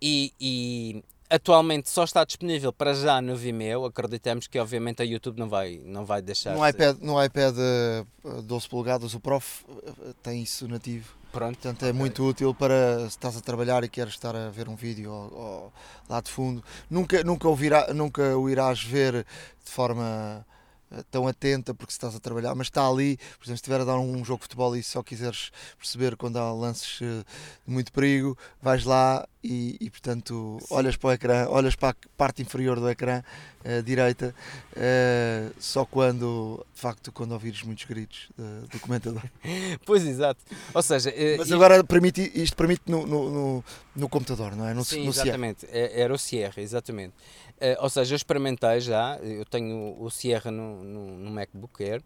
[0.00, 3.84] e, e atualmente só está disponível para já no Vimeo.
[3.84, 6.54] Acreditamos que obviamente a YouTube não vai, não vai deixar.
[6.54, 7.54] No iPad, no iPad
[8.44, 11.21] 12 eh, polegadas, o Prof eh, tem isso nativo.
[11.32, 11.58] Pronto.
[11.58, 11.98] Portanto, é okay.
[11.98, 15.32] muito útil para se estás a trabalhar e queres estar a ver um vídeo ou,
[15.32, 15.72] ou
[16.08, 16.62] lá de fundo.
[16.90, 19.24] Nunca, nunca, o virá, nunca o irás ver
[19.64, 20.44] de forma
[21.10, 23.98] tão atenta porque estás a trabalhar, mas está ali, por exemplo, se estiver a dar
[23.98, 27.24] um jogo de futebol e só quiseres perceber quando há lances eh,
[27.66, 30.74] de muito perigo, vais lá e, e portanto Sim.
[30.74, 33.22] olhas para o ecrã, olhas para a parte inferior do ecrã
[33.64, 34.34] uh, direita,
[34.72, 39.22] uh, só quando, de facto, quando ouvires muitos gritos uh, do comentador.
[39.84, 40.40] pois exato.
[40.72, 41.54] Ou seja, mas isto...
[41.54, 43.64] agora permite, isto permite no, no, no,
[43.96, 44.74] no computador, não é?
[44.74, 45.66] No, Sim, exatamente.
[45.70, 47.14] É, era o Sierra, exatamente.
[47.80, 52.02] Ou seja, eu experimentei já, eu tenho o Sierra no, no, no MacBook Air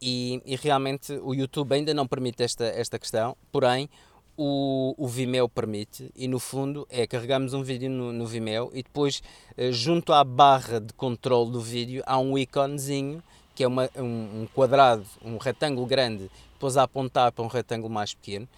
[0.00, 3.88] e, e, realmente o YouTube ainda não permite esta, esta questão, porém
[4.36, 8.84] o, o Vimeo permite e no fundo é carregamos um vídeo no, no Vimeo e
[8.84, 9.20] depois
[9.56, 13.20] eh, junto à barra de controle do vídeo há um íconezinho
[13.52, 17.92] que é uma, um, um, quadrado, um retângulo grande depois a apontar para um retângulo
[17.92, 18.48] mais pequeno.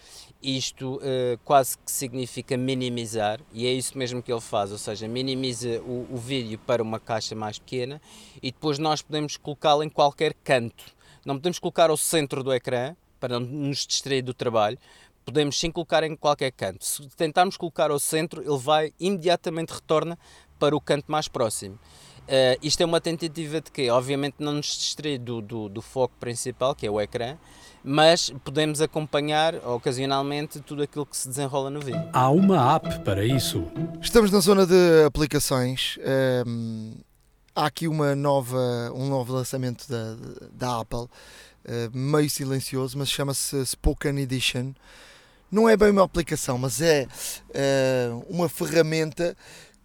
[0.43, 5.07] Isto uh, quase que significa minimizar, e é isso mesmo que ele faz, ou seja,
[5.07, 8.01] minimiza o, o vídeo para uma caixa mais pequena
[8.43, 10.83] e depois nós podemos colocá-lo em qualquer canto.
[11.27, 14.79] Não podemos colocar ao centro do ecrã para não nos distrair do trabalho,
[15.27, 16.83] podemos sim colocar em qualquer canto.
[16.83, 20.19] Se tentarmos colocar ao centro, ele vai imediatamente retorna
[20.59, 21.79] para o canto mais próximo.
[22.31, 23.91] Uh, isto é uma tentativa de quê?
[23.91, 27.37] Obviamente não nos distrair do, do, do, foco principal, que é o ecrã,
[27.83, 32.09] mas podemos acompanhar ocasionalmente tudo aquilo que se desenrola no vídeo.
[32.13, 33.65] Há uma app para isso.
[34.01, 35.99] Estamos na zona de aplicações.
[36.47, 36.93] Um,
[37.53, 40.17] há aqui uma nova, um novo lançamento da,
[40.53, 41.11] da Apple, uh,
[41.93, 44.73] meio silencioso, mas chama-se Spoken Edition.
[45.51, 47.09] Não é bem uma aplicação, mas é
[47.49, 49.37] uh, uma ferramenta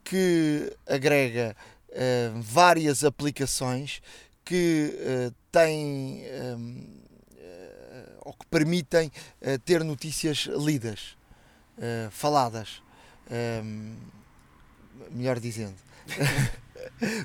[0.04, 1.56] que agrega
[1.96, 4.02] uh, várias aplicações
[4.44, 6.24] que uh, têm
[6.58, 6.88] um,
[7.34, 9.12] uh, ou que permitem
[9.64, 11.16] ter notícias lidas,
[12.10, 12.82] faladas,
[13.64, 13.96] um,
[15.12, 15.76] melhor dizendo.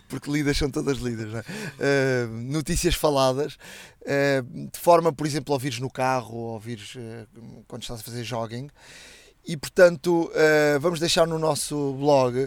[0.08, 2.24] porque lidas são todas lidas, é?
[2.24, 3.58] uh, notícias faladas,
[4.02, 8.02] uh, de forma, por exemplo, a ouvires no carro ou ouvires uh, quando estás a
[8.02, 8.68] fazer jogging.
[9.42, 10.30] E portanto,
[10.80, 12.46] vamos deixar no nosso blog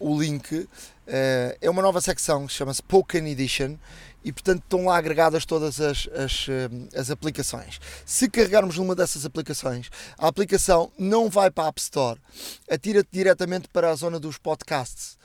[0.00, 0.68] o link
[1.10, 3.76] Uh, é uma nova secção que chama-se Poken Edition
[4.22, 7.80] e portanto estão lá agregadas todas as, as, eh, as, aplicações.
[8.06, 12.20] Se carregarmos numa dessas aplicações, a aplicação não vai para a App Store,
[12.70, 15.18] atira-te diretamente para a zona dos podcasts.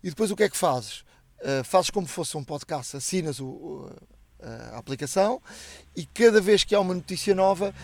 [0.00, 1.00] E depois o que é que fazes?
[1.40, 3.90] Uh, fazes como se fosse um podcast, assinas o, o,
[4.72, 5.42] a aplicação
[5.96, 7.74] e cada vez que há uma notícia nova,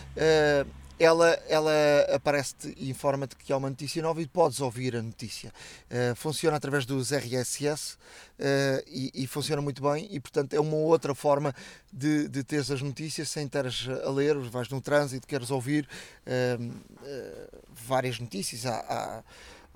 [0.99, 1.71] ela, ela
[2.13, 5.51] aparece-te e informa-te que há uma notícia nova e podes ouvir a notícia.
[5.89, 7.97] Uh, funciona através dos RSS uh,
[8.37, 11.55] eh, e, e, funciona muito bem e, portanto, é uma outra forma
[11.91, 15.87] de, de teres as notícias sem teres a ler, vais no trânsito, queres ouvir
[16.27, 18.65] uh, várias notícias.
[18.65, 19.23] Há, há,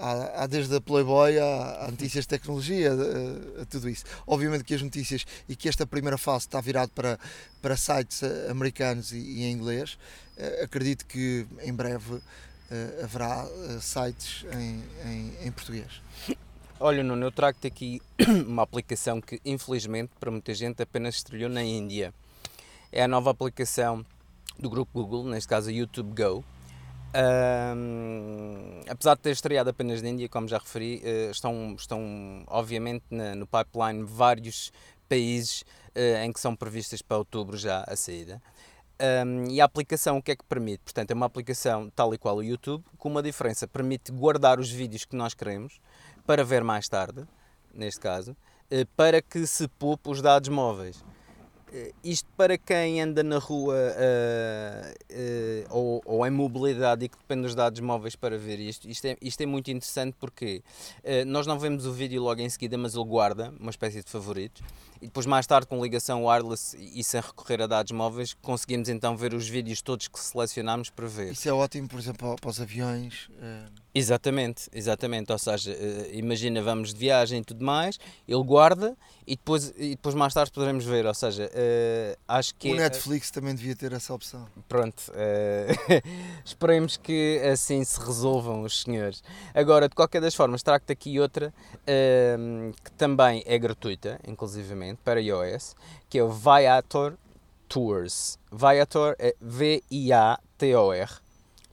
[0.06, 4.04] Há, há, desde a Playboy a, notícias de tecnologia, a, a, tudo isso.
[4.28, 7.18] Obviamente que as notícias e que esta primeira fase está virado para,
[7.62, 9.98] para sites americanos e, e em inglês,
[10.36, 12.20] eh, acredito que em breve
[12.70, 16.02] eh, haverá eh, sites em, em, em português.
[16.80, 18.02] Olha, Nuno, eu trago-te aqui
[18.46, 22.14] uma aplicação que, infelizmente, para muita gente apenas estreou na Índia.
[22.92, 24.06] É a nova aplicação
[24.60, 26.44] do grupo Google, neste caso a YouTube Go.
[27.16, 33.06] Um, apesar de ter estreado apenas na Índia, como já referi, uh, estão, estão obviamente
[33.12, 34.72] na, no pipeline vários
[35.08, 35.62] países
[35.96, 38.42] uh, em que são previstas para outubro já a saída.
[39.26, 40.82] Um, e a aplicação o que é que permite?
[40.84, 44.70] Portanto, é uma aplicação tal e qual o YouTube, com uma diferença, permite guardar os
[44.70, 45.80] vídeos que nós queremos
[46.26, 47.28] para ver mais tarde,
[47.74, 48.36] neste caso,
[48.72, 51.04] eh, para que se poupe os dados móveis.
[51.74, 57.18] Eh, isto para quem anda na rua uh, uh, ou, ou em mobilidade e que
[57.18, 60.62] depende dos dados móveis para ver isto, isto é, isto é muito interessante porque
[61.00, 64.10] uh, nós não vemos o vídeo logo em seguida, mas ele guarda uma espécie de
[64.10, 64.62] favoritos
[65.02, 69.18] e depois mais tarde com ligação wireless e sem recorrer a dados móveis conseguimos então
[69.18, 71.32] ver os vídeos todos que selecionámos para ver.
[71.32, 73.30] Isso é ótimo, por exemplo, para os aviões.
[73.96, 75.32] Exatamente, exatamente.
[75.32, 75.78] Ou seja,
[76.12, 78.98] imagina, vamos de viagem e tudo mais, ele guarda
[79.28, 81.06] e depois, e depois mais tarde poderemos ver.
[81.06, 82.72] Ou seja, uh, acho que.
[82.72, 84.48] O Netflix uh, também devia ter essa opção.
[84.68, 86.02] Pronto, uh,
[86.44, 89.24] esperemos que assim se resolvam os senhores.
[89.54, 91.54] Agora, de qualquer das formas, trago-te aqui outra
[92.84, 95.76] que também é gratuita, inclusivamente, para iOS,
[96.10, 97.16] que é o Viator
[97.68, 98.40] Tours.
[98.52, 101.10] Viator é V-I-A-T-O-R.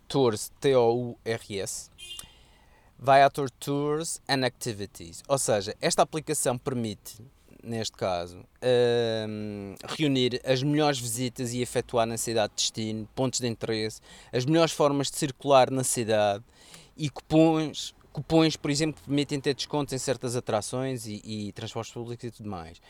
[0.09, 1.90] Tours, T-O-U-R-S.
[3.03, 5.23] Viator Tours and Activities.
[5.27, 7.17] Ou seja, esta aplicação permite
[7.63, 13.47] neste caso, uh, reunir as melhores visitas e efetuar na cidade de destino, pontos de
[13.47, 14.01] interesse,
[14.33, 16.43] as melhores formas de circular na cidade
[16.97, 21.93] e cupons, cupons por exemplo, que permitem ter descontos em certas atrações e, e transportes
[21.93, 22.81] públicos e tudo mais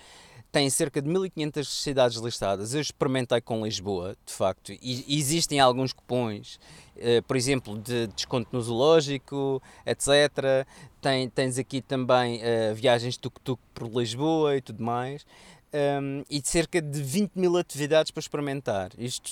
[0.50, 2.74] tem cerca de 1500 cidades listadas.
[2.74, 6.58] Eu experimentei com Lisboa, de facto, e existem alguns cupons,
[6.96, 10.66] uh, por exemplo, de desconto no zoológico, etc.
[11.00, 15.24] Tem, tens aqui também uh, viagens tuk-tuk por Lisboa e tudo mais.
[15.72, 18.90] Um, e de cerca de 20 mil atividades para experimentar.
[18.98, 19.30] Isto,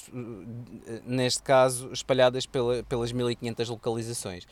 [0.86, 4.46] eh, neste caso, espalhadas pela, pelas 1500 localizações.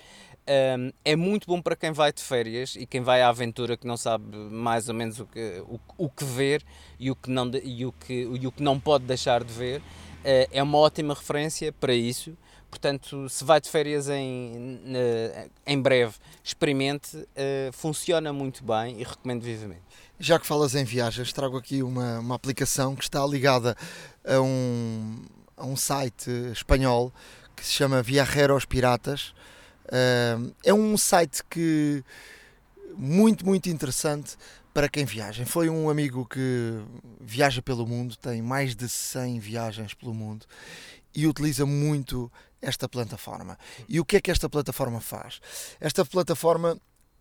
[0.49, 3.87] Um, é muito bom para quem vai de férias e quem vai à aventura que
[3.87, 6.65] não sabe mais ou menos o que, o, o que ver
[6.99, 9.81] e o que, não, e, o que, e o que não pode deixar de ver.
[9.81, 12.37] Uh, é uma ótima referência para isso.
[12.69, 14.81] Portanto, se vai de férias em,
[15.67, 19.83] em breve, experimente, uh, funciona muito bem e recomendo vivamente.
[20.19, 23.77] Já que falas em viagens, trago aqui uma, uma aplicação que está ligada
[24.25, 25.23] a um,
[25.57, 27.13] a um site espanhol
[27.55, 29.35] que se chama Viajeros Piratas.
[30.65, 32.03] É um site que
[32.97, 34.37] muito, muito interessante
[34.73, 35.45] para quem viaja.
[35.45, 36.81] Foi um amigo que
[37.21, 40.47] viaja pelo mundo, tem mais de 100 viagens pelo mundo
[41.15, 43.59] e utiliza muito esta plataforma.
[43.87, 45.41] E o que é que esta plataforma faz?
[45.79, 46.79] Esta plataforma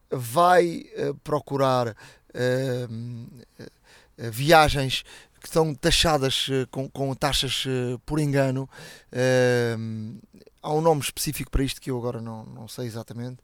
[0.09, 1.95] vai uh, procurar
[2.35, 5.03] uh, viagens
[5.39, 7.65] que estão taxadas com, com taxas
[8.03, 8.67] por engano.
[10.61, 13.37] há um nome específico para isto que eu agora não, não sei exatamente.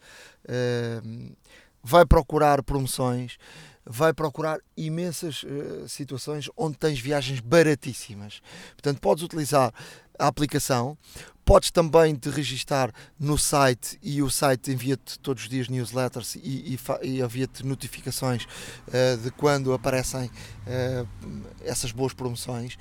[1.84, 3.38] vai procurar promoções
[3.86, 8.42] vai procurar imensas uh, situações onde tens viagens baratíssimas.
[8.74, 9.74] Portanto, podes utilizar
[10.18, 10.98] a aplicação,
[11.44, 16.76] podes também te registar no site e o site envia-te todos os dias newsletters e,
[16.76, 21.08] e, e envia-te notificações uh, de quando aparecem uh,
[21.64, 22.78] essas boas promoções.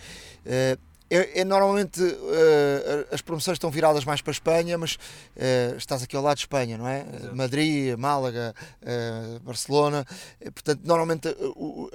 [1.11, 6.05] É, é, normalmente uh, as promoções estão viradas mais para a Espanha, mas uh, estás
[6.05, 7.01] aqui ao lado de Espanha, não é?
[7.01, 7.37] Exato.
[7.37, 10.07] Madrid, Málaga, uh, Barcelona.
[10.41, 11.29] portanto, normalmente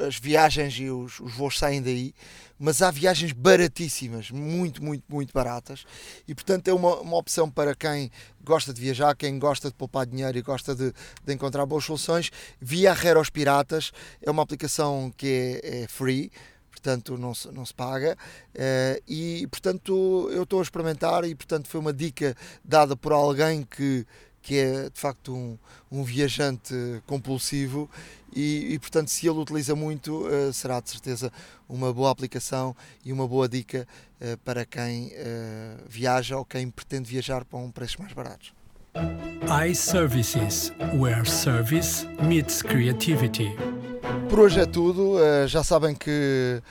[0.06, 2.14] as viagens e os, os, voos saem daí,
[2.60, 5.86] mas há viagens baratíssimas, muito, muito, muito baratas.
[6.28, 8.12] E portanto é uma, uma opção para quem
[8.44, 10.92] gosta de viajar, quem gosta de poupar dinheiro e gosta de,
[11.24, 12.32] de encontrar boas soluções.
[12.60, 16.30] Via Reros Piratas é uma aplicação que é, é free
[16.86, 18.16] portanto não se, não se paga
[18.54, 23.64] uh, e portanto eu estou a experimentar e portanto foi uma dica dada por alguém
[23.64, 24.06] que,
[24.42, 25.58] que é de facto um,
[25.92, 26.74] um viajante
[27.08, 27.90] compulsivo
[28.32, 31.32] e, e, portanto se ele utiliza muito uh, será de certeza
[31.68, 33.88] uma boa aplicação e uma boa dica
[34.22, 35.12] uh, para quem
[35.88, 38.55] viaja ou quem pretende viajar para um preços mais baratos.
[39.48, 43.56] iServices, where service meets creativity.
[44.30, 45.18] Por hoje é tudo.
[45.18, 46.62] Uh, já sabem que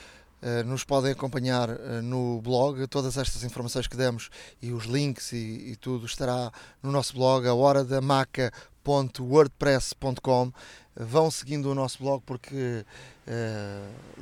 [0.41, 2.87] uh, nos podem acompanhar uh, no blog.
[2.87, 4.29] Todas estas informações que demos
[4.61, 10.51] e os links e, e tudo estará no nosso blog, a hora da maca.wordpress.com.
[10.97, 12.85] Vão seguindo o nosso blog porque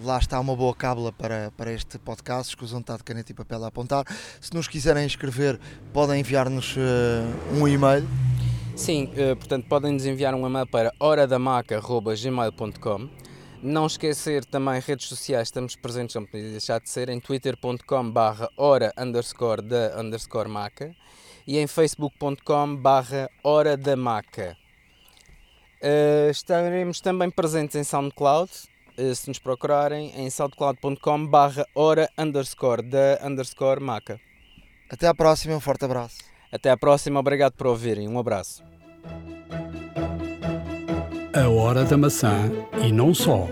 [0.02, 2.50] lá está uma boa cábula para, para este podcast.
[2.50, 4.06] Escusam de estar de caneta e papel a apontar.
[4.41, 5.60] Se nos quiserem escrever,
[5.94, 6.76] podem enviar-nos
[7.52, 8.08] um e-mail
[8.76, 13.10] Sim, uh, portanto podem nos enviar um e-mail para horadamaca.gmail.com
[13.62, 18.50] Não esquecer também redes sociais, estamos presentes, não podia deixar de ser, em twitter.com barra
[18.58, 20.91] hora underscore da underscore maca
[21.45, 24.58] e em facebook.com barra hora da maca.
[25.84, 28.49] Uh, estaremos também presentes em SoundCloud,
[28.97, 34.18] uh, se nos procurarem, em soundcloud.com barra hora underscore da underscore maca.
[34.89, 36.19] Até à próxima, um forte abraço.
[36.49, 38.07] Até à próxima, obrigado por ouvirem.
[38.07, 38.64] Um abraço.
[41.34, 42.49] A Hora da Maçã
[42.85, 43.47] e não só.